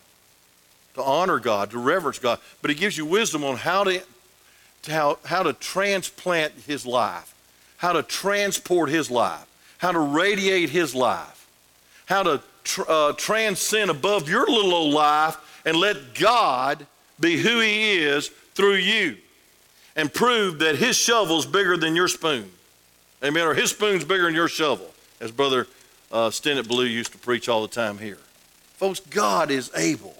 to 0.94 1.04
honor 1.04 1.38
God, 1.38 1.70
to 1.70 1.78
reverence 1.78 2.18
God. 2.18 2.40
But 2.60 2.72
He 2.72 2.76
gives 2.76 2.98
you 2.98 3.06
wisdom 3.06 3.44
on 3.44 3.58
how 3.58 3.84
to, 3.84 4.02
to 4.82 4.92
how, 4.92 5.18
how 5.24 5.44
to 5.44 5.52
transplant 5.52 6.52
His 6.66 6.84
life, 6.84 7.32
how 7.76 7.92
to 7.92 8.02
transport 8.02 8.90
His 8.90 9.08
life, 9.08 9.46
how 9.78 9.92
to 9.92 10.00
radiate 10.00 10.70
His 10.70 10.96
life, 10.96 11.46
how 12.06 12.24
to 12.24 12.42
tr- 12.64 12.82
uh, 12.88 13.12
transcend 13.12 13.92
above 13.92 14.28
your 14.28 14.48
little 14.48 14.74
old 14.74 14.92
life 14.92 15.36
and 15.64 15.76
let 15.76 16.16
God 16.16 16.88
be 17.20 17.36
who 17.36 17.60
He 17.60 17.98
is 17.98 18.28
through 18.54 18.76
you 18.76 19.16
and 19.96 20.12
prove 20.12 20.58
that 20.60 20.76
His 20.76 20.96
shovel's 20.96 21.46
bigger 21.46 21.76
than 21.76 21.94
your 21.94 22.08
spoon. 22.08 22.50
Amen. 23.22 23.46
Or 23.46 23.54
His 23.54 23.70
spoon's 23.70 24.04
bigger 24.04 24.24
than 24.24 24.34
your 24.34 24.48
shovel, 24.48 24.90
as 25.20 25.30
Brother 25.30 25.66
uh, 26.12 26.30
Stennett 26.30 26.68
Blue 26.68 26.84
used 26.84 27.12
to 27.12 27.18
preach 27.18 27.48
all 27.48 27.62
the 27.62 27.68
time 27.68 27.98
here. 27.98 28.18
Folks, 28.74 29.00
God 29.00 29.50
is 29.50 29.70
able. 29.76 30.14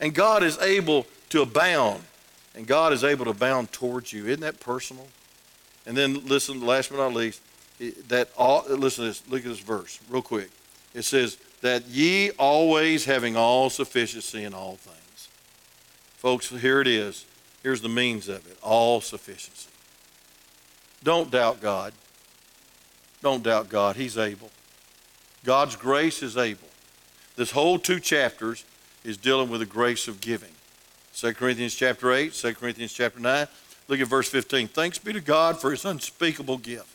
And 0.00 0.14
God 0.14 0.42
is 0.42 0.58
able 0.58 1.06
to 1.30 1.42
abound. 1.42 2.02
And 2.54 2.66
God 2.66 2.92
is 2.92 3.04
able 3.04 3.24
to 3.26 3.30
abound 3.30 3.72
towards 3.72 4.12
you. 4.12 4.26
Isn't 4.26 4.40
that 4.40 4.60
personal? 4.60 5.06
And 5.86 5.96
then 5.96 6.26
listen, 6.26 6.64
last 6.64 6.90
but 6.90 6.96
not 6.98 7.12
least, 7.12 7.40
that 8.08 8.30
all, 8.36 8.64
listen 8.68 9.04
this, 9.04 9.22
look 9.28 9.40
at 9.40 9.46
this 9.46 9.60
verse 9.60 9.98
real 10.08 10.22
quick. 10.22 10.50
It 10.94 11.02
says, 11.02 11.36
that 11.64 11.86
ye 11.86 12.30
always 12.32 13.06
having 13.06 13.36
all 13.36 13.70
sufficiency 13.70 14.44
in 14.44 14.52
all 14.52 14.76
things. 14.76 14.93
Folks, 16.24 16.48
here 16.48 16.80
it 16.80 16.86
is. 16.86 17.26
Here's 17.62 17.82
the 17.82 17.88
means 17.90 18.30
of 18.30 18.46
it 18.46 18.56
all 18.62 19.02
sufficiency. 19.02 19.68
Don't 21.02 21.30
doubt 21.30 21.60
God. 21.60 21.92
Don't 23.20 23.42
doubt 23.42 23.68
God. 23.68 23.96
He's 23.96 24.16
able. 24.16 24.50
God's 25.44 25.76
grace 25.76 26.22
is 26.22 26.38
able. 26.38 26.68
This 27.36 27.50
whole 27.50 27.78
two 27.78 28.00
chapters 28.00 28.64
is 29.04 29.18
dealing 29.18 29.50
with 29.50 29.60
the 29.60 29.66
grace 29.66 30.08
of 30.08 30.22
giving. 30.22 30.52
2 31.14 31.34
Corinthians 31.34 31.74
chapter 31.74 32.10
8, 32.10 32.32
2 32.32 32.54
Corinthians 32.54 32.94
chapter 32.94 33.20
9. 33.20 33.46
Look 33.88 34.00
at 34.00 34.08
verse 34.08 34.30
15. 34.30 34.68
Thanks 34.68 34.98
be 34.98 35.12
to 35.12 35.20
God 35.20 35.60
for 35.60 35.72
his 35.72 35.84
unspeakable 35.84 36.56
gift. 36.56 36.88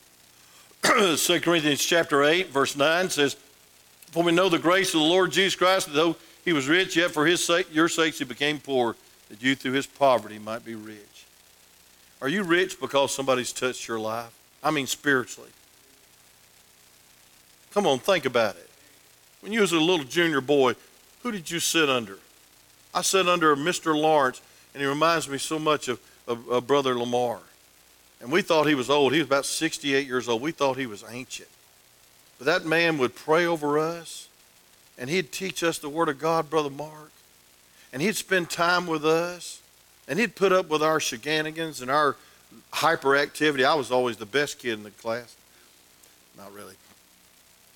2 0.82 1.18
Corinthians 1.42 1.86
chapter 1.86 2.24
8, 2.24 2.48
verse 2.48 2.76
9 2.76 3.12
says, 3.12 3.36
For 4.10 4.24
we 4.24 4.32
know 4.32 4.50
the 4.50 4.58
grace 4.58 4.96
of 4.96 5.02
the 5.02 5.06
Lord 5.06 5.32
Jesus 5.32 5.56
Christ, 5.56 5.94
though 5.94 6.16
he 6.44 6.52
was 6.52 6.68
rich, 6.68 6.96
yet 6.96 7.12
for 7.12 7.28
his 7.28 7.46
sake, 7.46 7.68
your 7.72 7.90
sakes 7.90 8.18
he 8.18 8.26
became 8.26 8.60
poor, 8.60 8.96
that 9.30 9.42
you 9.42 9.56
through 9.56 9.74
his 9.74 9.88
poverty 9.88 10.40
might 10.40 10.66
be 10.66 10.76
rich. 10.76 11.26
Are 12.22 12.28
you 12.28 12.44
rich 12.44 12.80
because 12.80 13.14
somebody's 13.14 13.54
touched 13.54 13.88
your 13.88 14.00
life? 14.00 14.34
I 14.64 14.72
mean 14.72 14.88
spiritually. 14.88 15.52
Come 17.74 17.86
on, 17.88 18.00
think 18.00 18.26
about 18.26 18.56
it. 18.56 18.70
When 19.42 19.54
you 19.54 19.62
was 19.62 19.72
a 19.72 19.80
little 19.80 20.06
junior 20.06 20.42
boy, 20.42 20.76
who 21.24 21.32
did 21.32 21.50
you 21.50 21.60
sit 21.60 21.90
under? 21.90 22.18
I 22.94 23.02
sat 23.02 23.28
under 23.28 23.56
Mr. 23.56 23.96
Lawrence, 23.96 24.42
and 24.74 24.82
he 24.82 24.88
reminds 24.88 25.30
me 25.30 25.38
so 25.38 25.60
much 25.60 25.88
of, 25.88 26.00
of, 26.28 26.48
of 26.50 26.68
Brother 26.68 26.98
Lamar. 26.98 27.40
And 28.22 28.32
we 28.32 28.42
thought 28.42 28.68
he 28.68 28.76
was 28.76 28.90
old. 28.90 29.14
He 29.14 29.20
was 29.20 29.28
about 29.28 29.46
68 29.46 30.06
years 30.06 30.28
old. 30.28 30.42
We 30.42 30.52
thought 30.52 30.78
he 30.78 30.88
was 30.88 31.06
ancient. 31.10 31.50
But 32.38 32.46
that 32.46 32.66
man 32.66 32.98
would 32.98 33.16
pray 33.16 33.46
over 33.46 33.80
us, 33.80 34.28
and 34.98 35.10
he'd 35.10 35.32
teach 35.32 35.64
us 35.64 35.78
the 35.78 35.90
Word 35.90 36.10
of 36.10 36.20
God, 36.20 36.50
Brother 36.50 36.70
Mark. 36.70 37.12
And 37.92 38.02
he'd 38.02 38.16
spend 38.16 38.50
time 38.50 38.86
with 38.88 39.06
us, 39.06 39.62
and 40.08 40.20
he'd 40.20 40.36
put 40.36 40.52
up 40.52 40.70
with 40.70 40.84
our 40.84 41.00
shenanigans 41.00 41.82
and 41.82 41.90
our 41.90 42.16
hyperactivity. 42.74 43.66
I 43.66 43.76
was 43.76 43.92
always 43.92 44.18
the 44.18 44.26
best 44.26 44.60
kid 44.60 44.74
in 44.74 44.84
the 44.84 44.92
class. 44.92 45.36
Not 46.38 46.54
really. 46.54 46.76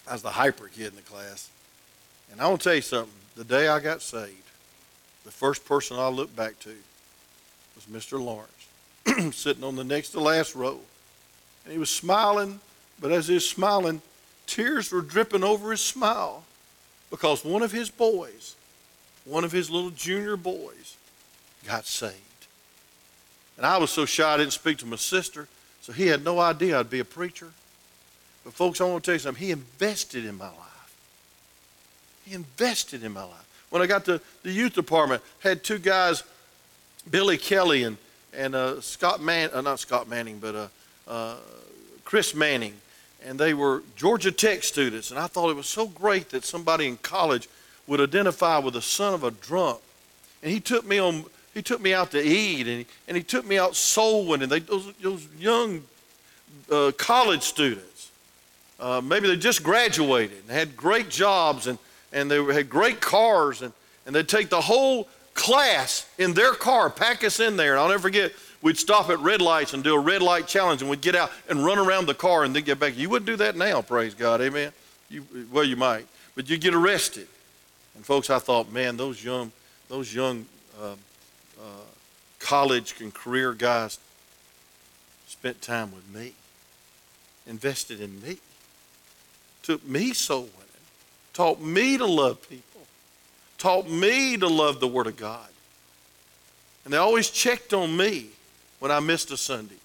I 0.07 0.13
was 0.13 0.21
the 0.21 0.29
hyper 0.29 0.67
kid 0.67 0.87
in 0.87 0.95
the 0.95 1.01
class. 1.01 1.49
And 2.31 2.41
I 2.41 2.47
want 2.47 2.61
to 2.61 2.63
tell 2.63 2.75
you 2.75 2.81
something. 2.81 3.13
The 3.35 3.43
day 3.43 3.67
I 3.67 3.79
got 3.79 4.01
saved, 4.01 4.43
the 5.23 5.31
first 5.31 5.65
person 5.65 5.97
I 5.97 6.07
looked 6.09 6.35
back 6.35 6.59
to 6.59 6.75
was 7.75 7.85
Mr. 7.85 8.21
Lawrence, 8.23 9.35
sitting 9.35 9.63
on 9.63 9.75
the 9.75 9.83
next 9.83 10.09
to 10.09 10.19
last 10.19 10.55
row. 10.55 10.79
And 11.63 11.73
he 11.73 11.79
was 11.79 11.89
smiling, 11.89 12.59
but 12.99 13.11
as 13.11 13.27
he 13.27 13.35
was 13.35 13.49
smiling, 13.49 14.01
tears 14.45 14.91
were 14.91 15.01
dripping 15.01 15.43
over 15.43 15.71
his 15.71 15.81
smile 15.81 16.43
because 17.09 17.43
one 17.43 17.61
of 17.61 17.71
his 17.71 17.89
boys, 17.89 18.55
one 19.25 19.43
of 19.43 19.51
his 19.51 19.69
little 19.69 19.89
junior 19.89 20.37
boys, 20.37 20.97
got 21.65 21.85
saved. 21.85 22.13
And 23.57 23.65
I 23.65 23.77
was 23.77 23.91
so 23.91 24.05
shy 24.05 24.33
I 24.33 24.37
didn't 24.37 24.53
speak 24.53 24.79
to 24.79 24.85
my 24.85 24.95
sister, 24.95 25.47
so 25.81 25.93
he 25.93 26.07
had 26.07 26.23
no 26.23 26.39
idea 26.39 26.79
I'd 26.79 26.89
be 26.89 26.99
a 26.99 27.05
preacher. 27.05 27.51
But, 28.43 28.53
folks, 28.53 28.81
I 28.81 28.85
want 28.85 29.03
to 29.03 29.07
tell 29.07 29.15
you 29.15 29.19
something. 29.19 29.43
He 29.43 29.51
invested 29.51 30.25
in 30.25 30.37
my 30.37 30.47
life. 30.47 30.97
He 32.25 32.33
invested 32.33 33.03
in 33.03 33.13
my 33.13 33.23
life. 33.23 33.67
When 33.69 33.81
I 33.81 33.87
got 33.87 34.05
to 34.05 34.21
the 34.43 34.51
youth 34.51 34.73
department, 34.73 35.21
had 35.39 35.63
two 35.63 35.79
guys, 35.79 36.23
Billy 37.09 37.37
Kelly 37.37 37.83
and, 37.83 37.97
and 38.33 38.55
uh, 38.55 38.81
Scott 38.81 39.21
Man, 39.21 39.49
uh, 39.53 39.61
not 39.61 39.79
Scott 39.79 40.07
Manning, 40.07 40.39
but 40.39 40.55
uh, 40.55 40.67
uh, 41.07 41.35
Chris 42.03 42.35
Manning, 42.35 42.75
and 43.25 43.39
they 43.39 43.53
were 43.53 43.83
Georgia 43.95 44.31
Tech 44.31 44.63
students. 44.63 45.11
And 45.11 45.19
I 45.19 45.27
thought 45.27 45.49
it 45.49 45.55
was 45.55 45.67
so 45.67 45.87
great 45.87 46.29
that 46.29 46.45
somebody 46.45 46.87
in 46.87 46.97
college 46.97 47.47
would 47.87 48.01
identify 48.01 48.57
with 48.59 48.73
the 48.73 48.81
son 48.81 49.13
of 49.13 49.23
a 49.23 49.31
drunk. 49.31 49.79
And 50.41 50.51
he 50.51 50.59
took 50.59 50.85
me 50.85 50.99
on. 50.99 51.25
He 51.53 51.61
took 51.61 51.81
me 51.81 51.93
out 51.93 52.09
to 52.11 52.21
eat, 52.21 52.67
and 52.67 52.79
he, 52.79 52.85
and 53.07 53.15
he 53.15 53.21
took 53.21 53.45
me 53.45 53.59
out 53.59 53.75
soul 53.75 54.25
winning. 54.25 54.49
They 54.49 54.59
those, 54.59 54.91
those 55.01 55.27
young 55.37 55.83
uh, 56.71 56.91
college 56.97 57.43
students 57.43 57.93
uh, 58.83 59.01
maybe 59.01 59.27
they 59.27 59.37
just 59.37 59.63
graduated 59.63 60.37
and 60.41 60.51
had 60.51 60.75
great 60.75 61.09
jobs 61.09 61.67
and, 61.67 61.79
and 62.11 62.29
they 62.29 62.43
had 62.53 62.69
great 62.69 62.99
cars 62.99 63.61
and, 63.61 63.71
and 64.05 64.13
they'd 64.13 64.27
take 64.27 64.49
the 64.49 64.59
whole 64.59 65.07
class 65.33 66.05
in 66.17 66.33
their 66.33 66.53
car, 66.53 66.89
pack 66.89 67.23
us 67.23 67.39
in 67.39 67.55
there. 67.55 67.71
And 67.71 67.79
I'll 67.79 67.87
never 67.87 68.01
forget, 68.01 68.33
we'd 68.61 68.77
stop 68.77 69.09
at 69.09 69.19
red 69.19 69.41
lights 69.41 69.73
and 69.73 69.85
do 69.85 69.95
a 69.95 69.99
red 69.99 70.21
light 70.21 70.47
challenge 70.47 70.81
and 70.81 70.89
we'd 70.89 70.99
get 70.99 71.15
out 71.15 71.31
and 71.47 71.63
run 71.63 71.79
around 71.79 72.07
the 72.07 72.13
car 72.13 72.43
and 72.43 72.53
then 72.53 72.63
get 72.63 72.77
back. 72.77 72.97
You 72.97 73.09
wouldn't 73.09 73.25
do 73.25 73.37
that 73.37 73.55
now, 73.55 73.81
praise 73.81 74.13
God, 74.13 74.41
amen? 74.41 74.73
You, 75.09 75.25
well, 75.49 75.63
you 75.63 75.77
might, 75.77 76.05
but 76.35 76.49
you'd 76.49 76.59
get 76.59 76.73
arrested. 76.73 77.27
And 77.95 78.05
folks, 78.05 78.29
I 78.29 78.39
thought, 78.39 78.71
man, 78.71 78.97
those 78.97 79.23
young, 79.23 79.51
those 79.89 80.13
young 80.13 80.45
uh, 80.81 80.93
uh, 81.59 81.65
college 82.39 82.95
and 82.99 83.13
career 83.13 83.53
guys 83.53 83.99
spent 85.27 85.61
time 85.61 85.91
with 85.91 86.07
me, 86.13 86.33
invested 87.47 88.01
in 88.01 88.21
me 88.21 88.37
took 89.63 89.83
me 89.87 90.13
soul 90.13 90.41
winning, 90.41 90.83
taught 91.33 91.59
me 91.59 91.97
to 91.97 92.05
love 92.05 92.47
people, 92.47 92.81
taught 93.57 93.89
me 93.89 94.37
to 94.37 94.47
love 94.47 94.79
the 94.79 94.87
Word 94.87 95.07
of 95.07 95.17
God. 95.17 95.47
And 96.85 96.93
they 96.93 96.97
always 96.97 97.29
checked 97.29 97.73
on 97.73 97.95
me 97.95 98.27
when 98.79 98.91
I 98.91 98.99
missed 98.99 99.31
a 99.31 99.37
Sunday. 99.37 99.75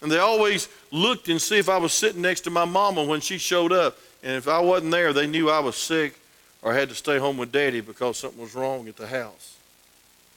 And 0.00 0.10
they 0.10 0.18
always 0.18 0.68
looked 0.90 1.28
and 1.28 1.40
see 1.40 1.58
if 1.58 1.68
I 1.68 1.76
was 1.76 1.92
sitting 1.92 2.22
next 2.22 2.42
to 2.42 2.50
my 2.50 2.64
mama 2.64 3.04
when 3.04 3.20
she 3.20 3.36
showed 3.36 3.72
up. 3.72 3.98
And 4.22 4.32
if 4.36 4.48
I 4.48 4.58
wasn't 4.60 4.92
there, 4.92 5.12
they 5.12 5.26
knew 5.26 5.50
I 5.50 5.60
was 5.60 5.76
sick 5.76 6.18
or 6.62 6.74
had 6.74 6.88
to 6.88 6.94
stay 6.94 7.18
home 7.18 7.36
with 7.36 7.52
daddy 7.52 7.80
because 7.80 8.18
something 8.18 8.40
was 8.40 8.54
wrong 8.54 8.88
at 8.88 8.96
the 8.96 9.06
house. 9.06 9.56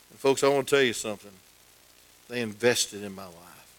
And 0.10 0.20
folks, 0.20 0.44
I 0.44 0.48
want 0.50 0.68
to 0.68 0.76
tell 0.76 0.84
you 0.84 0.94
something. 0.94 1.32
They 2.30 2.42
invested 2.42 3.04
in 3.04 3.14
my 3.14 3.26
life. 3.26 3.76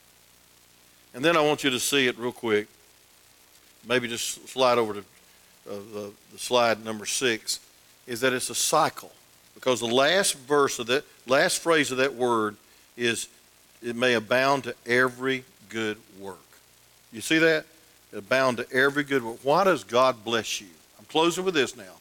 And 1.14 1.24
then 1.24 1.36
I 1.36 1.40
want 1.40 1.64
you 1.64 1.70
to 1.70 1.80
see 1.80 2.06
it 2.06 2.18
real 2.18 2.32
quick 2.32 2.68
maybe 3.88 4.08
just 4.08 4.48
slide 4.48 4.78
over 4.78 4.94
to 4.94 5.00
uh, 5.00 5.74
the, 5.92 6.12
the 6.32 6.38
slide 6.38 6.84
number 6.84 7.06
six, 7.06 7.60
is 8.06 8.20
that 8.20 8.32
it's 8.32 8.50
a 8.50 8.54
cycle. 8.54 9.12
Because 9.54 9.80
the 9.80 9.86
last 9.86 10.36
verse 10.38 10.78
of 10.78 10.86
that, 10.88 11.04
last 11.26 11.60
phrase 11.60 11.90
of 11.90 11.98
that 11.98 12.14
word 12.14 12.56
is, 12.96 13.28
it 13.82 13.96
may 13.96 14.14
abound 14.14 14.64
to 14.64 14.74
every 14.86 15.44
good 15.68 15.98
work. 16.18 16.38
You 17.12 17.20
see 17.20 17.38
that? 17.38 17.66
Abound 18.14 18.58
to 18.58 18.72
every 18.72 19.04
good 19.04 19.22
work. 19.22 19.38
Why 19.42 19.64
does 19.64 19.84
God 19.84 20.24
bless 20.24 20.60
you? 20.60 20.68
I'm 20.98 21.04
closing 21.06 21.44
with 21.44 21.54
this 21.54 21.76
now. 21.76 21.94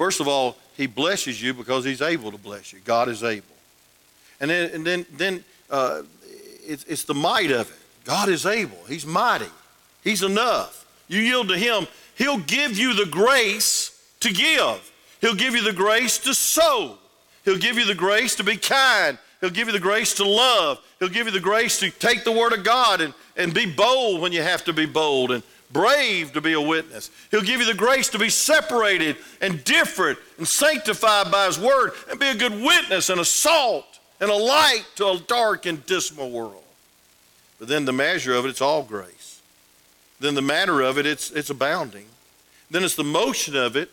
First 0.00 0.20
of 0.20 0.28
all, 0.28 0.56
He 0.78 0.86
blesses 0.86 1.42
you 1.42 1.52
because 1.52 1.84
He's 1.84 2.00
able 2.00 2.32
to 2.32 2.38
bless 2.38 2.72
you. 2.72 2.78
God 2.86 3.10
is 3.10 3.22
able. 3.22 3.44
And 4.40 4.50
then, 4.50 4.70
and 4.72 4.86
then, 4.86 5.04
then 5.12 5.44
uh, 5.68 6.04
it's, 6.66 6.84
it's 6.84 7.04
the 7.04 7.12
might 7.12 7.50
of 7.50 7.70
it. 7.70 7.76
God 8.06 8.30
is 8.30 8.46
able. 8.46 8.78
He's 8.88 9.04
mighty. 9.04 9.50
He's 10.02 10.22
enough. 10.22 10.86
You 11.06 11.20
yield 11.20 11.48
to 11.48 11.58
Him, 11.58 11.86
He'll 12.14 12.38
give 12.38 12.78
you 12.78 12.94
the 12.94 13.04
grace 13.04 14.02
to 14.20 14.32
give. 14.32 14.90
He'll 15.20 15.34
give 15.34 15.54
you 15.54 15.62
the 15.62 15.74
grace 15.74 16.16
to 16.20 16.32
sow. 16.32 16.96
He'll 17.44 17.58
give 17.58 17.76
you 17.76 17.84
the 17.84 17.94
grace 17.94 18.34
to 18.36 18.42
be 18.42 18.56
kind, 18.56 19.18
He'll 19.42 19.50
give 19.50 19.66
you 19.66 19.74
the 19.74 19.80
grace 19.80 20.14
to 20.14 20.24
love. 20.24 20.78
He'll 20.98 21.10
give 21.10 21.26
you 21.26 21.32
the 21.32 21.40
grace 21.40 21.78
to 21.80 21.90
take 21.90 22.24
the 22.24 22.32
Word 22.32 22.54
of 22.54 22.64
God 22.64 23.02
and, 23.02 23.12
and 23.36 23.52
be 23.52 23.66
bold 23.66 24.22
when 24.22 24.32
you 24.32 24.40
have 24.40 24.64
to 24.64 24.72
be 24.72 24.86
bold 24.86 25.30
and 25.30 25.42
brave 25.72 26.32
to 26.32 26.40
be 26.40 26.52
a 26.52 26.60
witness. 26.60 27.10
He'll 27.30 27.42
give 27.42 27.60
you 27.60 27.66
the 27.66 27.74
grace 27.74 28.08
to 28.10 28.18
be 28.18 28.28
separated 28.28 29.16
and 29.40 29.62
different 29.64 30.18
and 30.38 30.46
sanctified 30.46 31.30
by 31.30 31.46
His 31.46 31.58
Word 31.58 31.92
and 32.10 32.18
be 32.18 32.28
a 32.28 32.34
good 32.34 32.52
witness 32.52 33.08
and 33.08 33.20
a 33.20 33.24
salt 33.24 33.86
and 34.20 34.30
a 34.30 34.34
light 34.34 34.84
to 34.96 35.06
a 35.06 35.18
dark 35.18 35.66
and 35.66 35.84
dismal 35.86 36.30
world. 36.30 36.62
But 37.58 37.68
then 37.68 37.84
the 37.84 37.92
measure 37.92 38.34
of 38.34 38.44
it, 38.44 38.48
it's 38.48 38.60
all 38.60 38.82
grace. 38.82 39.40
Then 40.18 40.34
the 40.34 40.42
manner 40.42 40.82
of 40.82 40.98
it, 40.98 41.06
it's, 41.06 41.30
it's 41.30 41.50
abounding. 41.50 42.06
Then 42.70 42.84
it's 42.84 42.94
the 42.94 43.04
motion 43.04 43.56
of 43.56 43.76
it. 43.76 43.90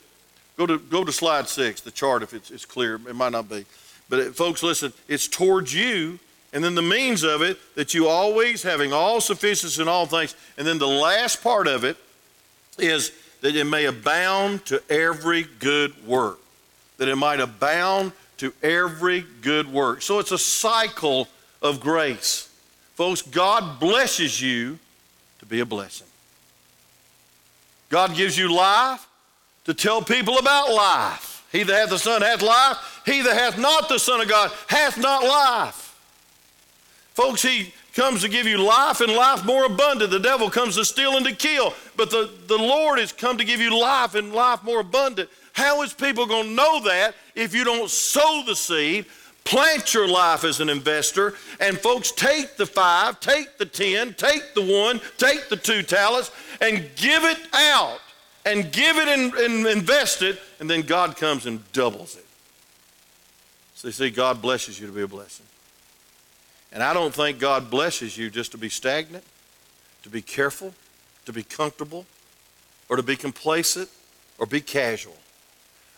Go 0.57 0.65
to, 0.65 0.77
go 0.79 1.03
to 1.03 1.11
slide 1.11 1.47
six, 1.47 1.81
the 1.81 1.91
chart, 1.91 2.23
if 2.23 2.33
it's, 2.33 2.51
it's 2.51 2.65
clear. 2.65 2.95
It 2.95 3.15
might 3.15 3.31
not 3.31 3.49
be. 3.49 3.65
But 4.09 4.19
it, 4.19 4.35
folks, 4.35 4.63
listen, 4.63 4.91
it's 5.07 5.27
towards 5.27 5.73
you, 5.73 6.19
and 6.53 6.63
then 6.63 6.75
the 6.75 6.81
means 6.81 7.23
of 7.23 7.41
it, 7.41 7.57
that 7.75 7.93
you 7.93 8.07
always 8.07 8.63
having 8.63 8.93
all 8.93 9.19
sufficiency 9.19 9.81
in 9.81 9.87
all 9.87 10.05
things. 10.05 10.35
And 10.57 10.65
then 10.65 10.77
the 10.77 10.87
last 10.87 11.43
part 11.43 11.67
of 11.67 11.83
it 11.83 11.97
is 12.79 13.11
that 13.41 13.55
it 13.55 13.65
may 13.65 13.85
abound 13.85 14.65
to 14.65 14.81
every 14.89 15.43
good 15.59 16.07
work. 16.07 16.39
That 16.97 17.09
it 17.09 17.15
might 17.15 17.39
abound 17.39 18.13
to 18.37 18.53
every 18.63 19.25
good 19.41 19.71
work. 19.71 20.01
So 20.01 20.19
it's 20.19 20.31
a 20.31 20.37
cycle 20.37 21.27
of 21.61 21.79
grace. 21.79 22.49
Folks, 22.95 23.21
God 23.21 23.79
blesses 23.79 24.41
you 24.41 24.79
to 25.39 25.45
be 25.45 25.59
a 25.59 25.65
blessing. 25.65 26.07
God 27.89 28.15
gives 28.15 28.37
you 28.37 28.53
life 28.53 29.05
to 29.65 29.73
tell 29.73 30.01
people 30.01 30.37
about 30.37 30.73
life. 30.73 31.45
He 31.51 31.63
that 31.63 31.73
hath 31.73 31.89
the 31.89 31.99
Son 31.99 32.21
hath 32.21 32.41
life. 32.41 33.01
He 33.05 33.21
that 33.21 33.33
hath 33.33 33.57
not 33.57 33.89
the 33.89 33.99
Son 33.99 34.21
of 34.21 34.27
God 34.27 34.51
hath 34.67 34.97
not 34.97 35.23
life. 35.23 35.86
Folks, 37.17 37.41
He 37.41 37.73
comes 37.95 38.21
to 38.21 38.29
give 38.29 38.45
you 38.45 38.59
life 38.59 39.01
and 39.01 39.11
life 39.11 39.43
more 39.43 39.65
abundant. 39.65 40.11
The 40.11 40.19
devil 40.19 40.51
comes 40.51 40.75
to 40.75 40.85
steal 40.85 41.17
and 41.17 41.25
to 41.25 41.33
kill, 41.33 41.73
but 41.95 42.11
the, 42.11 42.29
the 42.45 42.59
Lord 42.59 42.99
has 42.99 43.11
come 43.11 43.39
to 43.39 43.43
give 43.43 43.59
you 43.59 43.75
life 43.75 44.13
and 44.13 44.31
life 44.33 44.63
more 44.63 44.81
abundant. 44.81 45.27
How 45.53 45.81
is 45.81 45.93
people 45.93 46.27
going 46.27 46.43
to 46.43 46.51
know 46.51 46.83
that 46.83 47.15
if 47.33 47.55
you 47.55 47.63
don't 47.63 47.89
sow 47.89 48.43
the 48.45 48.55
seed, 48.55 49.07
plant 49.45 49.95
your 49.95 50.07
life 50.07 50.43
as 50.43 50.59
an 50.59 50.69
investor, 50.69 51.33
and 51.59 51.79
folks 51.79 52.11
take 52.11 52.55
the 52.55 52.67
five, 52.67 53.19
take 53.19 53.57
the 53.57 53.65
ten, 53.65 54.13
take 54.13 54.53
the 54.53 54.61
one, 54.61 55.01
take 55.17 55.49
the 55.49 55.57
two 55.57 55.81
talents, 55.81 56.29
and 56.61 56.87
give 56.95 57.23
it 57.23 57.39
out, 57.51 57.97
and 58.45 58.71
give 58.71 58.95
it 58.95 59.07
and, 59.07 59.33
and 59.33 59.65
invest 59.65 60.21
it, 60.21 60.39
and 60.59 60.69
then 60.69 60.83
God 60.83 61.17
comes 61.17 61.47
and 61.47 61.63
doubles 61.73 62.15
it. 62.15 62.25
So 63.73 63.87
you 63.87 63.91
see, 63.91 64.11
God 64.11 64.39
blesses 64.39 64.79
you 64.79 64.85
to 64.85 64.93
be 64.93 65.01
a 65.01 65.07
blessing. 65.07 65.46
And 66.77 66.83
I 66.83 66.93
don't 66.93 67.11
think 67.11 67.39
God 67.39 67.71
blesses 67.71 68.15
you 68.19 68.29
just 68.29 68.51
to 68.51 68.57
be 68.59 68.69
stagnant, 68.69 69.23
to 70.03 70.09
be 70.09 70.21
careful, 70.21 70.75
to 71.25 71.33
be 71.33 71.41
comfortable, 71.41 72.05
or 72.87 72.97
to 72.97 73.01
be 73.01 73.15
complacent, 73.15 73.89
or 74.37 74.45
be 74.45 74.61
casual. 74.61 75.17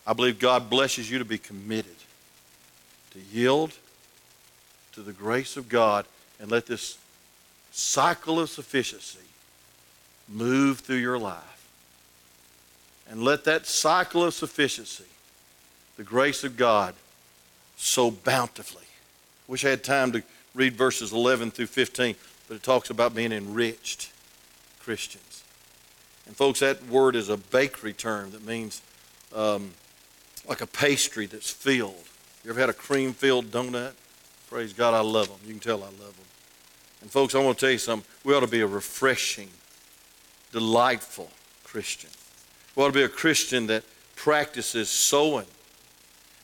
I 0.08 0.14
believe 0.14 0.40
God 0.40 0.70
blesses 0.70 1.12
you 1.12 1.20
to 1.20 1.26
be 1.26 1.38
committed 1.38 1.98
to 3.12 3.20
yield 3.20 3.74
to 4.94 5.02
the 5.02 5.12
grace 5.12 5.58
of 5.58 5.68
God 5.68 6.06
and 6.40 6.50
let 6.50 6.66
this 6.66 6.98
cycle 7.74 8.40
of 8.40 8.50
sufficiency 8.50 9.20
move 10.30 10.80
through 10.80 10.96
your 10.96 11.20
life. 11.20 11.68
And 13.12 13.22
let 13.22 13.44
that 13.44 13.66
cycle 13.66 14.24
of 14.24 14.34
sufficiency, 14.34 15.04
the 15.98 16.06
grace 16.06 16.46
of 16.46 16.56
God, 16.56 16.96
so 17.76 18.10
bountifully. 18.10 18.86
Wish 19.46 19.66
I 19.66 19.72
had 19.72 19.84
time 19.84 20.14
to 20.14 20.24
read 20.56 20.74
verses 20.74 21.12
11 21.12 21.52
through 21.52 21.68
15, 21.68 22.16
but 22.48 22.56
it 22.56 22.64
talks 22.64 22.90
about 22.90 23.16
being 23.16 23.32
enriched 23.32 24.12
Christians. 24.80 25.44
And 26.26 26.36
folks, 26.36 26.60
that 26.60 26.86
word 26.88 27.16
is 27.16 27.30
a 27.30 27.38
bakery 27.38 27.94
term 27.94 28.32
that 28.32 28.46
means 28.46 28.82
um, 29.34 29.72
like 30.48 30.62
a 30.62 30.68
pastry 30.68 31.26
that's 31.26 31.50
filled. 31.50 32.04
You 32.44 32.52
ever 32.52 32.60
had 32.60 32.70
a 32.70 32.74
cream 32.74 33.14
filled 33.14 33.52
donut? 33.52 33.94
Praise 34.50 34.74
God, 34.74 34.94
I 34.94 35.02
love 35.02 35.28
them. 35.28 35.38
You 35.46 35.54
can 35.54 35.60
tell 35.60 35.84
I 35.84 35.88
love 35.88 36.16
them. 36.16 36.26
And 37.02 37.12
folks, 37.12 37.36
I 37.36 37.44
want 37.44 37.58
to 37.58 37.66
tell 37.66 37.72
you 37.72 37.78
something. 37.78 38.10
We 38.24 38.34
ought 38.34 38.42
to 38.42 38.48
be 38.48 38.62
a 38.62 38.68
refreshing, 38.68 39.50
delightful 40.52 41.30
Christian. 41.64 42.10
We 42.76 42.84
ought 42.84 42.88
to 42.88 42.94
be 42.94 43.04
a 43.04 43.10
Christian 43.10 43.68
that 43.68 43.84
practices 44.16 44.90
sowing. 44.90 45.46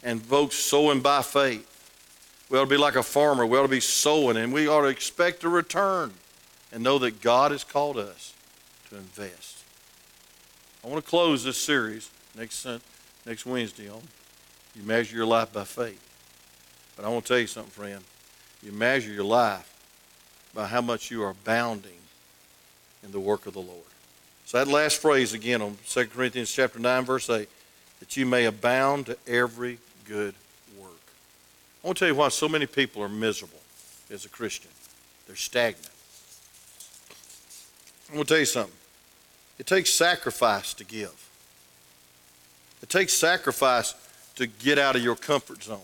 And 0.03 0.21
folks, 0.21 0.55
sowing 0.55 1.01
by 1.01 1.21
faith. 1.23 1.74
We 2.49 2.57
ought 2.57 2.65
to 2.65 2.69
be 2.69 2.77
like 2.77 2.95
a 2.95 3.03
farmer. 3.03 3.45
We 3.45 3.57
ought 3.57 3.63
to 3.63 3.67
be 3.67 3.79
sowing, 3.79 4.37
and 4.37 4.53
we 4.53 4.67
ought 4.67 4.81
to 4.81 4.87
expect 4.87 5.43
a 5.43 5.49
return 5.49 6.13
and 6.71 6.83
know 6.83 6.99
that 6.99 7.21
God 7.21 7.51
has 7.51 7.63
called 7.63 7.97
us 7.97 8.33
to 8.89 8.97
invest. 8.97 9.63
I 10.83 10.87
want 10.87 11.03
to 11.03 11.09
close 11.09 11.43
this 11.43 11.57
series 11.57 12.09
next, 12.37 12.67
next 13.25 13.45
Wednesday 13.45 13.89
on 13.89 14.01
you 14.75 14.83
measure 14.83 15.15
your 15.15 15.25
life 15.25 15.53
by 15.53 15.63
faith. 15.63 16.01
But 16.95 17.05
I 17.05 17.09
want 17.09 17.25
to 17.25 17.29
tell 17.29 17.39
you 17.39 17.47
something, 17.47 17.71
friend. 17.71 18.03
You 18.61 18.71
measure 18.71 19.11
your 19.11 19.23
life 19.23 19.71
by 20.53 20.67
how 20.67 20.81
much 20.81 21.09
you 21.09 21.23
are 21.23 21.29
abounding 21.29 21.91
in 23.03 23.11
the 23.11 23.19
work 23.19 23.45
of 23.45 23.53
the 23.53 23.61
Lord. 23.61 23.83
So 24.45 24.57
that 24.57 24.67
last 24.67 25.01
phrase 25.01 25.33
again 25.33 25.61
on 25.61 25.77
2 25.87 26.07
Corinthians 26.07 26.51
chapter 26.51 26.79
9, 26.79 27.03
verse 27.03 27.29
8, 27.29 27.49
that 27.99 28.17
you 28.17 28.25
may 28.25 28.45
abound 28.45 29.07
to 29.07 29.17
every 29.27 29.79
good. 30.05 30.35
I 31.85 31.87
want 31.87 31.99
to 31.99 32.05
tell 32.05 32.07
you 32.07 32.15
why 32.15 32.29
so 32.29 32.49
many 32.49 32.65
people 32.65 33.03
are 33.03 33.09
miserable 33.09 33.59
as 34.09 34.25
a 34.25 34.29
Christian. 34.29 34.71
They're 35.27 35.35
stagnant. 35.35 35.87
I 38.11 38.15
want 38.15 38.27
to 38.27 38.33
tell 38.33 38.39
you 38.39 38.47
something. 38.47 38.73
It 39.59 39.67
takes 39.67 39.91
sacrifice 39.91 40.73
to 40.73 40.83
give. 40.83 41.13
It 42.81 42.89
takes 42.89 43.13
sacrifice 43.13 43.93
to 44.33 44.47
get 44.47 44.79
out 44.79 44.95
of 44.95 45.03
your 45.03 45.15
comfort 45.15 45.61
zone. 45.61 45.77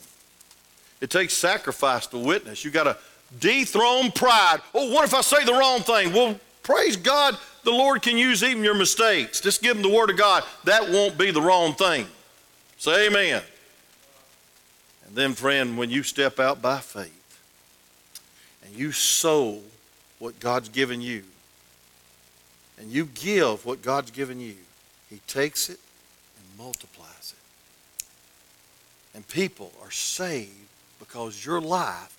It 1.01 1.11
takes 1.11 1.35
sacrifice 1.35 2.07
to 2.07 2.17
witness. 2.17 2.65
You 2.65 2.71
got 2.71 2.85
to 2.85 2.97
dethrone 3.39 4.09
pride. 4.11 4.57
Oh, 4.73 4.91
what 4.91 5.05
if 5.05 5.13
I 5.13 5.21
say 5.21 5.45
the 5.45 5.53
wrong 5.53 5.81
thing? 5.81 6.13
Well, 6.13 6.39
praise 6.63 6.95
God, 6.95 7.37
the 7.63 7.71
Lord 7.71 8.01
can 8.01 8.17
use 8.17 8.43
even 8.43 8.63
your 8.63 8.73
mistakes. 8.73 9.39
Just 9.39 9.61
give 9.61 9.75
them 9.75 9.83
the 9.83 9.95
Word 9.95 10.09
of 10.09 10.17
God. 10.17 10.43
That 10.63 10.89
won't 10.89 11.15
be 11.15 11.29
the 11.29 11.41
wrong 11.41 11.75
thing. 11.75 12.07
Say 12.77 13.05
amen. 13.05 13.43
And 15.11 15.17
then, 15.17 15.33
friend, 15.33 15.77
when 15.77 15.89
you 15.89 16.03
step 16.03 16.39
out 16.39 16.61
by 16.61 16.79
faith 16.79 17.41
and 18.63 18.73
you 18.73 18.93
sow 18.93 19.59
what 20.19 20.39
God's 20.39 20.69
given 20.69 21.01
you, 21.01 21.23
and 22.79 22.89
you 22.89 23.09
give 23.13 23.65
what 23.65 23.81
God's 23.81 24.11
given 24.11 24.39
you, 24.39 24.55
He 25.09 25.17
takes 25.27 25.69
it 25.69 25.79
and 26.37 26.57
multiplies 26.57 27.33
it. 27.33 28.05
And 29.17 29.27
people 29.27 29.73
are 29.83 29.91
saved 29.91 30.53
because 30.97 31.45
your 31.45 31.59
life 31.59 32.17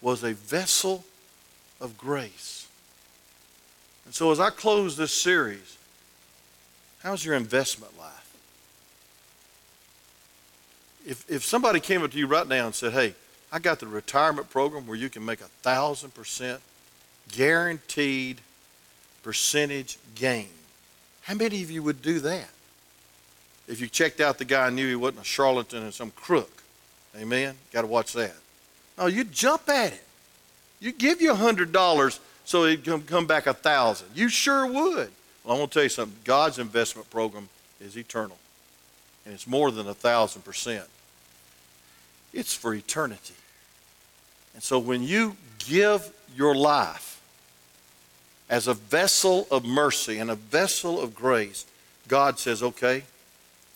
was 0.00 0.24
a 0.24 0.32
vessel 0.32 1.04
of 1.80 1.96
grace. 1.96 2.66
And 4.04 4.12
so, 4.12 4.32
as 4.32 4.40
I 4.40 4.50
close 4.50 4.96
this 4.96 5.12
series, 5.12 5.76
how's 7.04 7.24
your 7.24 7.36
investment 7.36 7.96
life? 7.96 8.21
If, 11.06 11.28
if 11.30 11.44
somebody 11.44 11.80
came 11.80 12.02
up 12.02 12.12
to 12.12 12.18
you 12.18 12.26
right 12.26 12.46
now 12.46 12.66
and 12.66 12.74
said, 12.74 12.92
Hey, 12.92 13.14
I 13.50 13.58
got 13.58 13.80
the 13.80 13.86
retirement 13.86 14.50
program 14.50 14.86
where 14.86 14.96
you 14.96 15.10
can 15.10 15.24
make 15.24 15.40
a 15.40 15.48
thousand 15.62 16.14
percent 16.14 16.60
guaranteed 17.30 18.40
percentage 19.22 19.98
gain, 20.14 20.48
how 21.22 21.34
many 21.34 21.62
of 21.62 21.70
you 21.70 21.82
would 21.82 22.02
do 22.02 22.20
that? 22.20 22.48
if 23.68 23.80
you 23.80 23.86
checked 23.86 24.20
out 24.20 24.38
the 24.38 24.44
guy 24.44 24.66
and 24.66 24.76
knew 24.76 24.88
he 24.88 24.94
wasn't 24.94 25.22
a 25.22 25.24
charlatan 25.24 25.82
and 25.82 25.94
some 25.94 26.10
crook. 26.10 26.62
Amen? 27.16 27.54
Got 27.72 27.82
to 27.82 27.86
watch 27.86 28.12
that. 28.14 28.34
No, 28.98 29.06
you 29.06 29.24
jump 29.24 29.68
at 29.68 29.92
it. 29.92 30.04
You 30.80 30.92
give 30.92 31.20
you 31.20 31.32
a 31.32 31.36
$100 31.36 32.18
so 32.44 32.64
it 32.64 32.84
can 32.84 33.02
come 33.02 33.26
back 33.26 33.46
a 33.46 33.52
1000 33.52 34.08
You 34.14 34.28
sure 34.28 34.66
would. 34.66 35.10
Well, 35.44 35.56
I 35.56 35.58
want 35.58 35.70
to 35.70 35.74
tell 35.74 35.82
you 35.84 35.88
something. 35.88 36.18
God's 36.24 36.58
investment 36.58 37.08
program 37.10 37.48
is 37.80 37.96
eternal. 37.96 38.36
And 39.24 39.34
it's 39.34 39.46
more 39.46 39.70
than 39.70 39.86
a 39.88 39.94
1,000%. 39.94 40.82
It's 42.32 42.54
for 42.54 42.74
eternity. 42.74 43.34
And 44.54 44.62
so 44.62 44.78
when 44.78 45.02
you 45.02 45.36
give 45.58 46.12
your 46.36 46.54
life 46.54 47.20
as 48.48 48.68
a 48.68 48.74
vessel 48.74 49.46
of 49.50 49.64
mercy 49.64 50.18
and 50.18 50.30
a 50.30 50.34
vessel 50.34 51.00
of 51.00 51.14
grace, 51.14 51.66
God 52.08 52.38
says, 52.38 52.62
okay, 52.62 53.04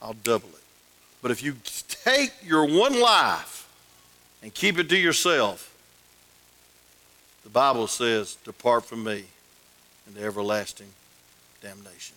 I'll 0.03 0.17
double 0.25 0.49
it. 0.49 0.63
But 1.23 1.31
if 1.31 1.43
you 1.43 1.57
take 2.05 2.33
your 2.43 2.67
one 2.67 3.01
life 3.01 3.69
and 4.43 4.53
keep 4.53 4.79
it 4.79 4.89
to 4.91 4.97
yourself, 4.97 5.75
the 7.43 7.51
Bible 7.51 7.87
says, 7.87 8.37
Depart 8.45 8.85
from 8.85 9.05
me 9.05 9.25
into 10.07 10.23
everlasting 10.23 10.89
damnation. 11.63 12.16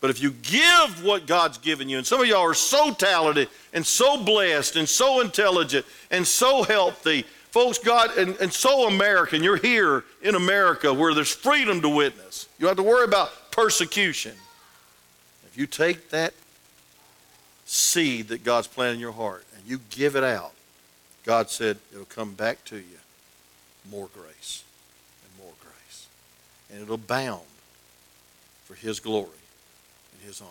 But 0.00 0.10
if 0.10 0.20
you 0.20 0.30
give 0.42 1.04
what 1.04 1.26
God's 1.26 1.58
given 1.58 1.88
you, 1.88 1.98
and 1.98 2.06
some 2.06 2.20
of 2.20 2.26
y'all 2.26 2.42
are 2.42 2.54
so 2.54 2.92
talented 2.92 3.48
and 3.72 3.84
so 3.84 4.22
blessed 4.22 4.76
and 4.76 4.88
so 4.88 5.20
intelligent 5.20 5.86
and 6.10 6.26
so 6.26 6.62
healthy, 6.62 7.24
Folks, 7.56 7.78
God, 7.78 8.18
and, 8.18 8.36
and 8.36 8.52
so 8.52 8.86
American, 8.86 9.42
you're 9.42 9.56
here 9.56 10.04
in 10.20 10.34
America 10.34 10.92
where 10.92 11.14
there's 11.14 11.34
freedom 11.34 11.80
to 11.80 11.88
witness. 11.88 12.46
You 12.58 12.66
don't 12.66 12.76
have 12.76 12.84
to 12.84 12.90
worry 12.90 13.06
about 13.06 13.50
persecution. 13.50 14.34
If 15.46 15.56
you 15.56 15.66
take 15.66 16.10
that 16.10 16.34
seed 17.64 18.28
that 18.28 18.44
God's 18.44 18.66
planted 18.66 18.96
in 18.96 19.00
your 19.00 19.12
heart 19.12 19.46
and 19.56 19.62
you 19.66 19.80
give 19.88 20.16
it 20.16 20.22
out, 20.22 20.52
God 21.24 21.48
said 21.48 21.78
it'll 21.94 22.04
come 22.04 22.34
back 22.34 22.62
to 22.66 22.76
you 22.76 22.98
more 23.90 24.10
grace 24.12 24.62
and 25.24 25.42
more 25.42 25.54
grace. 25.62 26.08
And 26.70 26.82
it'll 26.82 26.96
abound 26.96 27.40
for 28.66 28.74
His 28.74 29.00
glory 29.00 29.30
and 30.18 30.26
His 30.26 30.40
honor. 30.40 30.50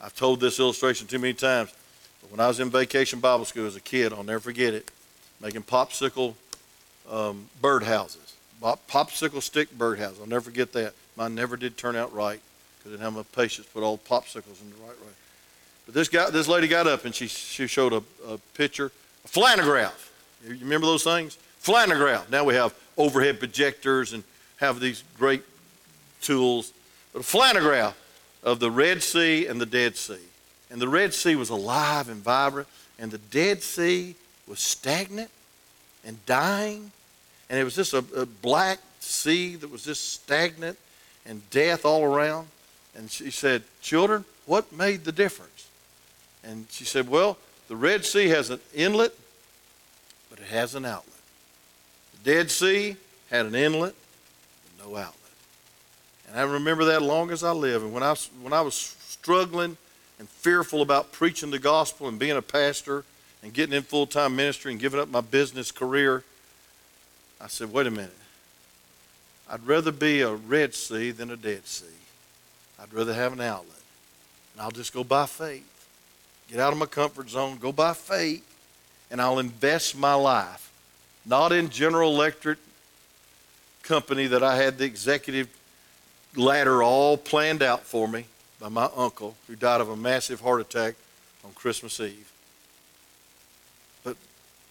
I've 0.00 0.14
told 0.14 0.40
this 0.40 0.58
illustration 0.58 1.06
too 1.06 1.18
many 1.18 1.34
times, 1.34 1.72
but 2.20 2.30
when 2.30 2.40
I 2.40 2.48
was 2.48 2.60
in 2.60 2.70
vacation 2.70 3.20
Bible 3.20 3.44
school 3.44 3.66
as 3.66 3.76
a 3.76 3.80
kid, 3.80 4.12
I'll 4.12 4.24
never 4.24 4.40
forget 4.40 4.74
it, 4.74 4.90
making 5.40 5.62
popsicle 5.62 6.34
um, 7.10 7.48
bird 7.60 7.82
houses, 7.82 8.34
popsicle 8.62 9.42
stick 9.42 9.70
bird 9.76 9.98
houses. 9.98 10.18
I'll 10.20 10.26
never 10.26 10.42
forget 10.42 10.72
that. 10.72 10.94
Mine 11.16 11.34
never 11.34 11.56
did 11.56 11.76
turn 11.76 11.96
out 11.96 12.12
right 12.12 12.40
because 12.78 12.92
I 12.92 12.94
didn't 12.94 13.04
have 13.04 13.14
enough 13.14 13.32
patience 13.32 13.66
to 13.66 13.72
put 13.72 13.82
all 13.82 13.96
the 13.96 14.08
popsicles 14.08 14.60
in 14.62 14.70
the 14.70 14.76
right 14.76 15.00
way. 15.00 15.12
But 15.86 15.94
this 15.94 16.08
guy, 16.08 16.30
this 16.30 16.48
lady 16.48 16.66
got 16.66 16.86
up 16.86 17.04
and 17.04 17.14
she, 17.14 17.26
she 17.28 17.66
showed 17.66 17.92
a, 17.92 18.02
a 18.26 18.38
picture, 18.54 18.90
a 19.24 19.28
flannelgraph. 19.28 20.10
You 20.46 20.56
remember 20.60 20.86
those 20.86 21.04
things? 21.04 21.38
Flannelgraph. 21.62 22.30
Now 22.30 22.44
we 22.44 22.54
have 22.54 22.74
overhead 22.96 23.38
projectors 23.38 24.12
and 24.12 24.24
have 24.56 24.80
these 24.80 25.04
great 25.18 25.42
tools. 26.20 26.72
But 27.12 27.20
a 27.20 27.22
flannelgraph 27.22 27.94
of 28.44 28.60
the 28.60 28.70
Red 28.70 29.02
Sea 29.02 29.46
and 29.46 29.60
the 29.60 29.66
Dead 29.66 29.96
Sea. 29.96 30.18
And 30.70 30.80
the 30.80 30.88
Red 30.88 31.14
Sea 31.14 31.34
was 31.34 31.50
alive 31.50 32.08
and 32.08 32.22
vibrant, 32.22 32.68
and 32.98 33.10
the 33.10 33.18
Dead 33.18 33.62
Sea 33.62 34.14
was 34.46 34.60
stagnant 34.60 35.30
and 36.04 36.24
dying. 36.26 36.92
And 37.48 37.58
it 37.58 37.64
was 37.64 37.74
just 37.74 37.94
a, 37.94 38.04
a 38.14 38.26
black 38.26 38.78
sea 39.00 39.56
that 39.56 39.70
was 39.70 39.84
just 39.84 40.12
stagnant 40.12 40.78
and 41.26 41.48
death 41.50 41.84
all 41.84 42.04
around. 42.04 42.48
And 42.94 43.10
she 43.10 43.30
said, 43.30 43.62
Children, 43.80 44.24
what 44.46 44.72
made 44.72 45.04
the 45.04 45.12
difference? 45.12 45.68
And 46.44 46.66
she 46.70 46.84
said, 46.84 47.08
Well, 47.08 47.38
the 47.68 47.76
Red 47.76 48.04
Sea 48.04 48.28
has 48.28 48.50
an 48.50 48.60
inlet, 48.74 49.14
but 50.30 50.38
it 50.38 50.46
has 50.46 50.74
an 50.74 50.84
outlet. 50.84 51.14
The 52.12 52.30
Dead 52.32 52.50
Sea 52.50 52.96
had 53.30 53.46
an 53.46 53.54
inlet, 53.54 53.94
but 54.78 54.86
no 54.86 54.96
outlet. 54.96 55.23
And 56.34 56.40
I 56.40 56.52
remember 56.52 56.86
that 56.86 57.00
long 57.00 57.30
as 57.30 57.44
I 57.44 57.52
live. 57.52 57.84
And 57.84 57.92
when 57.92 58.02
I, 58.02 58.12
when 58.42 58.52
I 58.52 58.60
was 58.60 58.74
struggling 58.74 59.76
and 60.18 60.28
fearful 60.28 60.82
about 60.82 61.12
preaching 61.12 61.52
the 61.52 61.60
gospel 61.60 62.08
and 62.08 62.18
being 62.18 62.36
a 62.36 62.42
pastor 62.42 63.04
and 63.44 63.54
getting 63.54 63.72
in 63.72 63.84
full 63.84 64.08
time 64.08 64.34
ministry 64.34 64.72
and 64.72 64.80
giving 64.80 64.98
up 64.98 65.08
my 65.08 65.20
business 65.20 65.70
career, 65.70 66.24
I 67.40 67.46
said, 67.46 67.72
wait 67.72 67.86
a 67.86 67.90
minute. 67.92 68.16
I'd 69.48 69.64
rather 69.64 69.92
be 69.92 70.22
a 70.22 70.34
Red 70.34 70.74
Sea 70.74 71.12
than 71.12 71.30
a 71.30 71.36
Dead 71.36 71.68
Sea. 71.68 71.86
I'd 72.82 72.92
rather 72.92 73.14
have 73.14 73.32
an 73.32 73.40
outlet. 73.40 73.78
And 74.54 74.62
I'll 74.62 74.72
just 74.72 74.92
go 74.92 75.04
by 75.04 75.26
faith. 75.26 75.86
Get 76.50 76.58
out 76.58 76.72
of 76.72 76.80
my 76.80 76.86
comfort 76.86 77.30
zone, 77.30 77.58
go 77.58 77.70
by 77.70 77.92
faith, 77.92 78.44
and 79.08 79.20
I'll 79.20 79.38
invest 79.38 79.96
my 79.96 80.14
life. 80.14 80.72
Not 81.24 81.52
in 81.52 81.68
General 81.68 82.12
Electric 82.12 82.58
company 83.84 84.26
that 84.26 84.42
I 84.42 84.56
had 84.56 84.78
the 84.78 84.84
executive 84.84 85.48
ladder 86.36 86.82
all 86.82 87.16
planned 87.16 87.62
out 87.62 87.82
for 87.82 88.08
me 88.08 88.26
by 88.60 88.68
my 88.68 88.88
uncle 88.96 89.36
who 89.46 89.56
died 89.56 89.80
of 89.80 89.88
a 89.88 89.96
massive 89.96 90.40
heart 90.40 90.60
attack 90.60 90.94
on 91.44 91.52
Christmas 91.52 92.00
Eve. 92.00 92.30
But 94.02 94.16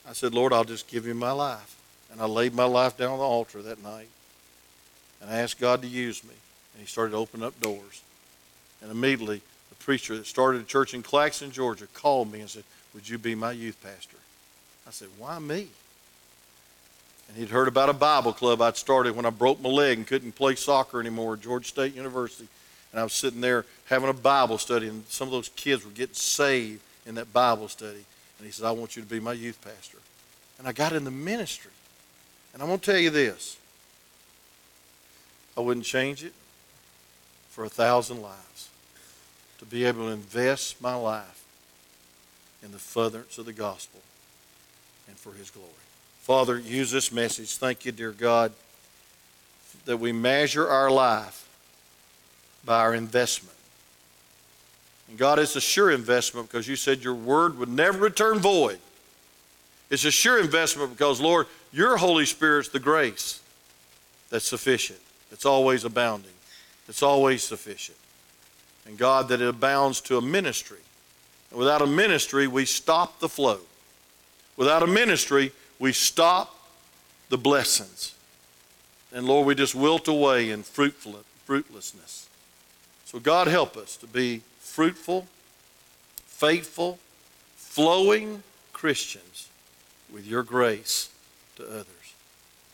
I 0.08 0.14
said, 0.14 0.34
Lord, 0.34 0.54
I'll 0.54 0.64
just 0.64 0.88
give 0.88 1.06
you 1.06 1.14
my 1.14 1.32
life. 1.32 1.80
And 2.12 2.22
I 2.22 2.26
laid 2.26 2.54
my 2.54 2.66
life 2.66 2.98
down 2.98 3.12
on 3.12 3.18
the 3.18 3.24
altar 3.24 3.62
that 3.62 3.82
night. 3.84 4.08
And 5.22 5.32
I 5.32 5.40
asked 5.40 5.60
God 5.60 5.82
to 5.82 5.88
use 5.88 6.24
me. 6.24 6.34
And 6.74 6.82
He 6.82 6.88
started 6.88 7.16
opening 7.16 7.46
up 7.46 7.60
doors. 7.60 8.04
And 8.82 8.92
immediately, 8.92 9.42
the 9.70 9.76
preacher 9.76 10.16
that 10.18 10.28
started 10.28 10.62
a 10.62 10.66
church 10.66 10.94
in 10.94 11.02
Claxton, 11.02 11.52
Georgia, 11.52 11.88
called 11.94 12.32
me 12.32 12.42
and 12.42 12.50
said, 12.50 12.64
Would 12.94 13.10
you 13.10 13.18
be 13.18 13.34
my 13.34 13.52
youth 13.52 13.82
pastor? 13.82 14.18
I 14.88 14.92
said, 14.92 15.08
Why 15.18 15.40
me? 15.40 15.70
And 17.28 17.38
he'd 17.38 17.50
heard 17.50 17.68
about 17.68 17.90
a 17.90 17.94
Bible 17.94 18.34
club 18.34 18.62
I'd 18.62 18.78
started 18.78 19.16
when 19.16 19.26
I 19.26 19.30
broke 19.30 19.62
my 19.62 19.70
leg 19.70 19.98
and 19.98 20.08
couldn't 20.08 20.34
play 20.34 20.56
soccer 20.56 21.00
anymore 21.00 21.34
at 21.34 21.42
Georgia 21.42 21.68
State 21.68 21.96
University. 21.96 22.48
And 22.92 23.00
I 23.00 23.04
was 23.04 23.14
sitting 23.14 23.42
there 23.42 23.66
having 23.86 24.10
a 24.10 24.14
Bible 24.14 24.58
study, 24.60 24.88
and 24.88 25.04
some 25.08 25.28
of 25.28 25.32
those 25.32 25.50
kids 25.50 25.84
were 25.84 25.92
getting 25.92 26.14
saved 26.14 26.82
in 27.06 27.16
that 27.16 27.34
Bible 27.34 27.68
study. 27.68 28.06
And 28.38 28.46
he 28.46 28.52
said, 28.52 28.66
I 28.66 28.72
want 28.72 28.96
you 28.96 29.02
to 29.02 29.08
be 29.08 29.20
my 29.20 29.34
youth 29.34 29.60
pastor. 29.64 29.98
And 30.60 30.68
I 30.68 30.74
got 30.74 30.94
in 30.94 31.04
the 31.04 31.12
ministry. 31.12 31.72
And 32.54 32.62
I'm 32.62 32.68
going 32.68 32.80
to 32.80 32.86
tell 32.86 33.00
you 33.00 33.10
this 33.10 33.58
I 35.58 35.62
wouldn't 35.62 35.86
change 35.86 36.24
it 36.24 36.34
for 37.50 37.64
a 37.64 37.70
thousand 37.70 38.22
lives 38.22 38.70
to 39.60 39.66
be 39.66 39.86
able 39.86 40.08
to 40.08 40.12
invest 40.12 40.82
my 40.82 40.96
life 40.96 41.44
in 42.64 42.72
the 42.72 42.80
furtherance 42.80 43.38
of 43.38 43.46
the 43.46 43.54
gospel 43.54 44.02
and 45.08 45.18
for 45.18 45.34
his 45.34 45.50
glory. 45.50 45.70
Father, 46.24 46.58
use 46.58 46.90
this 46.90 47.12
message. 47.12 47.58
Thank 47.58 47.84
you, 47.84 47.92
dear 47.92 48.14
God, 48.14 48.54
that 49.84 49.98
we 49.98 50.14
measure 50.14 50.66
our 50.66 50.90
life 50.90 51.50
by 52.64 52.80
our 52.80 52.94
investment. 52.96 53.58
And 55.10 55.18
God, 55.18 55.38
it's 55.38 55.58
a 55.58 55.62
sure 55.62 55.92
investment 55.92 56.50
because 56.50 56.66
you 56.66 56.78
said 56.78 57.04
your 57.04 57.14
word 57.14 57.58
would 57.58 57.68
never 57.68 58.00
return 58.00 58.40
void. 58.40 58.80
It's 59.90 60.06
a 60.06 60.12
sure 60.12 60.40
investment 60.40 60.92
because, 60.92 61.20
Lord, 61.20 61.46
your 61.74 61.98
Holy 61.98 62.26
Spirit's 62.26 62.70
the 62.70 62.80
grace 62.80 63.42
that's 64.30 64.48
sufficient, 64.48 65.02
that's 65.30 65.46
always 65.46 65.84
abounding, 65.84 66.32
that's 66.88 67.04
always 67.04 67.44
sufficient. 67.44 67.98
And 68.86 68.98
God, 68.98 69.28
that 69.28 69.42
it 69.42 69.48
abounds 69.50 70.00
to 70.02 70.18
a 70.18 70.22
ministry. 70.22 70.80
And 71.52 71.60
without 71.60 71.82
a 71.82 71.86
ministry, 71.86 72.48
we 72.48 72.64
stop 72.64 73.20
the 73.20 73.28
flow. 73.28 73.60
Without 74.56 74.84
a 74.84 74.88
ministry, 74.88 75.52
we 75.80 75.92
stop 75.92 76.56
the 77.30 77.38
blessings. 77.38 78.16
And 79.12 79.26
Lord, 79.26 79.46
we 79.46 79.56
just 79.56 79.76
wilt 79.76 80.08
away 80.08 80.50
in 80.50 80.64
fruitlessness. 80.64 82.28
So, 83.06 83.20
God, 83.20 83.48
help 83.48 83.78
us 83.78 83.96
to 83.98 84.08
be 84.08 84.42
fruitful, 84.60 85.28
faithful, 86.26 87.00
flowing 87.56 88.44
Christians 88.72 89.50
with 90.12 90.26
your 90.26 90.44
grace 90.44 91.10
to 91.58 91.68
others. 91.68 91.88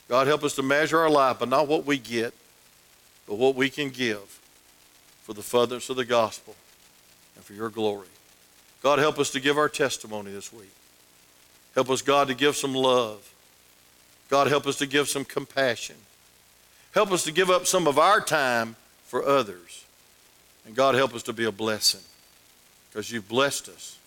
God, 0.07 0.27
help 0.27 0.43
us 0.43 0.55
to 0.55 0.63
measure 0.63 0.99
our 0.99 1.09
life 1.09 1.39
by 1.39 1.45
not 1.45 1.67
what 1.67 1.85
we 1.85 1.97
get, 1.97 2.33
but 3.27 3.35
what 3.35 3.55
we 3.55 3.69
can 3.69 3.89
give 3.89 4.39
for 5.23 5.33
the 5.33 5.43
furtherance 5.43 5.89
of 5.89 5.97
the 5.97 6.05
gospel 6.05 6.55
and 7.35 7.45
for 7.45 7.53
your 7.53 7.69
glory. 7.69 8.07
God, 8.81 8.97
help 8.99 9.19
us 9.19 9.29
to 9.31 9.39
give 9.39 9.57
our 9.57 9.69
testimony 9.69 10.31
this 10.31 10.51
week. 10.51 10.71
Help 11.75 11.89
us, 11.89 12.01
God, 12.01 12.27
to 12.27 12.33
give 12.33 12.55
some 12.55 12.73
love. 12.73 13.33
God, 14.29 14.47
help 14.47 14.67
us 14.67 14.77
to 14.77 14.85
give 14.85 15.09
some 15.09 15.25
compassion. 15.25 15.95
Help 16.93 17.11
us 17.11 17.23
to 17.23 17.31
give 17.31 17.49
up 17.49 17.65
some 17.65 17.87
of 17.87 17.97
our 17.97 18.21
time 18.21 18.75
for 19.05 19.25
others. 19.25 19.85
And 20.65 20.75
God, 20.75 20.95
help 20.95 21.13
us 21.13 21.23
to 21.23 21.33
be 21.33 21.45
a 21.45 21.51
blessing 21.51 22.01
because 22.89 23.11
you've 23.11 23.27
blessed 23.27 23.69
us 23.69 23.97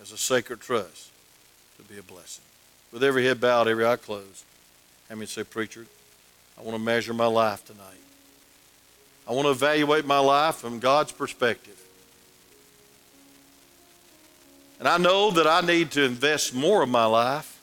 as 0.00 0.12
a 0.12 0.18
sacred 0.18 0.60
trust 0.60 1.10
to 1.76 1.82
be 1.82 1.98
a 1.98 2.02
blessing. 2.02 2.44
With 2.92 3.04
every 3.04 3.24
head 3.24 3.40
bowed, 3.40 3.68
every 3.68 3.86
eye 3.86 3.96
closed, 3.96 4.44
have 5.08 5.18
me 5.18 5.26
say, 5.26 5.44
Preacher, 5.44 5.86
I 6.58 6.62
want 6.62 6.76
to 6.76 6.82
measure 6.82 7.14
my 7.14 7.26
life 7.26 7.64
tonight. 7.64 7.84
I 9.28 9.32
want 9.32 9.46
to 9.46 9.50
evaluate 9.50 10.06
my 10.06 10.18
life 10.18 10.56
from 10.56 10.78
God's 10.78 11.12
perspective. 11.12 11.78
And 14.78 14.88
I 14.88 14.96
know 14.98 15.30
that 15.32 15.46
I 15.46 15.60
need 15.60 15.90
to 15.92 16.04
invest 16.04 16.54
more 16.54 16.82
of 16.82 16.88
my 16.88 17.04
life 17.04 17.60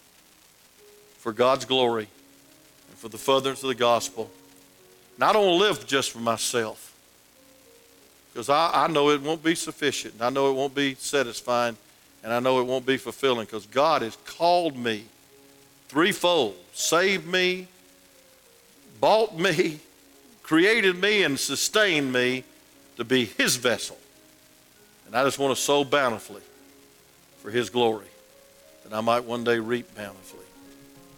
for 1.19 1.31
God's 1.31 1.65
glory 1.65 2.07
and 2.89 2.97
for 2.97 3.09
the 3.09 3.17
furtherance 3.17 3.63
of 3.63 3.69
the 3.69 3.75
gospel. 3.75 4.29
And 5.15 5.23
I 5.23 5.31
don't 5.31 5.57
live 5.57 5.85
just 5.87 6.11
for 6.11 6.19
myself 6.19 6.93
because 8.33 8.49
I, 8.49 8.71
I 8.73 8.87
know 8.87 9.11
it 9.11 9.21
won't 9.21 9.43
be 9.43 9.55
sufficient. 9.55 10.15
and 10.15 10.23
I 10.23 10.29
know 10.29 10.49
it 10.49 10.55
won't 10.55 10.75
be 10.75 10.95
satisfying. 10.95 11.77
And 12.23 12.33
I 12.33 12.39
know 12.39 12.59
it 12.59 12.63
won't 12.65 12.85
be 12.85 12.97
fulfilling 12.97 13.45
because 13.45 13.65
God 13.67 14.01
has 14.01 14.17
called 14.25 14.75
me 14.75 15.05
threefold 15.87 16.55
saved 16.73 17.25
me, 17.25 17.67
bought 18.99 19.37
me, 19.37 19.79
created 20.43 20.97
me, 20.97 21.23
and 21.23 21.39
sustained 21.39 22.11
me 22.11 22.43
to 22.97 23.03
be 23.05 23.25
His 23.25 23.55
vessel. 23.55 23.97
And 25.07 25.15
I 25.15 25.23
just 25.23 25.39
want 25.39 25.55
to 25.55 25.61
sow 25.61 25.83
bountifully 25.83 26.41
for 27.45 27.51
His 27.51 27.69
glory, 27.69 28.07
that 28.83 28.91
I 28.91 29.01
might 29.01 29.23
one 29.23 29.43
day 29.43 29.59
reap 29.59 29.93
bountifully 29.93 30.47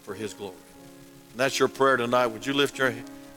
for 0.03 0.13
His 0.13 0.33
glory. 0.33 0.55
And 1.31 1.39
that's 1.39 1.57
your 1.57 1.69
prayer 1.69 1.95
tonight. 1.95 2.27
Would 2.27 2.45
you 2.45 2.51
lift 2.51 2.77
your 2.77 2.93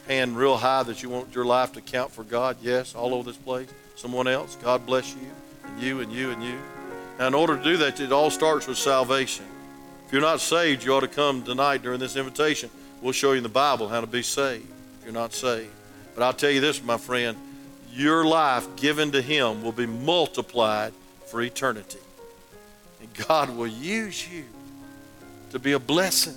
hand 0.09 0.37
real 0.37 0.57
high 0.57 0.83
that 0.83 1.01
you 1.01 1.09
want 1.09 1.33
your 1.33 1.45
life 1.45 1.73
to 1.75 1.81
count 1.81 2.11
for 2.11 2.25
God? 2.25 2.57
Yes, 2.61 2.97
all 2.97 3.15
over 3.15 3.31
this 3.31 3.37
place. 3.37 3.69
Someone 3.95 4.27
else? 4.27 4.57
God 4.57 4.87
bless 4.87 5.15
you, 5.15 5.31
and 5.67 5.81
you, 5.81 6.01
and 6.01 6.11
you, 6.11 6.31
and 6.33 6.43
you. 6.43 6.59
Now, 7.17 7.29
in 7.29 7.35
order 7.35 7.57
to 7.57 7.63
do 7.63 7.77
that, 7.77 8.01
it 8.01 8.11
all 8.11 8.29
starts 8.29 8.67
with 8.67 8.77
salvation. 8.77 9.45
If 10.07 10.13
you're 10.13 10.21
not 10.21 10.41
saved, 10.41 10.83
you 10.83 10.93
ought 10.93 11.01
to 11.01 11.09
come 11.09 11.45
tonight 11.45 11.83
during 11.83 12.01
this 12.01 12.17
invitation. 12.17 12.71
We'll 13.01 13.13
show 13.13 13.31
you 13.31 13.37
in 13.37 13.45
the 13.45 13.49
Bible 13.49 13.87
how 13.87 14.01
to 14.01 14.09
be 14.09 14.23
saved 14.23 14.67
if 14.99 15.05
you're 15.05 15.15
not 15.15 15.33
saved. 15.33 15.71
But 16.17 16.25
I'll 16.25 16.33
tell 16.33 16.51
you 16.51 16.61
this, 16.61 16.83
my 16.83 16.99
friend, 16.99 17.39
your 17.93 18.25
life 18.25 18.67
given 18.75 19.13
to 19.13 19.23
Him 19.23 19.63
will 19.63 19.71
be 19.71 19.87
multiplied 19.87 20.93
for 21.27 21.41
eternity. 21.41 22.01
God 23.15 23.51
will 23.51 23.67
use 23.67 24.31
you 24.31 24.45
to 25.51 25.59
be 25.59 25.73
a 25.73 25.79
blessing 25.79 26.37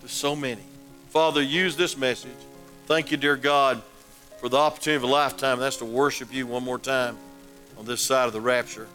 to 0.00 0.08
so 0.08 0.34
many. 0.34 0.62
Father, 1.10 1.42
use 1.42 1.76
this 1.76 1.96
message. 1.96 2.30
Thank 2.86 3.10
you, 3.10 3.16
dear 3.16 3.36
God, 3.36 3.82
for 4.40 4.48
the 4.48 4.56
opportunity 4.56 4.96
of 4.96 5.02
a 5.02 5.12
lifetime. 5.12 5.58
That's 5.58 5.76
to 5.78 5.84
worship 5.84 6.32
you 6.32 6.46
one 6.46 6.64
more 6.64 6.78
time 6.78 7.16
on 7.78 7.84
this 7.84 8.00
side 8.00 8.26
of 8.26 8.32
the 8.32 8.40
rapture. 8.40 8.86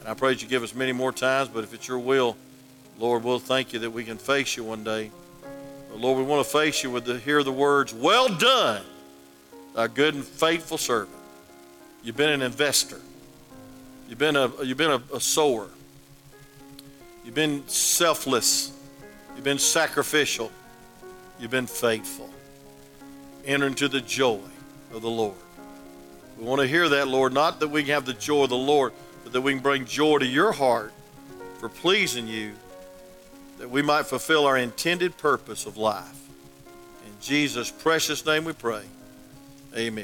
And 0.00 0.08
I 0.08 0.14
pray 0.14 0.32
that 0.32 0.42
you 0.42 0.48
give 0.48 0.62
us 0.62 0.74
many 0.74 0.92
more 0.92 1.12
times, 1.12 1.48
but 1.48 1.64
if 1.64 1.74
it's 1.74 1.86
your 1.86 1.98
will, 1.98 2.36
Lord, 2.98 3.24
we'll 3.24 3.38
thank 3.38 3.72
you 3.72 3.78
that 3.80 3.90
we 3.90 4.04
can 4.04 4.18
face 4.18 4.56
you 4.56 4.64
one 4.64 4.84
day. 4.84 5.10
But 5.90 6.00
Lord, 6.00 6.18
we 6.18 6.24
want 6.24 6.44
to 6.44 6.50
face 6.50 6.82
you 6.82 6.90
with 6.90 7.04
the 7.04 7.18
hear 7.18 7.42
the 7.42 7.52
words, 7.52 7.92
Well 7.92 8.28
done, 8.28 8.82
thy 9.74 9.88
good 9.88 10.14
and 10.14 10.24
faithful 10.24 10.78
servant. 10.78 11.16
You've 12.02 12.16
been 12.16 12.30
an 12.30 12.42
investor. 12.42 13.00
You've 14.08 14.18
been 14.18 14.36
a 14.36 14.50
you've 14.62 14.78
been 14.78 14.90
a, 14.90 15.02
a 15.14 15.20
sower. 15.20 15.68
You've 17.24 17.34
been 17.34 17.66
selfless. 17.68 18.72
You've 19.34 19.44
been 19.44 19.58
sacrificial. 19.58 20.50
You've 21.38 21.50
been 21.50 21.66
faithful. 21.66 22.30
Enter 23.44 23.66
into 23.66 23.88
the 23.88 24.00
joy 24.00 24.40
of 24.92 25.02
the 25.02 25.10
Lord. 25.10 25.36
We 26.38 26.44
want 26.44 26.60
to 26.60 26.66
hear 26.66 26.88
that, 26.88 27.08
Lord, 27.08 27.32
not 27.32 27.60
that 27.60 27.68
we 27.68 27.82
can 27.82 27.94
have 27.94 28.04
the 28.04 28.14
joy 28.14 28.44
of 28.44 28.50
the 28.50 28.56
Lord, 28.56 28.92
but 29.22 29.32
that 29.32 29.40
we 29.40 29.52
can 29.52 29.62
bring 29.62 29.84
joy 29.84 30.18
to 30.18 30.26
your 30.26 30.52
heart 30.52 30.92
for 31.58 31.68
pleasing 31.68 32.26
you, 32.26 32.52
that 33.58 33.70
we 33.70 33.82
might 33.82 34.06
fulfill 34.06 34.46
our 34.46 34.56
intended 34.56 35.16
purpose 35.16 35.66
of 35.66 35.76
life. 35.76 36.18
In 37.06 37.12
Jesus' 37.20 37.70
precious 37.70 38.24
name 38.26 38.44
we 38.44 38.52
pray. 38.52 38.82
Amen. 39.76 40.00